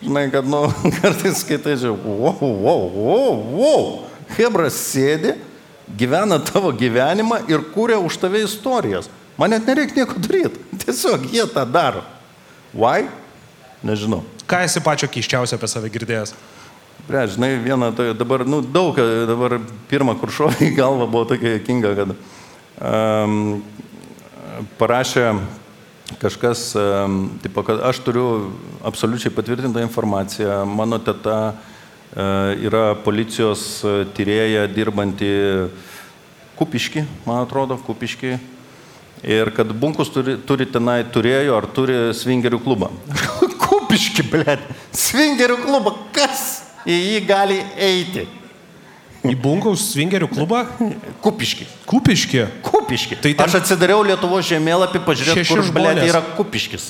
[0.03, 0.67] Žinai, kad, nu,
[0.99, 3.89] kartais skaitai, žiūrėjau, wow, wow, wow, wow.
[4.37, 5.33] Hebras sėdi,
[5.97, 9.09] gyvena tavo gyvenimą ir kūrė už tave istorijas.
[9.41, 10.61] Man net nereikia nieko daryti.
[10.85, 12.05] Tiesiog jie tą daro.
[12.77, 13.07] Why?
[13.81, 14.21] Nežinau.
[14.45, 16.37] Ką esi pačio keiščiausio apie save girdėjęs?
[17.03, 18.95] Prie, žinai, vieną, tai dabar, nu, daug,
[19.27, 19.57] dabar
[19.91, 23.57] pirmą kuršovį į galvą buvo tokia kinga, kad um,
[24.79, 25.25] parašė
[26.21, 28.29] kažkas, um, tipo, kad aš turiu
[28.87, 35.35] absoliučiai patvirtintą informaciją, mano teta uh, yra policijos uh, tyrėja dirbanti
[36.55, 38.37] Kupiški, man atrodo, Kupiški.
[39.27, 42.93] Ir kad Bunkus turi, turi tenai, turėjo ar turi svingerių klubą.
[43.67, 44.63] Kupiški, blėt,
[44.95, 48.27] svingerių klubą, kas į jį gali eiti?
[49.23, 50.65] Į bunkaus svingerių klubą?
[51.23, 51.65] Kupiški.
[51.87, 52.41] Kupiški.
[52.61, 53.15] Kupiški.
[53.23, 56.09] Tai ten- Aš atsidariau Lietuvo žemėlapį, pažiūrėjau, kur žmonės.
[56.09, 56.89] yra Kupiškis.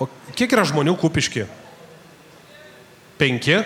[0.00, 0.06] O
[0.36, 1.46] kiek yra žmonių kupiški?
[3.18, 3.58] Penki?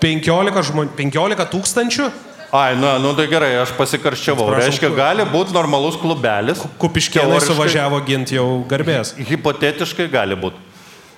[0.00, 0.90] Penkiolika žmonių.
[0.96, 2.08] Penkiolika tūkstančių?
[2.54, 4.46] Ai, nu, nu tai gerai, aš pasikarščiavau.
[4.48, 6.62] Atsiprašau, Reiškia, gali būti normalus klubelis.
[6.80, 9.12] Teoriškai- suvažiavo ginti jau garbės.
[9.18, 10.56] Hipotetiškai gali būti.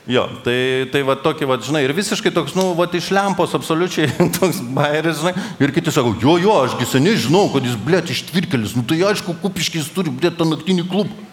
[0.09, 4.09] Jo, tai, tai va tokį, va, žinai, ir visiškai toks, nu, va, iš lempos absoliučiai
[4.39, 8.73] toks bairis, žinai, ir kiti sako, jo, jo, ašgi seniai žinau, kad jis, blėt, ištvirkelis,
[8.79, 11.29] nu, tai aišku, kupiškis turi, blėt, tą naktinį klubą.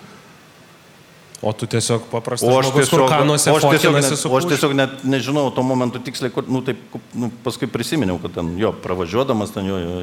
[1.41, 4.19] O tu tiesiog paprastas O aš žmogus, kur tiesiog, kanuose o aš tiesiog, fotkinasi net,
[4.19, 6.81] su o aš tiesiog net nežinau tuo momentu tiksliai, kur, nu, taip,
[7.13, 9.99] nu, paskui prisiminiau, kad ten, jo, pravažiuodamas ten jo, jo,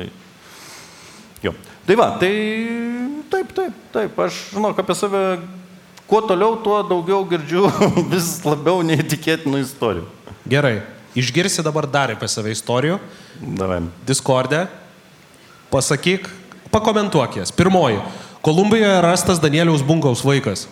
[1.48, 1.54] jo.
[1.84, 2.30] Tai va, tai
[3.34, 5.24] taip, taip, taip, aš žinau, apie save,
[6.10, 7.68] kuo toliau, tuo daugiau girdžiu
[8.12, 10.06] vis labiau neįtikėtinų istorijų.
[10.48, 10.78] Gerai.
[11.14, 12.98] Išgirsi dabar dar apie save istorijų.
[13.58, 13.84] Davai.
[14.06, 14.64] Discorde.
[15.70, 16.26] Pasakyk,
[16.74, 17.54] pakomentuok jas.
[17.54, 18.00] Pirmoji.
[18.44, 20.66] Kolumbijoje rastas Danieliaus Bungaus vaikas.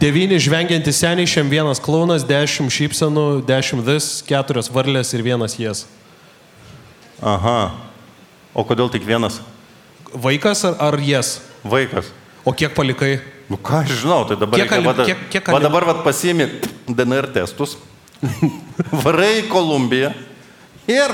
[0.00, 5.84] Devyni žvengiantys seniai, šiam vienas klaunas, dešimt šypsenų, dešimt vis, keturios varlės ir vienas jas.
[7.22, 7.74] Aha.
[8.54, 9.40] O kodėl tik vienas
[10.14, 11.40] Vaikas ar, ar jas?
[11.66, 12.06] vaikas?
[12.46, 13.18] O kiek palikai?
[13.50, 16.46] Nu ką aš žinau, tai dabar Kiek reikia, va, kiek- kiek va dabar vat, pasiimi
[16.88, 17.76] DNR testus,
[19.04, 20.14] varai į Kolumbiją
[20.88, 21.12] ir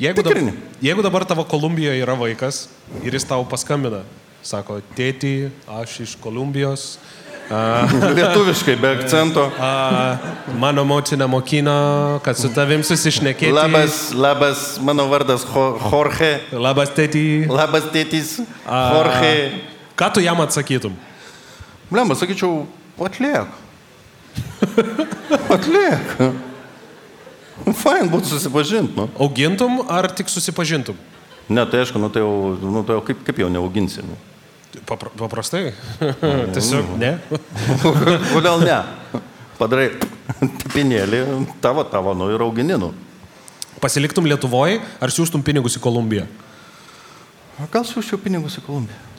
[0.00, 0.52] Jeigu, dab, Tikrini.
[0.80, 2.68] jeigu dabar tavo Kolumbijoje yra vaikas
[3.04, 4.02] ir jis tau paskambina,
[4.42, 6.94] sako, tėti, aš iš Kolumbijos,
[8.16, 9.48] lietuviškai be akcento.
[9.60, 10.16] a,
[10.56, 13.52] mano motina mokino, kad su tavim susišnekėti.
[13.52, 16.30] Labas, labas, mano vardas Jo- Jorge.
[16.52, 17.44] Labas, tėti.
[17.50, 18.38] Labas, tėtis.
[18.64, 19.34] A, Jorge.
[20.00, 20.94] Ką tu jam atsakytum?
[21.90, 22.64] Blemba, sakyčiau,
[23.04, 23.50] atliek.
[25.52, 26.14] Atliek.
[27.76, 29.10] Fain būtų susipažinti, nu.
[29.20, 30.96] Augintum ar tik susipažintum?
[31.52, 32.32] Ne, tai aišku, nu tai jau,
[32.62, 34.00] nu, tai jau kaip, kaip jau neauginsi.
[34.06, 34.16] Nu.
[34.88, 35.74] Papra, paprastai.
[36.54, 37.12] Tiesiog ne.
[38.32, 38.78] Kodėl ne?
[39.60, 39.90] Padarai
[40.62, 41.24] tipinėlį,
[41.60, 42.94] tavo, tavo, nu ir augininu.
[43.84, 46.24] Pasiliktum Lietuvoje ar siūstum pinigus į Kolumbiją?
[47.68, 49.09] Gal siūščiau pinigus į Kolumbiją?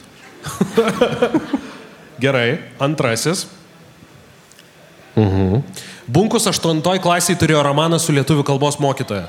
[2.22, 2.58] Gerai.
[2.78, 3.46] Antrasis.
[5.16, 5.62] Mhm.
[6.12, 9.28] Bunkus 8 klasiai turėjo romaną su lietuvių kalbos mokytoja.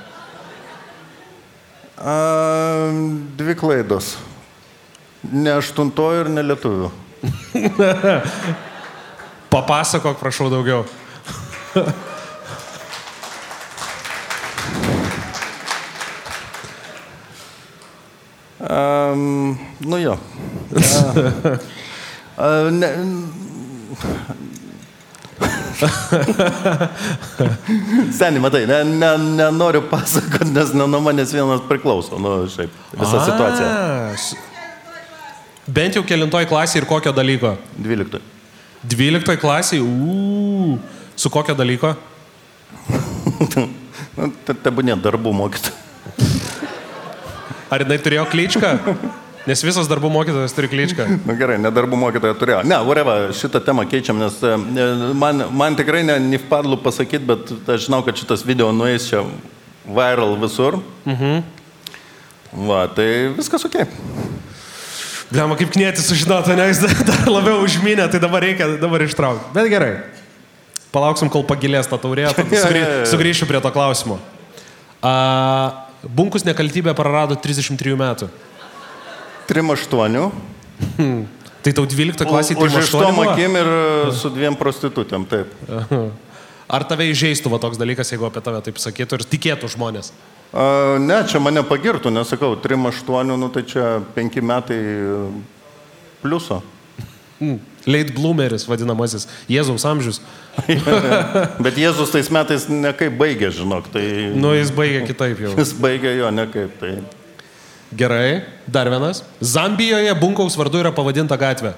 [1.97, 2.15] A,
[3.37, 4.15] dvi klaidos.
[5.31, 6.89] Ne aštuntoji ir ne lietuvių.
[9.53, 10.83] Papasakok, prašau, daugiau.
[18.63, 20.17] Um, nu jo.
[22.33, 22.87] A, a, ne,
[28.13, 33.21] Seniai, matai, ne, ne, nenoriu pasakoti, nes ne nuo manęs vienas priklauso, nu, šiaip, visa
[33.25, 33.67] situacija.
[33.67, 34.35] A, s-
[35.67, 37.53] Bent jau kelintoj klasiai ir kokio dalyko?
[37.79, 38.19] 12.
[38.91, 40.77] 12 klasiai, uuu.
[41.15, 41.93] Su kokio dalyko?
[44.13, 45.73] Nu, te- Tebūnė darbų mokytoja.
[47.73, 48.69] Ar jinai turėjo klyčką?
[49.43, 51.05] Nes visas darbų mokytojas turi klyčką.
[51.09, 52.61] Na Nu, gerai, ne darbų mokytoja turėjo.
[52.67, 54.53] Ne, whatever, šitą temą keičiam, nes e,
[55.19, 56.15] man, man tikrai ne,
[56.45, 59.25] vpadlu pasakyti, bet aš žinau, kad šitas video nueis čia
[59.83, 60.79] viral visur.
[61.03, 61.43] Mhm.
[62.69, 63.81] Va, tai viskas ok.
[65.33, 69.51] Galima kaip knėti sužinoti, ne, jis dar labiau užminė, tai dabar reikia dabar ištraukti.
[69.55, 69.91] Bet gerai.
[70.93, 72.29] Palauksim, kol pagilės ta taurė,
[72.63, 74.21] sugrį, sugrįšiu prie to klausimo.
[75.03, 75.13] A,
[76.05, 78.31] bunkus nekaltybė prarado 33 metų.
[79.49, 80.31] 3-8.
[81.63, 83.23] Tai tau 12 klasė Už to 38 buvo?
[83.31, 85.53] akim ir e, su dviem prostitutėm, taip.
[86.73, 90.11] Ar tave įžeistų va toks dalykas, jeigu apie tave taip sakytų ir tikėtų žmonės?
[90.51, 95.17] A, ne, čia mane pagirtų, nesakau, 3-8, nu tai čia 5 metai e,
[96.23, 96.61] pliuso.
[97.83, 100.21] Late bloomeris vadinamasis, Jėzaus amžius.
[101.65, 104.03] Bet Jėzus tais metais nekaip baigė, žinok, tai
[104.35, 105.55] Nu, jis baigė kitaip jau.
[105.59, 106.75] jis baigė jo nekaip.
[106.79, 106.93] Tai...
[107.97, 109.23] Gerai, dar vienas.
[109.39, 111.73] Zambijoje bunkaus vardu yra pavadinta gatvė.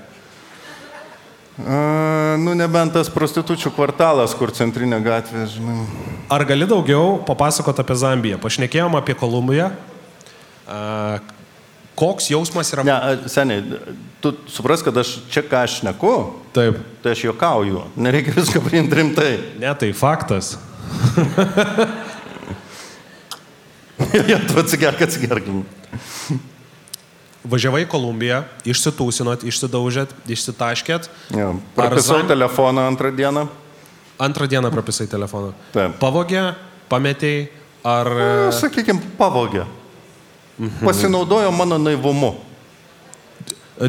[1.55, 5.85] A, nu, nebent tas prostitučių kvartalas, kur centrinė gatvė, žinai.
[6.31, 8.39] Ar gali daugiau papasakoti apie Zambiją?
[8.43, 9.69] Pašnekėjom apie Kolumbiją.
[10.67, 11.19] A,
[11.95, 12.83] koks jausmas yra...
[12.87, 12.95] Ne,
[13.31, 13.63] seniai,
[14.23, 16.13] tu supras, kad aš čia ką aš neku,
[16.55, 16.79] Taip.
[17.03, 17.85] tai aš juokauju.
[17.95, 19.31] Nereikia viską priimti rimtai.
[19.63, 20.57] Ne, tai faktas.
[24.31, 25.63] ja, tu atsigerk, atsigerkim.
[27.51, 31.09] Važiavai į Kolumbiją, išsitūsinot, išsidaužėt, išsitaškėt.
[31.37, 33.45] Ja, Prapisau Zam- telefoną antrą dieną.
[34.17, 35.51] Antrą dieną prapisai telefoną.
[35.75, 35.97] Taip.
[36.01, 36.55] Pavogė,
[36.89, 37.49] pametėjai,
[37.85, 38.09] ar...
[38.15, 39.65] Na, sakykime, pavogė.
[40.79, 42.31] Pasinaudojo mano naivumu.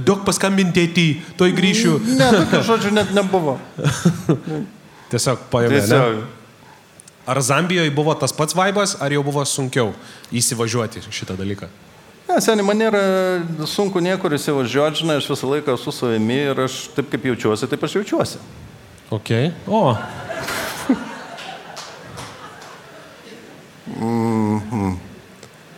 [0.02, 1.06] Daug paskambinti į,
[1.38, 1.92] toj grįšiu.
[2.18, 3.54] Ne, tokio žodžio net nebuvo.
[5.12, 5.78] Tiesiog paėmė.
[5.78, 5.84] Ne?
[5.86, 6.24] Tiesiog.
[7.26, 9.94] Ar Zambijoje buvo tas pats vaibas, ar jau buvo sunkiau
[10.34, 11.70] įsivažiuoti šitą dalyką?
[12.36, 12.98] Ne, seniai, man nėra
[13.64, 17.86] sunku niekur įsivažiuoti, žinai, aš visą laiką su savimi ir aš taip kaip jaučiuosi, taip
[17.88, 18.40] aš jaučiuosi.
[19.16, 19.30] Ok.
[19.64, 19.96] O.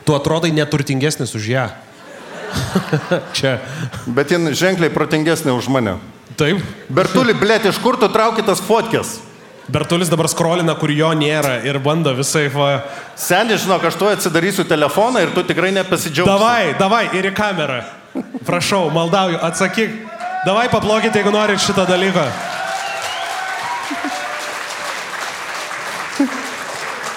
[0.02, 1.68] Tu atrodai neturtingesnis už ją.
[3.39, 3.60] Čia.
[4.10, 5.94] Bet jin ženkliai protingesnė už mane.
[6.35, 6.59] Taip.
[6.90, 9.20] Bertuli, blėt, iš kur tu trauki tas fotkės?
[9.69, 12.47] Bertulis dabar skrolina, kur jo nėra ir bando visai...
[12.53, 12.82] Va...
[13.19, 16.31] Seniai, žinok, aš tuo atsidarysiu telefoną ir tu tikrai nepasidžiaugsi.
[16.31, 17.82] Davai, davai ir į kamerą.
[18.49, 19.99] Prašau, maldauju, atsakyk.
[20.47, 22.24] Davai paplokit, jeigu norit šitą dalyką.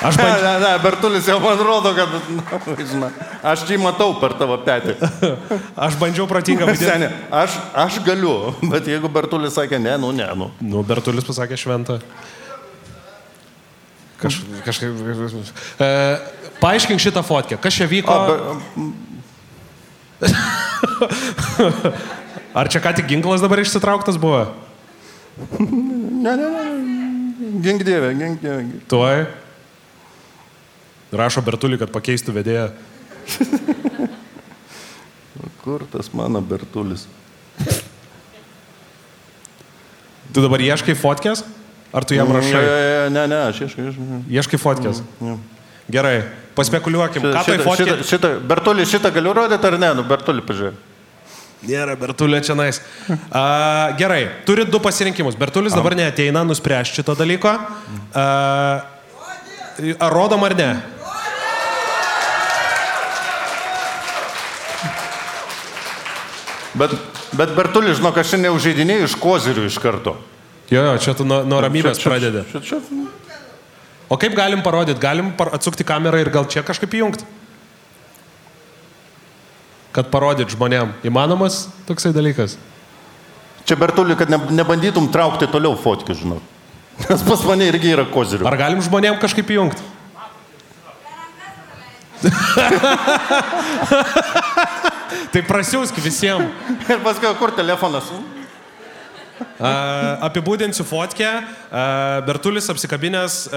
[0.02, 0.42] Aš Ne, bandžiau.
[0.42, 2.60] ne, ne, Bertulis jau man rodo, kad, na,
[2.92, 3.12] žinai,
[3.46, 4.96] aš jį matau per tavo petį.
[5.86, 6.66] Aš bandžiau protingą.
[6.82, 8.34] Seniai, aš, aš galiu,
[8.66, 10.50] bet jeigu Bertulis sakė, ne, nu, ne, nu.
[10.58, 12.00] Nu, Bertulis pasakė šventą.
[14.22, 14.92] Kaž, kažkaip.
[15.82, 15.88] E,
[16.62, 17.58] paaiškink šitą fotkę.
[17.62, 18.14] Kas čia vyko?
[18.14, 18.36] O, be,
[22.60, 24.44] Ar čia ką tik ginklas dabar išsitrauktas buvo?
[25.58, 26.64] ne, ne, ne,
[27.64, 28.64] gink dievė, gink dievė.
[28.92, 29.18] Tuoj.
[31.12, 32.72] Rašo Bertulį, kad pakeistų vedėją.
[35.64, 37.08] Kur tas mano Bertulis?
[40.32, 41.44] Tu dabar ieškai fotkės?
[41.94, 42.62] Ar tu jam Ne, rašai?
[43.12, 43.88] ne, ne, aš ieškai.
[43.90, 44.20] ieškai.
[44.38, 45.02] Ieškai fotkės.
[45.92, 46.22] Gerai,
[46.56, 47.22] paspekuliuokim.
[47.26, 47.84] Ką tai Šitą, fotkė?
[47.84, 49.90] šitą, šitą, Bertulį šitą galiu rodyti ar ne?
[50.00, 50.88] Nu, Bertulį pažiūrėk.
[51.68, 52.80] Nėra Bertulio čia nais.
[53.12, 55.36] Uh, gerai, turit du pasirinkimus.
[55.40, 57.52] Bertulis dabar neateina nuspręsti šito dalyko.
[58.16, 58.80] Uh,
[60.00, 60.72] ar rodom ar ne?
[66.78, 66.94] Bet,
[67.36, 70.14] bet Bertulį, žinok, aš šiandien užžeidinėjau iš kozirių iš karto.
[70.72, 72.42] Jo, jo, čia tu nuo, nuo ramybės Čia- čia- pradedi.
[72.52, 72.78] Čia, čia,
[74.12, 75.00] O kaip galim parodyti?
[75.00, 77.24] Galim par atsukti kamerą ir gal čia kažkaip įjungti?
[79.96, 80.92] Kad parodyt žmonėm.
[81.04, 82.58] Įmanomas toksai dalykas?
[83.66, 86.42] čia Bertulį, kad ne, nebandytum traukti toliau fotkių, žinok.
[87.08, 88.44] Nes pas mane irgi yra kozirių.
[88.48, 89.82] Ar galim žmonėm kažkaip įjungti?
[95.32, 96.52] tai prasiausk visiems.
[96.90, 98.12] Ir paskui, kur telefonas?
[100.28, 101.30] Apibūdinsiu fotkę.
[102.28, 103.56] Bertulis apsikabinęs uh,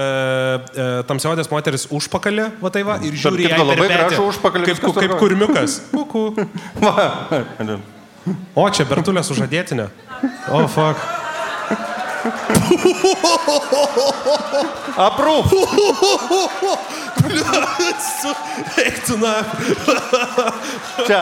[1.09, 5.19] tamsiodės moteris užpakalį, va tai va, ir žiūri per labai gražų užpakalį, Kaip, kaip tvarkoj.
[5.21, 5.81] kurmiukas.
[5.91, 6.23] Kuku.
[8.57, 9.85] O, čia Bertulė sužadėtinė.
[10.49, 10.97] O, oh, fuck.
[14.97, 15.45] Aprūp.
[18.85, 19.33] Eiktų na.
[21.05, 21.19] Čia,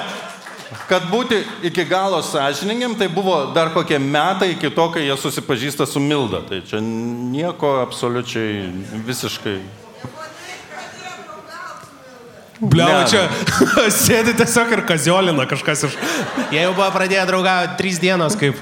[0.90, 5.88] kad būti iki galo sąžiningiam, tai buvo dar kokie metai iki to, kai jie susipažįsta
[5.90, 6.44] su Milda.
[6.48, 8.70] Tai čia nieko absoliučiai
[9.08, 9.58] visiškai.
[12.64, 13.26] Bliau, čia
[14.04, 15.98] sėdi tiesiog ir kaziolina kažkas iš...
[16.54, 18.60] Jie jau buvo pradėję draugauti trys dienos kaip.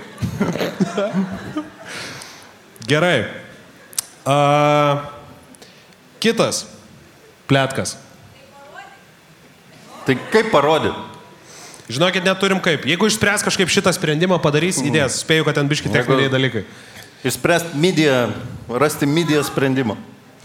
[2.89, 3.17] Gerai.
[4.25, 5.05] Uh,
[6.23, 6.65] kitas.
[7.51, 7.97] Plėtkas.
[10.07, 11.11] Tai kaip parodyti?
[11.91, 12.85] Žinokit, neturim kaip.
[12.87, 15.19] Jeigu išspręs kažkaip šitą sprendimą, padarys idėjas.
[15.25, 16.63] Spėju, kad ten biški techniniai dalykai.
[17.27, 18.21] Išspręsti midiją,
[18.81, 19.97] rasti midiją sprendimą.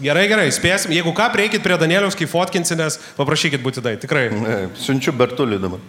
[0.03, 0.93] Gerai, gerai, spėsim.
[0.93, 3.95] Jeigu ką, prieikit prie Danieliaus, kai fotkinsinės, paprašykit būtinai.
[4.03, 4.27] Tikrai.
[4.35, 5.81] Ne, Siunčiu Bertulį dabar.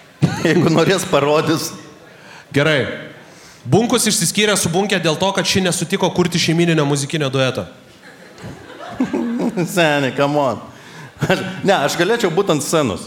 [0.48, 1.70] Jeigu norės parodys,
[2.52, 2.84] Gerai.
[3.64, 7.64] Bunkus išsiskyrė su Bunkė dėl to, kad ši nesutiko kurti šeimininio muzikinio dueto.
[9.74, 10.60] seniai, come on.
[11.22, 13.06] Aš, ne, aš galėčiau būti ant scenos.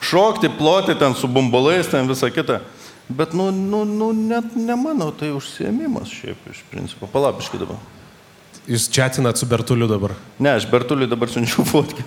[0.00, 2.60] Šokti, ploti ten su bumbulais, ten visą kitą.
[3.08, 7.08] Bet, nu, nu, nu net ne mano, tai užsiemimas šiaip iš principo.
[7.08, 7.78] Palapiškai dabar.
[8.68, 10.12] Jūs čatinat su Bertuliu dabar.
[10.38, 12.04] Ne, aš Bertuliui dabar siunčiu fotkę.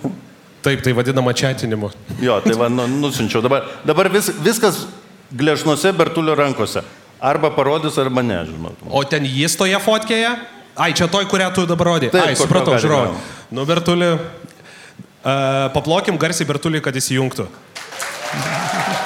[0.62, 1.90] Taip, tai vadinama čatinimu.
[2.22, 3.42] Jo, tai va, nu, nusinčiau.
[3.42, 4.84] Dabar, dabar vis, viskas
[5.34, 6.84] gležnuose Bertulio rankose.
[7.22, 8.86] Arba parodys, arba ne, žinot.
[8.86, 10.30] O ten jis toje fotkėje?
[10.78, 12.12] Ai, čia toj, kurią tu dabar rodai.
[12.14, 13.18] Taip, Ai, supratau, žiūrovai.
[13.50, 14.14] Nu, Bertuli.
[15.22, 17.46] Paplokim garsiai Bertulį, kad jis įjungtų.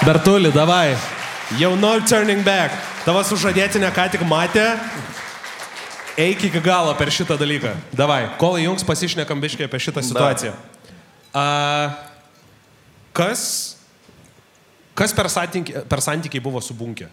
[0.07, 0.97] Bertuli, davai.
[1.61, 2.75] Jau no turning back.
[3.05, 4.65] Tavo sužadėtinė ką tik matė.
[6.17, 7.75] Eik iki galo per šitą dalyką.
[7.95, 10.55] Davai, kol įjungs pasišnekam biškai apie šitą situaciją.
[11.37, 11.93] Uh,
[13.13, 13.43] kas,
[14.97, 17.11] kas per, santyki, per santykiai buvo su bunkė?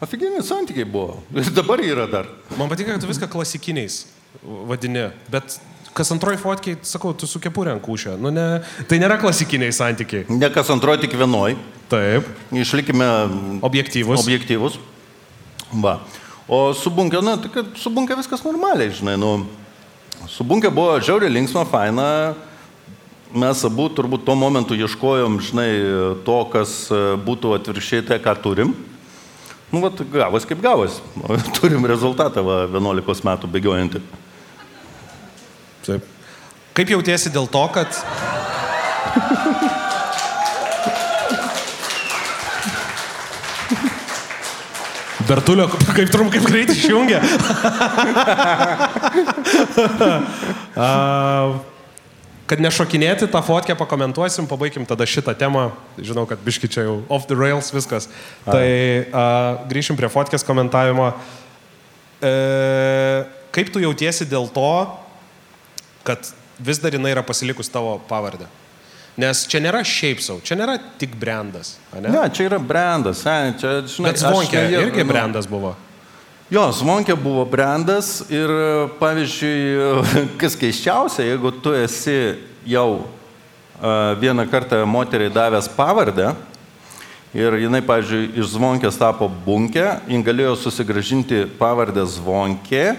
[0.00, 1.18] Afiginiai santykiai buvo.
[1.36, 2.30] Ir dabar yra dar.
[2.56, 4.06] Man patinka, kad tu viską klasikiniais
[4.40, 5.60] vadini, bet
[5.96, 8.16] kas antroji fotkiai, sakau, tu su kepurė ant kūšio.
[8.20, 10.26] Nu, ne, tai nėra klasikiniai santykiai.
[10.32, 11.56] Ne kas antroji, tik vienoj.
[11.90, 12.28] Taip.
[12.54, 13.06] Išlikime
[13.66, 14.22] Objektyvus.
[14.22, 14.78] objektyvus.
[15.82, 15.98] Va.
[16.50, 19.46] O su bunkė, na, tai kad su bunkė viskas normaliai, žinai, nu.
[20.30, 22.06] Su bunkė buvo žiauriai linksma, faina.
[23.30, 25.68] Mes abu turbūt tuo momentu ieškojom, žinai,
[26.26, 28.72] to, kas e, būtų atvirkščiai tai, ką turim.
[29.70, 30.98] Nu, va, gavos kaip gavos.
[31.60, 34.02] Turim rezultatą, va, 11 metų bėgiojantį.
[36.74, 37.90] Kaip jautiesi dėl to, kad...
[45.30, 47.20] Bertulio, kaip trum, kaip greit išjungia.
[52.50, 55.68] Kad nešokinėti tą fotkę pakomentuosim, pabaigim tada šitą temą.
[56.02, 58.10] Žinau, kad biški čia jau off the rails viskas.
[58.42, 58.50] A.
[58.50, 59.22] Tai a,
[59.70, 61.14] grįšim prie fotkės komentavimo.
[62.18, 62.32] E,
[63.54, 64.72] kaip tu jautiesi dėl to,
[66.02, 66.26] kad
[66.64, 68.46] vis dar jinai yra pasilikus tavo pavardę?
[69.20, 71.74] Nes čia nėra šiaip savo, čia nėra tik brandas.
[71.92, 72.08] ane?
[72.14, 75.74] Ne, čia yra brandas, ne, čia, žinai, Bet zvonkė ne- irgi nu, brandas buvo.
[76.50, 78.50] Jo, Zvonkė buvo brandas ir,
[78.98, 79.58] pavyzdžiui,
[80.40, 82.16] kas keiščiausia, jeigu tu esi
[82.66, 83.04] jau
[83.78, 86.32] a, vieną kartą moteriai davęs pavardę
[87.34, 92.96] ir jinai, pavyzdžiui, iš Zvonkės tapo bunkė, jin galėjo susigražinti pavardę Zvonkė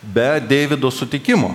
[0.00, 1.52] be Davido sutikimo.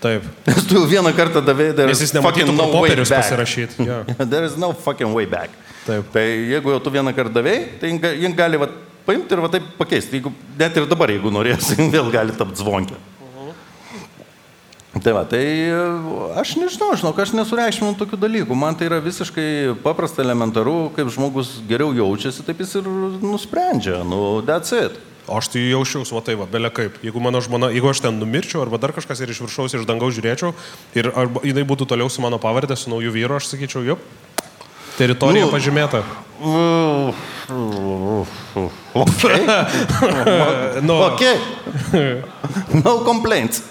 [0.00, 0.24] Taip.
[0.48, 1.90] Nes tu jau vieną kartą davėjai dar...
[1.92, 3.84] Nes jis nematytų, kur popierius pasirašyti.
[3.84, 4.00] Jo.
[4.32, 5.52] There is no fucking way back.
[5.84, 6.08] Taip.
[6.14, 8.70] Tai jeigu jau tu vieną kartą davėjai, tai jin ga- jin gali va,
[9.06, 10.18] paimti ir va taip pakeisti.
[10.18, 13.00] Jeigu, net ir dabar, jeigu norės, vėl gali tapti zvonkę.
[15.00, 15.40] Tai va, tai
[15.70, 15.76] e,
[16.40, 18.56] aš nežinau, žinok, aš nesureikšminu tokių dalykų.
[18.58, 22.88] Man tai yra visiškai paprasta, elementaru, kaip žmogus geriau jaučiasi, taip jis ir
[23.22, 24.00] nusprendžia.
[24.04, 24.98] Nu, that's it.
[25.28, 26.96] O aš tai jausčiausi, va tai va, belia kaip.
[27.04, 30.14] Jeigu mano žmona, jeigu aš ten numirčiau arba dar kažkas ir iš viršaus, iš dangaus
[30.16, 30.54] žiūrėčiau
[30.98, 34.02] ir arba jinai būtų toliau su mano pavardė, su nauju vyru, aš sakyčiau, jop,
[34.98, 35.52] teritorija Nu.
[35.52, 36.02] pažymėta.
[38.94, 39.44] Okay.
[40.82, 41.36] Nu, okay.
[42.84, 43.62] No complaints.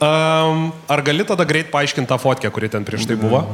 [0.00, 3.44] um, ar gali tada greit paaiškinti tą fotkę, kuri ten prieš tai buvo?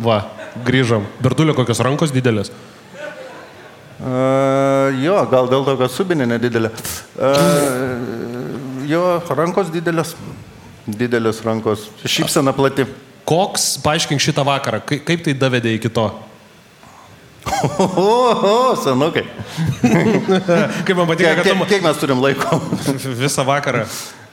[0.00, 0.20] Va,
[0.64, 1.04] grįžom.
[1.20, 2.52] Bertulio kokios rankos didelės.
[4.00, 6.70] Uh, jo, gal dėl to, kad subinė nedidelė.
[8.88, 9.04] Jo
[9.36, 10.14] rankos didelės.
[10.88, 11.88] Didelės rankos.
[12.08, 12.86] Šypsena plati.
[13.28, 16.08] Koks, paaiškink šitą vakarą, kaip, kaip tai davedė iki to?
[17.60, 19.26] O, o, senukai.
[19.80, 22.58] Kaip man patinka, Kiek, kad tu kiek, kiek mes turim laiko?
[23.20, 23.84] visą vakarą.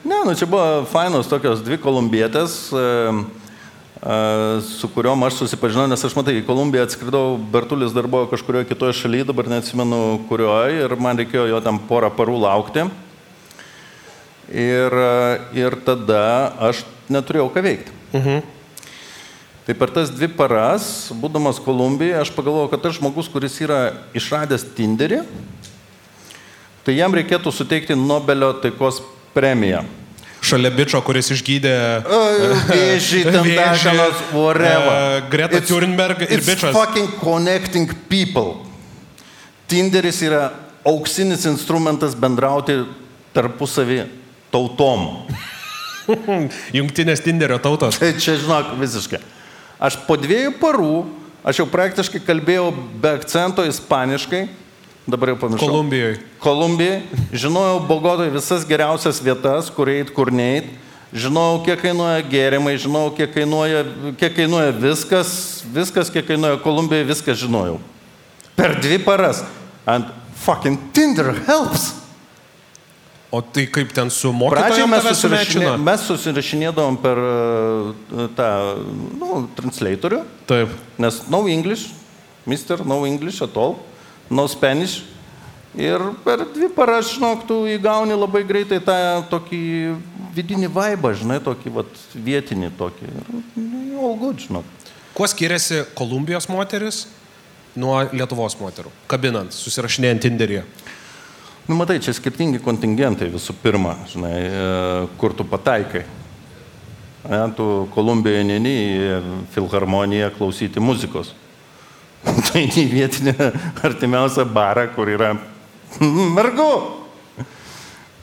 [0.08, 2.84] Ne, nu čia buvo fainos tokios dvi kolumbietės, e,
[4.62, 8.94] su kuriuom aš susipažinau, nes aš matai, į Kolumbiją atskridau, Bertulis dar buvo kažkurioje kitoje
[8.94, 12.86] šalyje, dabar neatsimenu kurioje, ir man reikėjo jo tam porą parų laukti.
[14.48, 14.94] Ir,
[15.58, 16.22] ir tada
[16.70, 17.98] aš neturėjau ką veikti.
[18.14, 18.54] Mhm.
[19.68, 24.64] Tai per tas dvi paras, būdamas Kolumbijoje, aš pagalvojau, kad tas žmogus, kuris yra išradęs
[24.78, 25.24] Tinderį,
[26.86, 29.02] tai jam reikėtų suteikti Nobelio taikos
[29.34, 29.82] premiją.
[30.48, 31.72] Šalia bičio, kuris išgydė
[32.68, 34.94] Vėžį, ten Vėžį, dažanas, whatever.
[35.18, 36.72] e, Greta It's- Thunberg ir it's bičas.
[36.72, 38.64] fucking connecting people.
[39.68, 40.46] Tinderis yra
[40.88, 42.78] auksinis instrumentas bendrauti
[43.36, 44.06] tarpusavį
[44.50, 45.26] tautom.
[46.78, 47.98] Jungtinės Tinderio tautos.
[48.00, 49.20] Tai čia, žinok, visiškai.
[49.78, 50.94] Aš po dviejų parų,
[51.44, 52.70] aš jau praktiškai kalbėjau
[53.02, 54.46] be akcento ispaniškai,
[55.08, 55.68] dabar jau pamiršau.
[55.68, 56.18] Kolumbijoje.
[56.44, 57.02] Kolumbijai,
[57.32, 60.68] žinojau Bogotoje visas geriausias vietas, kur eit, kur neit,
[61.16, 63.84] žinojau, kiek kainuoja gėrimai, žinojau, kiek kainuoja,
[64.20, 65.30] kiek kainuoja viskas,
[65.72, 67.78] viskas, kiek kainuoja Kolumbijoje, viską žinojau.
[68.58, 69.44] Per dvi paras.
[69.88, 70.12] And
[70.44, 71.94] fucking Tinder helps.
[73.30, 77.90] O tai kaip ten su mokytoju mes, susirašinė, mes susirašinėdavom per uh,
[78.36, 78.46] tą,
[79.20, 80.72] nu, translatorių, Taip.
[80.96, 81.90] nes no English,
[82.48, 83.76] mister, no English at all,
[84.30, 85.04] no Spanish.
[85.78, 88.96] Ir per dvi paras, žinok, tu įgauni labai greitai tą
[89.30, 89.60] tokį
[90.34, 93.10] vidinį vaibą, žinai, tokį vat, vietinį tokį.
[93.12, 93.30] Ir,
[93.60, 94.74] nu, žinok.
[95.14, 97.04] Kuo skiriasi Kolumbijos moteris
[97.78, 98.90] nuo Lietuvos moterų?
[99.10, 100.64] Kabinant, susirašinėjant Tinderyje.
[101.68, 104.68] Nu, matai, čia skirtingi kontingentai visų pirma, žinai, e,
[105.20, 106.06] kur tu pataikai.
[107.28, 109.18] Ne, tu Kolumbijoje neni į
[109.52, 111.34] filharmoniją klausyti muzikos.
[112.50, 113.52] tai į vietinę
[113.86, 115.34] artimiausią barą, kur yra
[116.36, 116.70] mergu.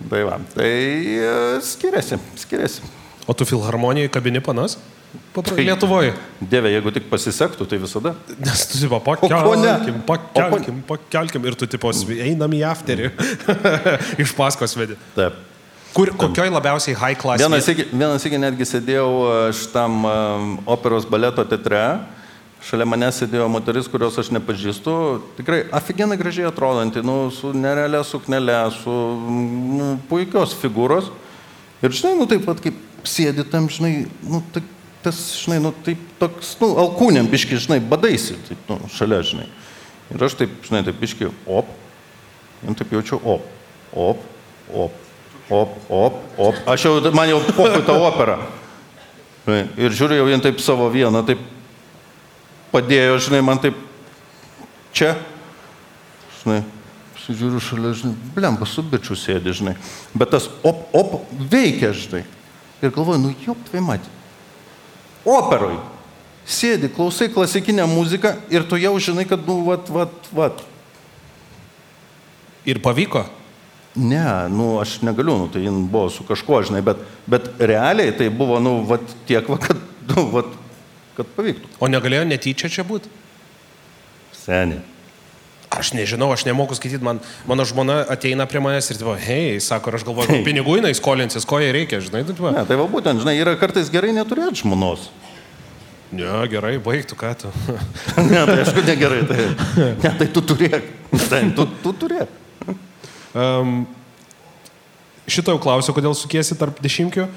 [0.10, 0.70] Tai va, tai
[1.16, 1.32] e,
[1.66, 2.84] skiriasi, skiriasi.
[3.26, 4.78] O tu filharmonijai kabini panas?
[5.34, 5.56] Papra...
[5.56, 6.12] Tai- Lietuvoje.
[6.44, 8.14] Dieve, jeigu tik pasisektų, tai visada.
[8.38, 13.12] Nes tu tipo pakelkim, pakelkim, pakelkim ir tu tipo einam į afterį.
[14.24, 15.00] Iš paskos vedi.
[15.16, 15.40] Taip.
[15.96, 17.40] Kur, kokioj labiausiai high class?
[17.40, 21.86] Vienas iki, vienas iki netgi sėdėjau e, šitam um, operos baleto teatre.
[22.64, 24.94] Šalia manęs sėdėjo moteris, kurios aš nepažįstu.
[25.38, 28.96] Tikrai aфиgenai gražiai atrodanti, nu, su nerealia suknelė, su
[29.76, 31.12] nu, puikios figūros.
[31.86, 34.64] Ir žinai, nu taip pat kaip sėdi tam, žinai, nu, tai,
[35.06, 39.46] tas, žinai, nu, taip toks, nu, alkūnėm biški, žinai, badaisi, taip, nu, šalia, žinai.
[40.16, 41.70] Ir aš taip, žinai, taip biški, op,
[42.66, 43.46] ir taip jaučiu, op,
[43.94, 44.26] op,
[44.74, 45.02] op,
[45.50, 46.62] op, op, op.
[46.74, 48.40] Aš jau, man jau pohui tą operą.
[49.78, 51.42] Ir žiūriu, jau jie taip savo vieną, taip
[52.76, 53.78] padėjo, žinai, man taip
[54.96, 55.16] čia,
[56.42, 56.62] žinai,
[57.26, 59.76] žiūriu šalia, žinai, blemba, su bičiu sėdi, žinai.
[60.18, 61.18] Bet tas op, op
[61.52, 62.26] veikia, žinai.
[62.84, 64.12] Ir galvoju, nu jop, tai matė.
[65.26, 65.80] Operoj.
[66.46, 70.62] Sėdi, klausai klasikinę muziką ir tu jau žinai, kad, nu, vat, vat, vat.
[72.70, 73.24] Ir pavyko.
[73.96, 74.22] Ne,
[74.52, 77.00] nu, aš negaliu, nu, tai jin buvo su kažkuo, žinai, bet,
[77.32, 79.80] bet realiai tai buvo, nu, vat, tiek, va, kad,
[80.12, 80.52] nu, vat,
[81.18, 81.78] kad pavyktų.
[81.80, 83.12] O negalėjo netyčia čia būti?
[84.46, 84.84] Seniai.
[85.76, 87.20] Aš nežinau, aš nemoku skaityti, man,
[87.50, 90.44] mano žmona ateina prie manęs ir, tipo, hei, sako, aš galvoju, hey.
[90.46, 93.58] pinigų jinai skolinsis, ko jai reikia, žinai, tu, tipo, Ne, tai va būtent, žinai, yra
[93.60, 95.10] kartais gerai neturėti žmonos.
[96.16, 97.52] ne, gerai, baigtų, ką tu.
[98.30, 99.26] ne, tai aišku, negerai.
[99.28, 99.50] Tai,
[100.06, 100.88] ne, tai tu turėk.
[101.28, 102.42] Tai, tu, tu turėk.
[103.36, 103.82] Um,
[105.28, 107.28] šito jau klausiu, kodėl sukiesi tarp dešimtkių,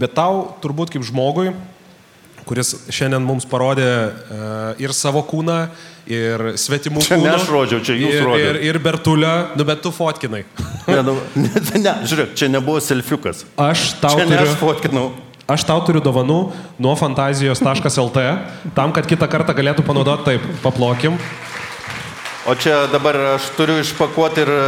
[0.00, 1.52] bet tau turbūt kaip žmogui,
[2.44, 5.58] kuris šiandien mums parodė uh, ir savo kūną,
[6.10, 7.34] ir svetimų Čia ne kūną.
[7.38, 8.48] aš rodžiau, čia jūs ir, rodėt.
[8.50, 10.42] ir, ir Bertulio, nu bet tu fotkinai.
[10.90, 11.48] Ne, nu, ne,
[11.86, 13.46] ne, žiūrėk, čia nebuvo selfiukas.
[13.56, 14.58] Aš tau Čia ne aš turiu...
[14.60, 15.06] fotkinau.
[15.48, 16.36] Aš tau turiu dovanų
[16.80, 18.20] nuo fantazijos.lt,
[18.76, 20.46] tam, kad kitą kartą galėtų panaudoti taip.
[20.64, 21.16] Paplokim.
[22.48, 24.62] O čia dabar aš turiu išpakuoti ir e,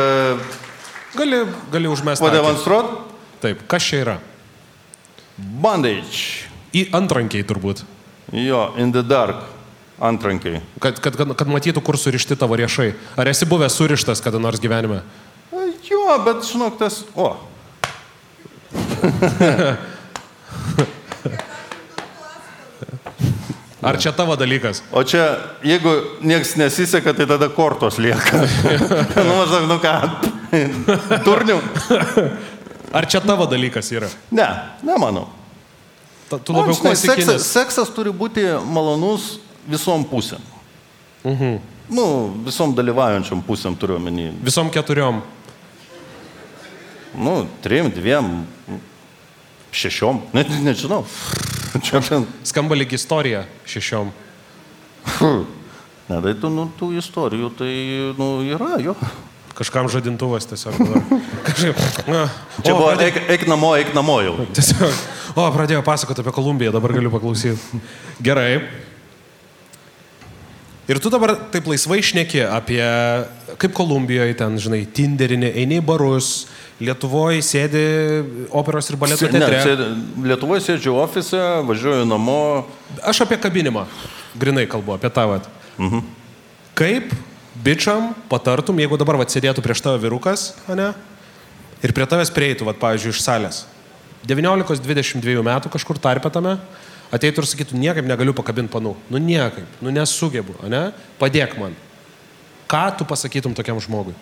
[1.17, 1.43] Gali,
[1.73, 2.21] gali užmesti.
[2.25, 2.29] akį.
[2.29, 2.97] pademonstruoti.
[3.45, 4.17] Taip, kas čia yra?
[5.37, 6.46] Bandage.
[6.77, 7.85] Į antrankiai turbūt.
[8.37, 9.47] Jo, in the dark.
[9.97, 10.61] Antrankiai.
[10.83, 12.91] Kad, kad, kad, kad matytų, kur surišti tavo riešai.
[13.17, 15.01] Ar esi buvęs surištas kada nors gyvenime?
[15.87, 17.05] Jo, bet žinok, tas.
[17.17, 17.33] O.
[23.87, 24.83] Ar čia tavo dalykas?
[24.91, 28.43] O čia, jeigu nieks nesiseka, tai tada kortos lieka.
[29.27, 29.95] nu, maždaug, nu ką,
[31.27, 31.61] Turnių.
[32.97, 34.11] Ar čia tavo dalykas yra?
[34.35, 34.49] Ne,
[34.87, 35.29] nemanau.
[36.29, 37.47] Ta- Tu labiau žinai, seksas, klasikinis.
[37.53, 39.39] seksas turi būti malonus
[39.69, 40.41] visom pusėm.
[41.25, 41.59] Mhm.
[41.89, 44.33] Nu, visom dalyvaujančiom pusėm turiu omeny.
[44.43, 45.21] Visom keturiom.
[47.17, 48.45] Nu, trim, dviem,
[49.73, 51.05] šešiom, net nežinau.
[51.83, 52.27] Čia ten.
[52.45, 54.11] Skamba lyg istorija šešiom.
[56.09, 57.71] Ne, tai tų, nu, tų istorijų tai
[58.19, 58.95] nu, yra, jo.
[59.57, 60.75] Kažkam žadintuvas tiesiog.
[61.47, 61.79] Kažkaip.
[62.13, 62.27] Na,
[62.61, 64.35] Čia o, buvo, pradė- eik, eik namo, eik namo jau.
[64.53, 64.93] Tiesiog.
[65.37, 67.81] O, pradėjo pasakoti apie Kolumbiją, dabar galiu paklausyti.
[68.25, 68.61] Gerai.
[70.87, 72.79] Ir tu dabar taip laisvai šneki apie,
[73.59, 76.29] kaip Kolumbijoje ten, žinai, Tinderinė, eini į barus,
[76.79, 77.83] Lietuvoje sėdi
[78.55, 79.63] operos ir baleto teatre.
[79.65, 79.89] čia
[80.29, 82.37] Lietuvoje sėdžiu ofise, važiuoju namo.
[83.01, 83.87] Aš apie kabinimą,
[84.39, 85.41] grinai kalbu, apie tavo.
[85.81, 86.05] Mhm.
[86.77, 87.17] Kaip
[87.67, 90.93] bičiam patartum, jeigu dabar vat, sėdėtų prieš tave virukas, ne?
[91.85, 93.65] Ir prie tavęs prieitų, vat, pavyzdžiui, iš salės.
[94.27, 96.57] 19-22 metų kažkur tarpe tame,
[97.15, 98.95] ateitų ir sakytų, niekaip negaliu pakabinti panų.
[99.11, 100.89] Nu niekaip, nu nesugebu, ne?
[101.21, 101.77] Padėk man.
[102.71, 104.15] Ką tu pasakytum tokiam žmogui?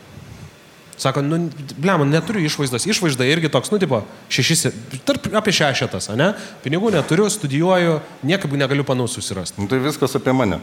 [1.01, 1.39] Sako, nu,
[1.81, 2.87] blem, neturiu išvaizdos.
[2.87, 4.69] Išvaizda irgi toks, nu, tipo, šešis,
[5.09, 6.33] tarp, apie šešetas, ne?
[6.63, 9.59] Pinigų neturiu, studijuoju, niekaip negaliu panų susirasti.
[9.63, 10.61] Nu, tai viskas apie mane.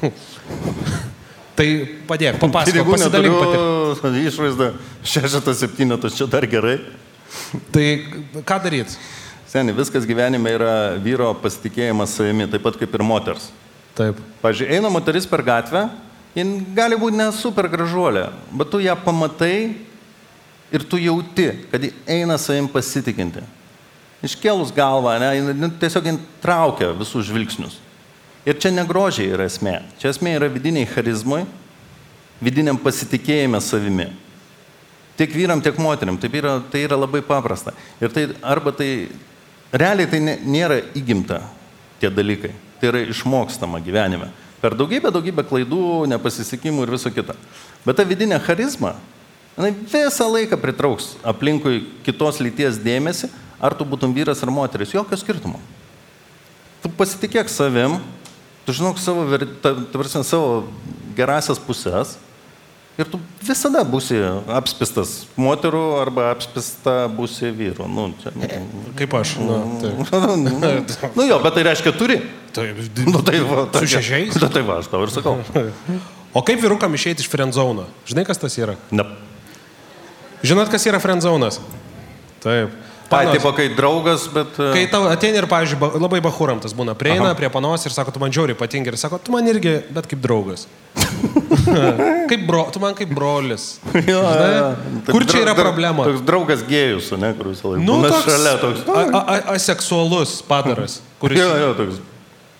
[1.58, 1.66] Tai
[2.08, 4.26] padėk, papasakok, pasidalink pati.
[4.30, 4.70] išvaizda,
[5.04, 6.78] šešetas, septynetas, čia dar gerai.
[7.74, 7.86] Tai
[8.46, 8.96] ką daryti?
[9.50, 13.48] Seniai, viskas gyvenime yra vyro pasitikėjimas savimi, taip pat kaip ir moters.
[13.98, 14.20] Taip.
[14.44, 15.88] Pavyzdžiui, eina moteris per gatvę,
[16.38, 19.54] jin gali būti ne super gražuolė, bet tu ją pamatai
[20.70, 23.42] ir tu jauti, kad ji eina savim pasitikinti.
[24.24, 27.80] Iškėlus galvą, ne, jin, jin tiesiog jin traukia visus žvilgsnius.
[28.48, 29.80] Ir čia negrožiai yra esmė.
[30.00, 31.42] Čia esmė yra vidiniai charizmai,
[32.40, 34.08] vidiniam pasitikėjime savimi.
[35.20, 36.16] Tiek vyram, tiek moteriam.
[36.16, 37.74] Taip yra, tai yra labai paprasta.
[38.00, 39.10] Ir tai arba tai,
[39.72, 41.42] realiai tai nėra įgimta
[42.00, 42.54] tie dalykai.
[42.80, 44.30] Tai yra išmokstama gyvenime.
[44.60, 47.36] Per daugybę, daugybę klaidų, nepasisekimų ir viso kita.
[47.84, 48.94] Bet ta vidinė charizma,
[49.56, 53.28] jinai visą laiką pritrauks aplinkui kitos lyties dėmesį,
[53.60, 55.60] ar tu būtum vyras ar moteris, jokio skirtumo.
[56.80, 57.98] Tu pasitikėk savim,
[58.66, 59.24] tu žinok savo,
[59.62, 60.64] ta, ta, prasme, savo
[61.16, 62.16] gerasias pusės
[63.00, 64.18] ir tu visada būsi
[64.52, 67.88] apspistas moterų arba apspista būsi vyrų.
[67.88, 68.34] Nu, čia,
[68.98, 69.36] Kaip aš.
[69.40, 70.14] Nu, taip.
[70.44, 70.74] nu,
[71.16, 72.20] nu jo, bet tai reiškia turi.
[72.56, 72.82] Taip.
[73.06, 74.40] Nu, tai va, Su šešiais?
[74.42, 75.38] Na, tai va, aš tau ir sakau.
[76.30, 77.88] O kaip vyrukam išeiti iš friendzauno?
[78.06, 78.76] Žinai, kas tas yra?
[78.94, 79.02] Ne.
[80.46, 81.58] Žinot, kas yra friendzaunas?
[82.44, 82.76] Taip.
[83.10, 84.54] Panos, tipo, kai draugas, bet...
[84.62, 87.34] e, Kai tau ateini ir, pavyzdžiui, ba- labai bahuram tas būna, prieina Aha.
[87.38, 90.20] prie panos ir sako, tu man žiauriai patinka ir sako, tu man irgi, bet kaip
[90.22, 90.68] draugas.
[92.30, 93.80] kaip bro, tu man kaip brolis.
[93.94, 94.52] Jo, jo, Žinai?
[94.54, 94.68] jo.
[95.06, 96.06] Toks Kur čia yra problema?
[96.06, 97.82] Toks draugas gėjus, ne, kur visą laiką.
[97.86, 98.84] Nu, būna toks, šalia toks.
[98.86, 101.40] a, a, a, aseksualus padaras, kuris...
[101.42, 101.98] Jo, jo, toks.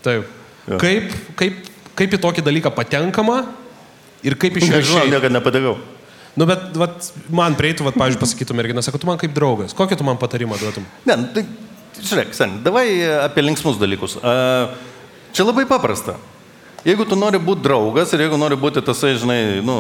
[0.05, 0.29] Taip.
[0.71, 0.79] Jo.
[0.83, 1.63] Kaip, kaip,
[1.99, 3.41] kaip į tokį dalyką patenkama
[4.27, 5.15] ir kaip iš jo Nežinau, išeiti?
[5.15, 5.79] niekada nepatekau.
[6.39, 9.75] Nu, bet vat, man prieitų, vat, pavyzdžiui, pasakytų mergina, sako, tu man kaip draugas.
[9.77, 10.87] Kokį tu man patarimą duotum?
[11.09, 11.43] Ne, nu, tai
[11.99, 12.87] žiūrėk, sen, davai
[13.27, 14.15] apie linksmus dalykus.
[14.23, 14.71] A,
[15.31, 16.17] Čia labai paprasta.
[16.83, 19.77] Jeigu tu nori būti draugas ir jeigu nori būti tasai, žinai, nu,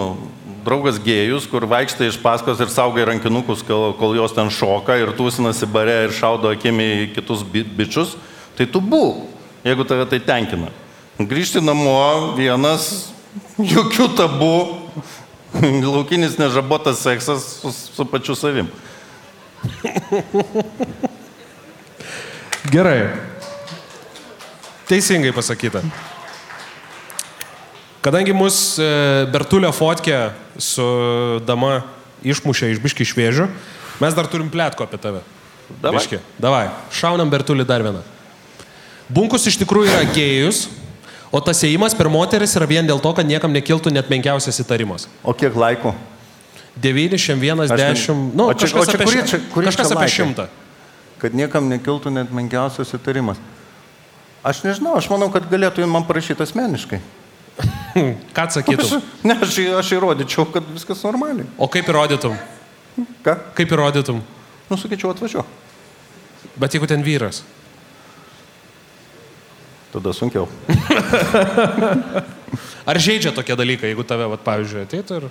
[0.62, 5.14] draugas gėjus, kur vaikštai iš paskos ir saugai rankinukus, kol, kol jos ten šoka ir
[5.18, 8.14] tūsinasi bare ir šaudo akimi kitus bi bičius,
[8.58, 9.24] tai tu būk,
[9.66, 10.70] jeigu tave tai tenkina.
[11.18, 13.10] Grįžti namo vienas,
[13.74, 14.54] jokių tabų,
[15.94, 18.70] laukinis nežabotas seksas su, su pačiu savim.
[22.70, 23.10] Gerai.
[24.88, 25.82] Teisingai pasakyta.
[28.00, 30.86] Kadangi mus e, Bertulio fotkė su
[31.44, 31.82] dama
[32.24, 33.46] išmušė iš biški šviežių,
[34.00, 35.20] mes dar turim plėtko apie tave.
[35.82, 35.98] Davai.
[35.98, 36.20] Biški.
[36.40, 36.64] Davai.
[36.96, 38.00] Šaunam Bertulį dar vieną.
[39.10, 40.64] Bunkus iš tikrųjų yra gėjus,
[41.32, 45.06] o tas ėjimas per moteris yra vien dėl to, kad niekam nekiltų net menkiausias įtarimas.
[45.24, 45.94] O kiek laikų?
[46.80, 49.66] 9, 1, Aš ne- 10, nu, O čia- kažkas o čia apie, kurie čia- kurie
[49.68, 50.16] kažkas čia apie laikai?
[50.16, 50.48] šimtą.
[51.20, 53.36] Kad niekam nekiltų net menkiausias įtarimas.
[54.42, 57.00] Aš nežinau, aš manau, kad galėtų man parašyti asmeniškai.
[58.34, 58.86] Ką atsakytum?
[58.86, 61.44] Aš, ne, aš, aš įrodyčiau, kad viskas normaliai.
[61.58, 62.38] O kaip įrodytum?
[63.22, 63.34] Ką?
[63.54, 64.22] Kaip įrodytum?
[64.70, 65.44] Nu, sakyčiau, atvažiuoju.
[66.56, 67.42] Bet jeigu ten vyras.
[69.90, 70.46] Tada sunkiau.
[72.90, 75.28] Ar žaidžia tokie dalykai, jeigu tave, vat, pavyzdžiui, ateitų ir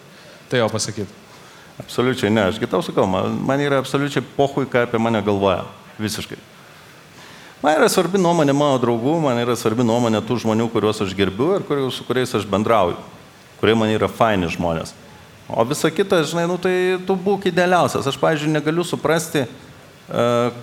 [0.52, 1.26] tai jau pasakytų?
[1.80, 5.64] Absoliučiai ne, aš kitau sakau, man, man yra absoliučiai pohui, ką apie mane galvoja.
[6.00, 6.38] Visiškai.
[7.64, 11.54] Man yra svarbi nuomonė mano draugų, man yra svarbi nuomonė tų žmonių, kuriuos aš gerbiu
[11.58, 13.00] ir kurių, su kuriais aš bendrauju.
[13.60, 14.94] Kurie man yra faini žmonės.
[15.50, 18.08] O visa kita, žinai, nu, tai tu būk idealiausias.
[18.08, 19.48] Aš, pavyzdžiui, negaliu suprasti e,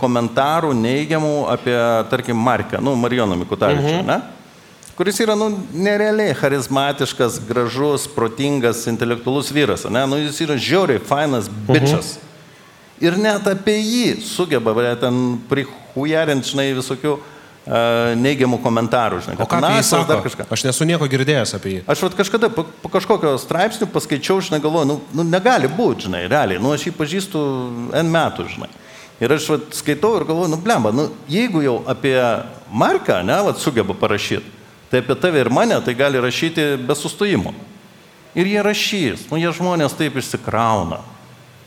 [0.01, 1.77] komentarų neigiamų apie,
[2.11, 4.09] tarkim, Markę, nu, Marijoną Mikutavičių, mhm.
[4.11, 4.21] ne?
[4.97, 10.07] Kuris yra, nu, nerealiai charizmatiškas, gražus, protingas, intelektualus vyras, ne?
[10.09, 12.17] Nu, jis yra žiauriai fainas bičias.
[12.17, 12.23] Mhm.
[13.05, 19.37] Ir net apie jį sugeba, va, ten prihujarint, žinai, visokių uh, neigiamų komentarų, žinai.
[19.45, 20.09] O ką na, jis sako?
[20.09, 20.47] dar kažką.
[20.57, 21.83] Aš nesu nieko girdėjęs apie jį.
[21.93, 26.25] Aš vat kažkada po, po kažkokio straipsnių paskaičiau, žinai, galvoju, nu, nu negali būti, žinai,
[26.33, 27.45] realiai, nu aš jį pažįstu
[28.01, 28.73] N metų, žinai.
[29.21, 32.19] Ir aš vat skaitau ir galvoju, nu blemba, nu jeigu jau apie
[32.73, 34.45] Marką, ne, vat sugeba parašyti,
[34.91, 37.55] tai apie tave ir mane tai gali rašyti be sustojimo.
[38.37, 41.01] Ir jie rašys, nu jie žmonės taip išsikrauna.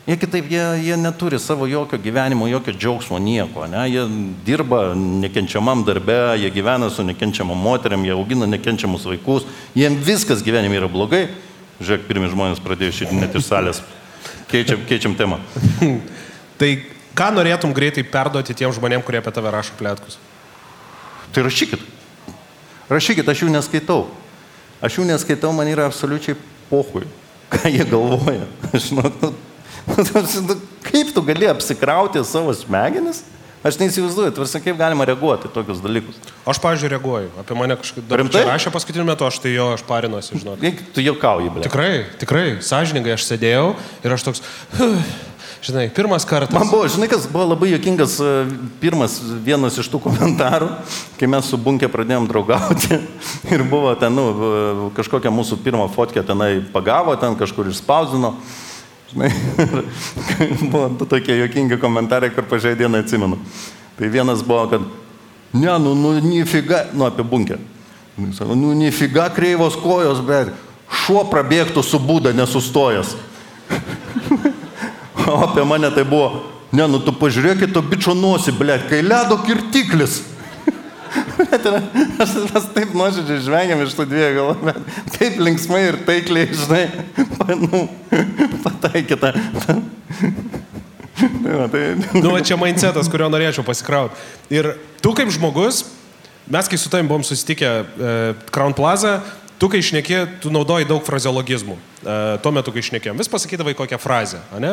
[0.06, 3.66] Jie kitaip, jie, jie neturi savo jokio gyvenimo, jokio džiaugsmo, nieko.
[3.70, 3.84] Ne?
[3.90, 4.06] Jie
[4.46, 10.78] dirba nekenčiamam darbe, jie gyvena su nekenčiamam moteriam, jie augina nekenčiamus vaikus, jiems viskas gyvenime
[10.78, 11.26] yra blogai.
[11.80, 13.82] Žiūrėk, pirmie žmonės pradėjo išėti iš salės.
[14.50, 15.38] Keičiam, keičiam temą.
[16.60, 16.70] Tai
[17.20, 20.16] ką norėtum greitai perduoti tiem žmonėm, kurie apie tave rašo plėtkus?
[21.34, 21.82] Tai rašykit.
[22.90, 24.06] Rašykit, aš jų neskaitau.
[24.80, 26.38] Aš jų neskaitau, man yra absoliučiai
[26.70, 27.04] pohui,
[27.52, 28.46] ką jie galvoja.
[28.74, 29.04] Aš, nu,
[30.48, 30.56] nu,
[30.86, 33.20] kaip tu gali apsikrauti savo smegenis?
[33.60, 36.16] Aš neįsivaizduoju, tvarsi, kaip galima reaguoti tokius dalykus.
[36.48, 37.28] Aš, pavyzdžiui, reaguoju.
[37.42, 38.46] Apie mane kažkaip daug Rimtai?
[38.48, 40.62] rašė paskutiniu metu, aš tai jo, aš parinuosi, žinot.
[40.64, 41.66] Eik, Tu juokauji, ble.
[41.66, 41.90] Tikrai,
[42.22, 43.66] tikrai, sąžiningai aš sėdėjau
[44.00, 44.40] ir aš toks,
[45.62, 46.54] žinai, pirmas kartas.
[46.56, 48.30] Man buvo, žinai, kas buvo labai jokingas, e,
[48.80, 50.70] pirmas vienas iš tų komentarų,
[51.20, 52.98] kai mes su Bunkė pradėjom draugauti
[53.54, 58.34] ir buvo ten, nu, e, kažkokią mūsų pirmą fotkę tenai pagavo, ten kažkur išspausdino.
[59.10, 59.30] Žinai,
[60.70, 63.40] buvo tokie jokingi komentarai, kur pažiūrėjau dieną atsimenu.
[63.98, 64.86] Tai vienas buvo, kad,
[65.52, 67.58] ne, nu, nu, nifiga, nu, apie Bunkę.
[68.36, 70.52] Sako, nu, nifiga kreivos kojos, bet
[71.02, 73.16] šuo prabėgtų su būda nesustojęs.
[75.26, 79.40] O apie mane tai buvo, ne, nu tu pažiūrėkit to bičio nosį, ble, kai ledo
[79.46, 80.20] kirtiklis.
[81.50, 81.80] Bet yra,
[82.22, 84.76] aš mes taip nuoširdžiai žvengiam iš tų dviejų galų, bet
[85.16, 86.84] taip linksmai ir taikliai, žinai,
[87.38, 87.80] pa, nu,
[88.66, 89.32] pataikyta.
[91.20, 91.82] Tai, va, tai,
[92.22, 94.20] Nu, čia mindsetas, kurio norėčiau pasikrauti.
[94.54, 94.70] Ir
[95.02, 95.82] tu kaip žmogus,
[96.46, 98.14] mes kai su tavim buvom susitikę e,
[98.54, 99.18] Crown Plaza,
[99.60, 101.76] tu kai išneki, tu naudoji daug frazeologizmų.
[102.00, 104.70] E, tuo metu, kai išnekėjom, vis pasakydavai kokią frazę, ne?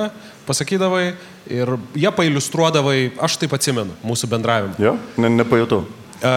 [0.48, 1.10] Pasakydavai
[1.52, 4.78] ir jie pailustruodavai, aš taip atsimenu, mūsų bendravimą.
[4.80, 5.82] jo, ne, nepajutau.
[6.24, 6.32] E,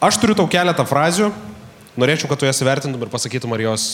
[0.00, 1.28] aš turiu tau keletą frazių,
[2.00, 3.84] norėčiau, kad tu jas vertintum ir pasakytum, ar jos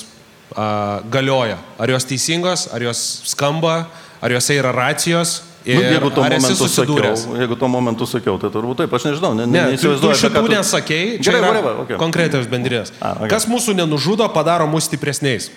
[0.54, 3.02] a, galioja, ar jos teisingos, ar jos
[3.34, 3.88] skamba,
[4.22, 5.40] ar jose yra racijos.
[5.68, 7.26] Nu, Ir jeigu tuo momentu susidūręs?
[7.26, 10.14] sakiau, jeigu tuo momentu sakiau, tai turbūt taip, aš nežinau, ne, Ne, tu, tu neįsivaizduoju,
[10.14, 11.98] apie šitų tu- nesakei, čia Gerai, yra whatever, okay.
[12.00, 12.92] konkretios bendrinės.
[13.02, 13.28] A, okay.
[13.34, 15.50] Kas mūsų nenužudo, padaro mus stipresniais.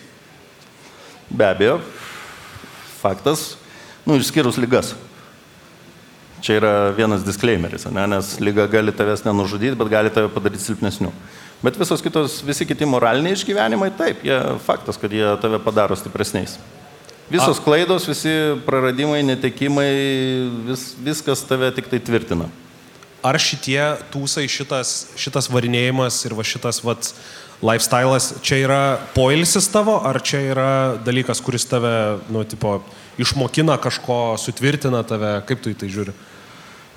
[1.31, 1.79] Be abejo,
[2.99, 3.55] faktas,
[4.05, 4.91] nu, išskyrus lygas.
[6.41, 11.13] Čia yra vienas disclaimeris, ne, nes lyga gali tavęs nenužudyti, bet gali tave padaryti silpnesniu.
[11.61, 16.57] Bet visos kitos, visi kiti moraliniai išgyvenimai, taip, jie faktas, kad jie tave padaro stipresniais.
[17.31, 17.63] Visos A.
[17.63, 18.33] klaidos, visi
[18.65, 19.91] praradimai, netekimai,
[20.67, 22.49] vis, viskas tave tik tai tvirtina.
[23.21, 23.79] Ar šitie
[24.11, 27.13] tūsai, šitas, šitas varinėjimas ir va šitas vat,
[27.61, 28.81] lifestyle'as, čia yra
[29.15, 30.71] poilsis tavo, ar čia yra
[31.05, 32.79] dalykas, kuris tave, nu, tipo,
[33.21, 36.15] išmokina kažko, sutvirtina tave, kaip tu į tai žiūri?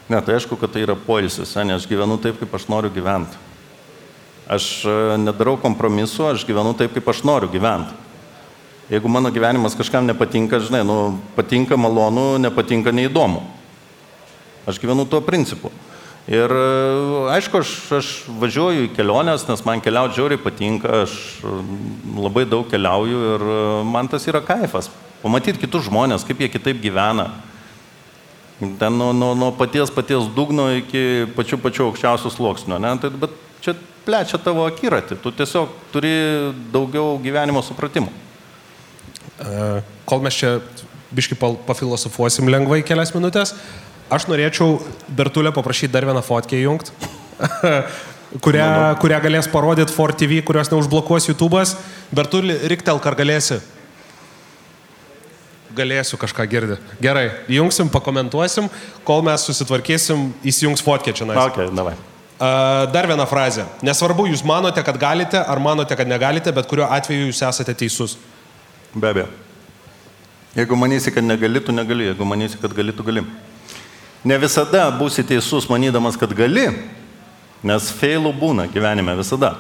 [0.09, 3.37] Ne, tai aišku, kad tai yra poilsis, ne, aš gyvenu taip, kaip aš noriu gyventi.
[4.45, 7.97] Aš e, nedarau kompromisų, aš gyvenu taip, kaip aš noriu gyventi.
[8.93, 13.41] Jeigu mano gyvenimas kažkam nepatinka, žinai, nu, patinka malonu, nepatinka neįdomu.
[14.69, 15.73] Aš gyvenu tuo principu.
[16.25, 16.53] Ir
[17.29, 18.11] aišku, aš, aš
[18.41, 21.57] važiuoju į keliones, nes man keliauti žiauriai patinka, aš e,
[22.17, 24.89] labai daug keliauju ir e, man tas yra kaifas.
[25.21, 27.29] Pamatyti kitus žmonės, kaip jie kitaip gyvena.
[28.81, 32.81] Ten nuo, nuo, nuo paties paties dugno iki pačių pačių aukščiausių sluoksnių.
[32.81, 32.95] Ne?
[33.03, 33.77] Tai, bet čia
[34.07, 35.21] plečia tavo akiratį.
[35.21, 36.15] Tu tiesiog turi
[36.73, 38.09] daugiau gyvenimo supratimo.
[39.45, 40.57] E, Kol mes čia
[41.15, 43.53] biški pafilosofuosim lengvai kelias minutės,
[44.15, 44.79] aš norėčiau
[45.09, 46.95] Bertulę paprašyti dar vieną fotkę įjungti,
[48.45, 48.67] kurią,
[49.03, 51.77] kurią galės parodyti Ford TV, kurios neužblokuos YouTube'as.
[52.15, 53.61] Bertulį, riktelk, ar galėsi?
[55.75, 56.79] Galėsiu kažką girdį.
[57.03, 58.69] Gerai, įjungsim, pakomentuosim,
[59.07, 61.27] kol mes susitvarkysim, įsijungs fotkę čia.
[61.27, 61.47] Nice.
[61.51, 61.97] Ok, davai.
[62.95, 63.65] Dar viena frazė.
[63.87, 68.17] Nesvarbu, jūs manote, kad galite, ar manote, kad negalite, bet kuriuo atveju jūs esate teisus.
[68.95, 69.29] Be abejo.
[70.55, 72.09] Jeigu manysi, kad negali, tu negali.
[72.11, 73.25] Jeigu manysi, kad gali, tu gali.
[74.25, 76.71] Ne visada būsi teisus manydamas, kad gali,
[77.65, 79.55] nes feilų būna gyvenime visada.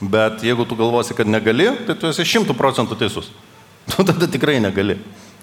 [0.00, 3.32] Bet jeigu tu galvosi, kad negali, tai tu esi šimtų procentų teisus.
[3.86, 4.96] Tu tada tikrai negali.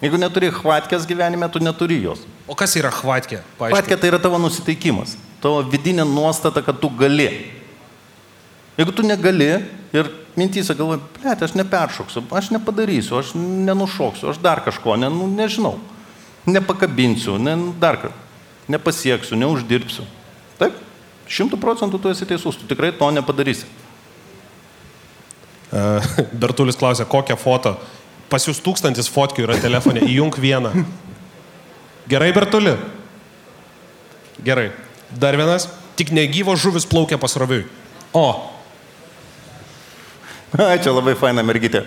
[0.03, 2.25] Jeigu neturi hvatkės gyvenime, tu neturi jos.
[2.43, 3.37] O kas yra hvatkė?
[3.55, 7.29] Hvatkė tai yra tavo nusiteikimas, tavo vidinė nuostata, kad tu gali.
[8.75, 9.47] Jeigu tu negali
[9.95, 15.29] ir mintysą galvoji, blėt, aš neperšoksiu, aš nepadarysiu, aš nenušoksiu, aš dar kažko, ne, nu,
[15.31, 15.77] nežinau,
[16.49, 18.11] nepakabinsiu, ne, dar ką,
[18.71, 20.05] nepasieksiu, neuždirbsiu.
[20.59, 20.77] Taip,
[21.31, 23.69] šimtų procentų tu esi teisus, tu tikrai to nepadarysi.
[26.37, 27.75] Bertulis klausė, kokią foto.
[28.29, 30.71] Pas jūs tūkstantis fotkių yra telefone, įjung vieną.
[32.09, 32.75] Gerai, Bertuli?
[34.45, 34.71] Gerai.
[35.17, 35.69] Dar vienas.
[35.97, 37.65] Tik negyvo žuvis plaukia pasroviui.
[38.13, 38.25] O,
[40.61, 41.81] Ai, čia labai faina mergytė.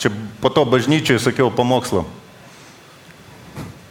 [0.00, 0.08] Čia
[0.40, 2.06] po to bažnyčiai sakiau pamokslą.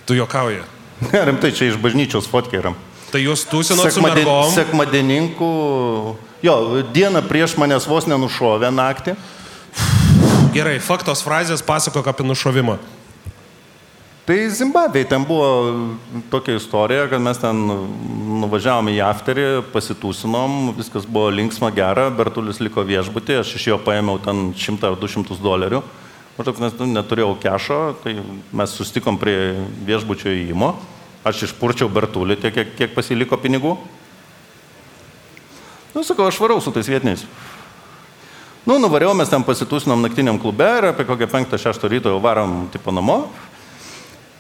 [0.06, 0.64] Tu juokauji.
[1.12, 2.72] Ne, rimtai, čia iš bažnyčios fotkė yra.
[3.12, 4.52] Tai jūs tūsinot su Sekmadien- mergom.
[4.56, 5.50] Sekmadienininkų.
[6.46, 6.56] Jo,
[6.94, 9.16] dieną prieš manęs vos nenušovė naktį.
[10.56, 12.78] Gerai, faktos frazės pasakok apie nušovimą.
[14.26, 15.50] Tai Zimbabvėje ten buvo
[16.34, 17.60] tokia istorija, kad mes ten
[18.42, 24.18] nuvažiavome į afterį, pasitūsinom, viskas buvo linksma, gera, Bertulis liko viešbutį, aš iš jo paėmiau
[24.24, 25.84] ten 100 ar 200 dolerių.
[26.36, 28.18] Maždaug nes nu, neturėjau kešo, tai
[28.52, 29.56] mes sustikom prie
[29.88, 30.74] viešbučio įėjimo.
[31.24, 33.78] Aš išpurčiau Bertulį tiek, kiek, kiek pasiliko pinigų.
[35.96, 37.24] Nu, sakau, aš varau su tais vietiniais.
[38.68, 42.92] Nu, nuvariau, mes ten pasitūsinom naktiniam klube ir apie kokią 5-6 ryto jau varom tipo
[42.92, 43.30] namo.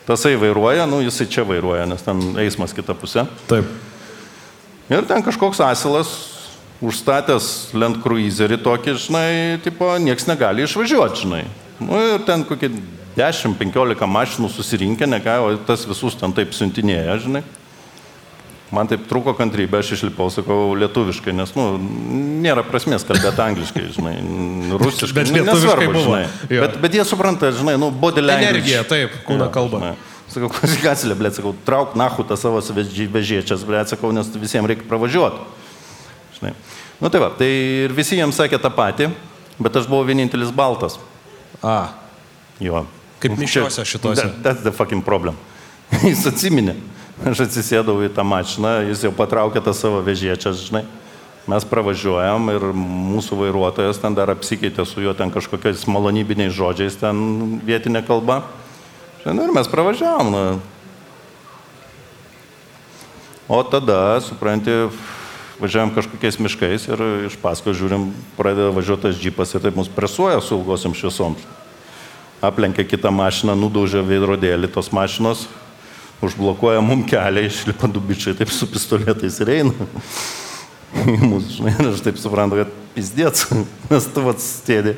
[0.06, 3.24] Tasai vairuoja, nu jisai čia vairuoja, nes ten eismas kita pusė.
[3.48, 3.72] Taip.
[4.92, 6.12] Ir ten kažkoks asilas
[6.84, 9.30] užstatęs Land Cruiserį tokį, žinai,
[9.64, 11.46] tipo, nieks negali išvažiuoti, žinai.
[11.80, 12.70] Nu ir ten kokie
[13.18, 17.44] 10-15 mašinų susirinkę, ne ką, o tas visus ten taip siuntinėja, žinai.
[18.74, 21.68] Man taip truko kantrybė, aš išlipau, sakau, lietuviškai, nes, nu,
[22.44, 24.16] nėra prasmės kalbėti angliškai, žinai,
[24.82, 25.20] rusiškai.
[25.20, 26.04] Bet lietuviškai nesvarbu, buvo.
[26.08, 26.60] žinai.
[26.64, 28.56] Bet, bet jie supranta, žinai, nu, body language.
[28.56, 29.84] Energija, taip, kūno kalba.
[29.84, 29.94] žinai.
[30.34, 30.50] Sakau,
[30.84, 35.46] kas lė, blėt, sakau, trauk nahu tą savo vežėčias, blėt, sakau, nes visiems reikia pravažiuoti.
[36.40, 36.56] Žinai.
[37.00, 37.52] Nu tai va, tai
[37.86, 39.12] ir visi jiems sakė tą patį,
[39.62, 40.98] bet aš buvau vienintelis baltas.
[41.64, 41.78] A,
[42.60, 42.86] Jo.
[43.20, 44.22] Kaip mišiose šitose.
[44.22, 45.36] That, that's the fucking problem.
[46.08, 46.76] Jis atsiminė.
[47.26, 50.82] Aš atsisėdau į tą mašiną, jis jau patraukė tą savo vežėčias, žinai.
[51.48, 57.16] Mes pravažiuojam ir mūsų vairuotojas ten dar apsikeitė su juo ten kažkokiais malonybiniais žodžiais, ten
[57.64, 58.42] vietinė kalba.
[59.24, 60.34] Nu ir mes pravažiavam.
[60.34, 60.44] Nu.
[63.48, 64.90] O tada, supranti,
[65.60, 70.42] važiavam kažkokiais miškais ir iš paskui žiūrim, pradeda važiuoti tas džipas ir taip mus presuoja
[70.44, 71.38] su ilgosiam šviesom.
[72.44, 75.46] Aplenkia kitą mašiną, nudaužia veidrodėlį tos mašinos,
[76.26, 79.90] užblokuoja mum kelią, išlipa du bičiai taip su pistoletais ir eina.
[81.30, 83.50] Mūsų, žinai, aš taip suprantu, kad pizdėts,
[83.92, 84.96] nes tu vats stėdi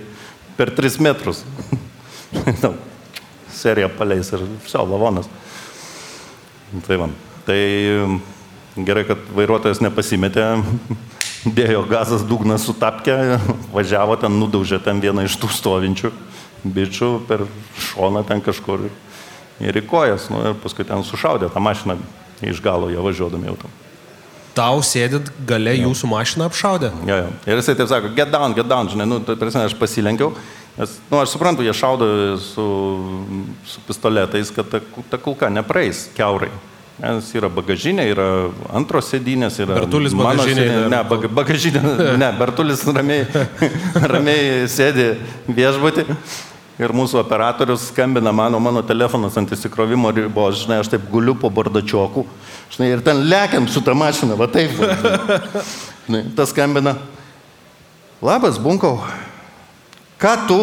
[0.57, 1.43] per 3 metrus.
[3.57, 5.29] Serija paleis ir viso lavonas.
[6.85, 7.07] Tai va.
[7.47, 7.61] Tai
[8.85, 10.45] gerai, kad vairuotojas nepasimetė,
[11.57, 13.37] dėjo gazas dugnas sutapkę,
[13.73, 16.13] važiavo ten, nudaužė ten vieną iš tų stovinčių
[16.65, 17.45] bičių per
[17.79, 18.87] šoną ten kažkur
[19.63, 20.29] ir į kojas.
[20.33, 21.97] Nu, ir paskui ten sušaudė tą mašiną
[22.45, 23.75] iš galo, jie važiuodami jau tam.
[24.57, 26.89] tau sėdint gale jūsų mašiną apšaudė.
[27.05, 27.33] Jo, jo.
[27.45, 30.31] Ir jisai taip sako, get down, get down, žinai, nu, tai prasme, aš pasilenkiau,
[30.79, 32.07] nes, nu, aš suprantu, jie šaudo
[32.41, 32.65] su,
[33.69, 34.81] su pistoletais, kad ta,
[35.11, 36.49] ta kulka nepraeis keurai.
[36.97, 38.27] Nes yra bagažinė, yra
[38.73, 39.75] antros sėdynės, yra...
[39.77, 40.89] Bertulis mano bagažinėj sėdynė-.
[40.89, 41.81] Ne, baga, bagažinė,
[42.23, 43.27] ne, Bertulis ramiai,
[44.13, 45.11] ramiai sėdi
[45.45, 46.07] viešbutį.
[46.81, 51.49] Ir mūsų operatorius skambina mano, mano telefonas ant įsikrovimo ribos, žinai, aš taip guliu po
[51.53, 52.21] bardačioku,
[52.73, 54.73] žinai, ir ten lekiam su tą mašiną, va taip.
[54.77, 55.39] Va,
[56.05, 56.23] žinai.
[56.37, 56.95] tas skambina.
[58.25, 59.03] Labas, bunkau.
[60.21, 60.59] Ką tu?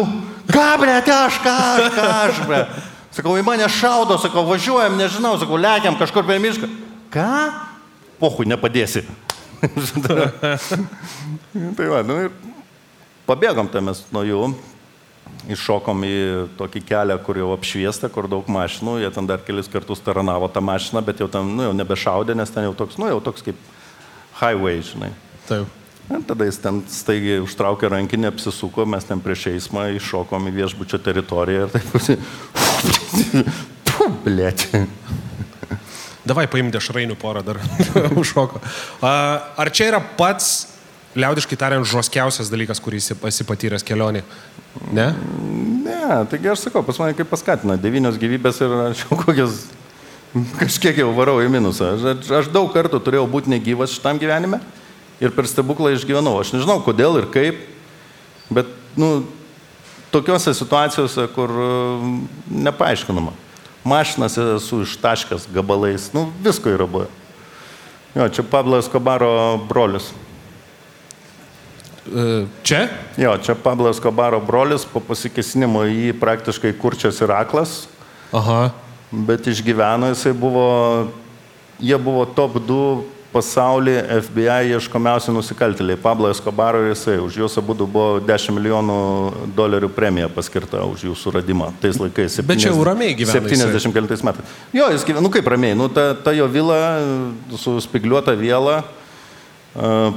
[0.51, 1.55] Ką, ble, aš, ką,
[1.95, 2.61] ką, aš, ble.
[3.15, 6.67] Sakau, į mane šaudo, sakau, važiuojam, nežinau, sakau, lekiam kažkur per mišką.
[7.13, 7.27] Ką?
[8.19, 9.05] Pohui, nepadėsi.
[11.77, 12.33] tai va, nu ir
[13.29, 14.41] pabėgom ten mes nuo jų.
[15.55, 16.17] Iššokom į
[16.57, 20.61] tokį kelią, kur jau apšviesta, kur daug mašinų, jie ten dar kelis kartus taranavo tą
[20.65, 23.59] mašiną, bet jau ten, nu, jau nebešaudė, nes ten jau toks, nu, jau toks kaip
[24.41, 25.13] highway, žinai.
[25.47, 25.84] Taip.
[26.05, 30.99] Ir tada jis ten staigiai užtraukė rankinį, apsisuko, mes ten prieš eismą iššokom į viešbučio
[31.01, 31.87] teritoriją ir taip.
[33.89, 34.83] Puh, blėti.
[36.25, 37.57] Davai paimti dešrainių porą dar
[38.21, 38.61] užšoko.
[39.01, 40.51] Ar čia yra pats,
[41.17, 44.21] liaudiškai tariant, žoskiausias dalykas, kurį esi- patyręs kelionį?
[44.93, 45.09] Ne?
[45.85, 45.99] Ne,
[46.29, 49.63] taigi aš sakau, pas mane kaip paskatina, devynios gyvybės ir aš jau kokias
[50.59, 51.95] kažkiek jau varau į minusą.
[51.97, 54.61] Aš, aš daug kartų turėjau būti negyvas šitam gyvenime
[55.19, 56.39] ir per stebuklą išgyvenau.
[56.41, 57.61] Aš nežinau kodėl ir kaip,
[58.53, 58.69] bet,
[58.99, 59.25] nu,
[60.13, 61.69] tokiuose situacijose, kur e,
[62.67, 63.33] nepaaiškinama.
[63.85, 67.09] Mašinas esu ištaškęs gabalais, nu visko yra buvę.
[68.15, 70.09] Jo, čia Pablo Escobaro brolis.
[72.07, 72.87] E, Čia?
[73.19, 77.85] Jo, čia Pablo Escobaro brolis, po pasikesinimo jį praktiškai kurčias ir aklas,
[78.33, 78.71] Aha.
[79.11, 80.65] bet išgyveno, jisai buvo,
[81.79, 85.99] jie buvo top 2 pasaulyje FBI ieškomiausi nusikaltėliai.
[85.99, 88.99] Pablo Escobaro ir jisai, už juos abu buvo 10 milijonų
[89.57, 92.39] dolerių premija paskirta už jų suradimą tais laikais.
[92.47, 94.55] Bet čia jau ramiai gyvena 70 kelintais metais.
[94.75, 96.79] Jo, jis gyvena, nu kaip ramiai, nu ta, ta jo vila
[97.59, 98.83] su spigliuota viela.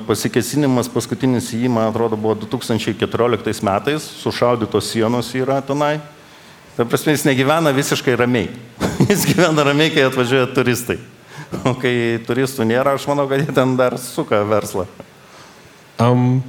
[0.07, 5.97] Pasikesinimas paskutinis į jį, man atrodo, buvo 2014 metais, sušaudytos sienos yra tenai.
[6.79, 8.53] Ta prasme, jis negyvena visiškai ramiai.
[9.11, 11.01] Jis gyvena ramiai, kai atvažiuoja turistai.
[11.65, 14.85] O kai turistų nėra, aš manau, kad jie ten dar suka verslą.
[15.99, 16.43] Um,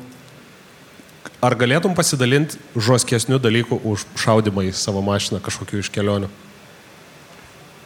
[1.42, 6.30] ar galėtum pasidalinti žoskesnių dalykų už šaudimą į savo mašiną kažkokiu iš kelionių?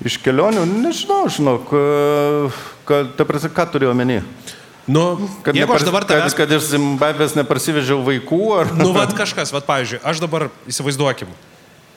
[0.04, 1.70] Iš kelionių, nežinau, žinok,
[2.90, 4.20] kad, ta prasme, ką turiu omeny?
[4.90, 6.34] Nu, Kad, jeigu aš nepars- dabar tavęs...
[6.36, 8.74] kad, kad iš Zimbabvės neparsivežiau vaikų, ar...
[8.76, 11.30] Nu, vad kažkas, vad pavyzdžiui, aš dabar įsivaizduokim,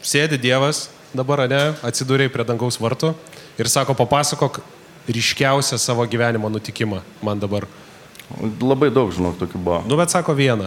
[0.07, 0.85] sėdi Dievas,
[1.17, 3.17] dabar, ne, atsidūrė prie dangaus vartų
[3.59, 4.61] ir sako, papasakok
[5.09, 7.67] ryškiausią savo gyvenimo nutikimą man dabar.
[8.61, 9.83] Labai daug, žinok, tokių buvo.
[9.87, 10.67] Nu, bet sako vieną.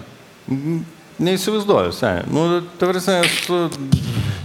[1.20, 2.28] Neįsivaizduoju, seniai.
[2.32, 3.66] Nu, ta prasme, esu...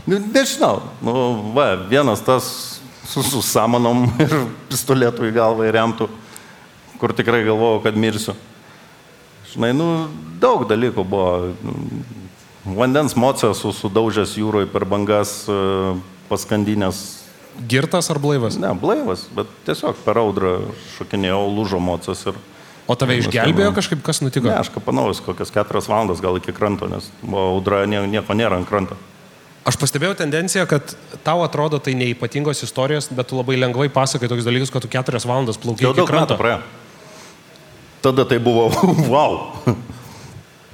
[0.04, 0.82] Nu, nežinau.
[1.00, 1.14] Nu,
[1.54, 2.48] va, vienas tas
[3.06, 4.34] su, su samonom ir
[4.68, 6.08] pistoletu į galvą įremtų,
[6.98, 8.34] kur tikrai galvojau, kad mirsiu.
[9.52, 9.88] Žinai, nu,
[10.42, 11.54] daug dalykų buvo.
[12.64, 15.58] Vandens mocas su, sudaužęs jūroje per bangas, e,
[16.30, 17.23] paskandinės.
[17.70, 18.59] Girtas ar blaivas?
[18.59, 20.56] Ne, blaivas, bet tiesiog per audrą
[20.97, 22.39] šokinėjau, lūžo mocas ir...
[22.90, 24.51] O tave išgelbėjo kažkaip, kas nutiko?
[24.51, 28.59] Ne, aš kapanaujas kokias keturias valandas gal iki kranto, nes buvo audra, nie, nieko nėra
[28.60, 28.98] ant kranto.
[29.64, 30.93] Aš pastebėjau tendenciją, kad
[31.24, 35.24] tau atrodo tai neipatingos istorijos, bet tu labai lengvai pasakai tokius dalykus, kad tu keturias
[35.24, 36.36] valandas plaukai Jau iki kranto.
[36.36, 36.60] praėjo.
[38.05, 38.68] Tada tai buvo,
[39.14, 39.39] wow.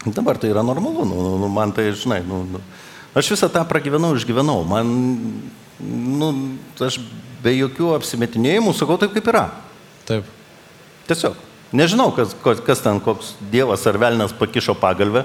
[0.08, 2.64] Dabar tai yra normalu, nu, nu, nu, man tai, žinai, nu, nu.
[3.14, 4.64] aš visą tą pragyvenau, išgyvenau.
[4.66, 4.90] Man,
[5.84, 6.30] nu,
[6.80, 6.98] aš
[7.44, 9.46] be jokių apsimetinėjimų sakau taip, kaip yra.
[10.08, 10.28] Taip.
[11.08, 11.38] Tiesiog.
[11.76, 12.34] Nežinau, kas,
[12.66, 15.24] kas ten, koks dievas ar velnas pakišo pagalbę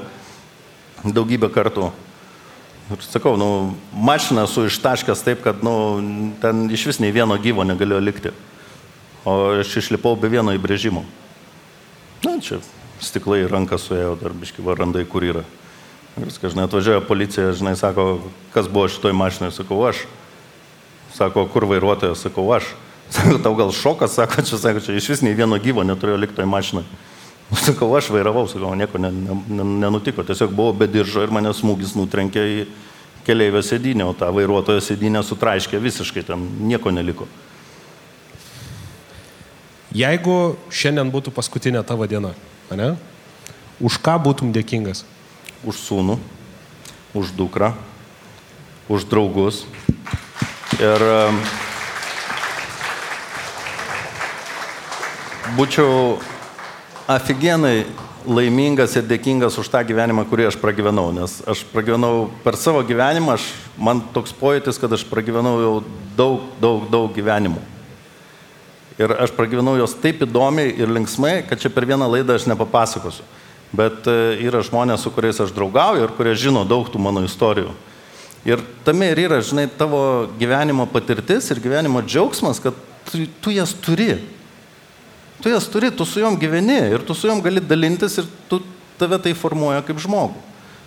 [1.05, 1.89] daugybę kartų.
[2.93, 5.73] Ir sakau, nu, mašiną esu ištaškęs taip, kad nu,
[6.41, 8.33] ten iš vis nei vieno gyvo negalėjo likti.
[9.25, 11.01] O aš išlipau be vieno įbrėžimo.
[12.25, 12.61] Na, čia
[13.01, 15.43] stiklai ranką suėjo, dar biški varandai, kur yra.
[16.21, 18.21] Ir žinai, atvažiuoja policija, žinai, sako,
[18.53, 20.05] kas buvo šitoj mašinai, sakau, aš.
[21.15, 22.73] Sako, kur vairuotojas, sakau, aš.
[23.15, 26.39] Sako, tau gal šokas, sako, čia, sako, čia iš vis nei vieno gyvo neturėjo likti
[26.39, 26.83] toj mašinai.
[27.67, 31.51] Sakau, aš vairavau, sakau, nieko ne, ne, ne, nenutiko, tiesiog buvau be diržo ir mane
[31.53, 32.63] smūgis nutrenkė į
[33.27, 37.29] keleivio sėdynę, o tą vairuotojo sėdynę sutraiškė visiškai, ten nieko neliko.
[39.95, 42.33] Jeigu šiandien būtų paskutinė tavo diena,
[42.73, 42.95] ne?
[43.79, 45.05] Už ką būtum dėkingas?
[45.63, 46.17] Už sūnų,
[47.15, 47.71] už dukrą,
[48.91, 49.63] už draugus.
[50.75, 51.03] Ir
[55.55, 56.17] būčiau
[57.07, 57.85] aфиgenai
[58.27, 63.37] laimingas ir dėkingas už tą gyvenimą, kurį aš pragyvenau, nes aš pragyvenau per savo gyvenimą,
[63.37, 63.47] aš,
[63.77, 65.73] man toks pojūtis, kad aš pragyvenau jau
[66.17, 67.61] daug, daug, daug gyvenimų.
[68.99, 73.23] Ir aš pragyvenau jos taip įdomiai ir linksmai, kad čia per vieną laidą aš nepapasakosiu.
[73.75, 77.73] Bet e, yra žmonės, su kuriais aš draugauju ir kurie žino daug tų mano istorijų.
[78.45, 82.77] Ir tame ir yra, žinai, tavo gyvenimo patirtis ir gyvenimo džiaugsmas, kad
[83.09, 84.19] tu, tu jas turi.
[85.41, 88.61] Tu jas turi, tu su juom gyveni ir tu su juom gali dalintis ir tu,
[88.99, 90.37] tave tai formuoja kaip žmogų.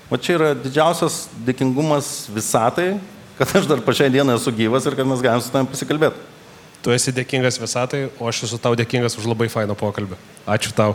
[0.08, 2.94] O čia yra didžiausias dėkingumas visatai,
[3.36, 6.22] kad aš dar pačiai dienai esu gyvas ir kad mes galim su tavim pasikalbėti.
[6.82, 10.16] Tu esi dėkingas visatai, o aš esu tau dėkingas už labai fainą pokalbį.
[10.46, 10.94] Ačiū tau.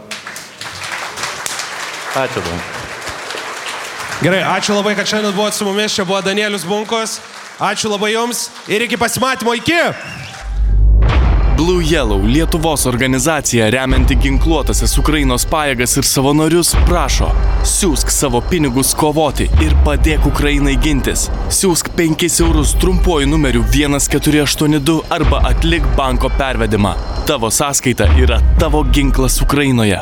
[2.16, 2.83] Ačiū tau.
[4.22, 5.96] Gerai, ačiū labai, kad šiandien buvote su mumis.
[5.96, 7.20] Čia buvo Danielius Bunkos.
[7.60, 9.54] Ačiū labai jums ir iki pasimatymo.
[9.54, 9.82] Iki!
[11.58, 17.30] Blue Yellow Lietuvos organizacija remianti ginkluotasias Ukrainos pajėgas ir savanorius prašo
[17.64, 21.30] siūsk savo pinigus kovoti ir padėk Ukrainai gintis.
[21.54, 26.96] Siūsk 5 eurus trumpuoju numeriu 1482 arba atlik banko pervedimą.
[27.30, 30.02] Tavo sąskaita yra tavo ginklas Ukrainoje.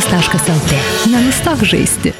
[0.00, 0.74] Fantazijos.lt.
[1.10, 2.12] Nenustok žaisti.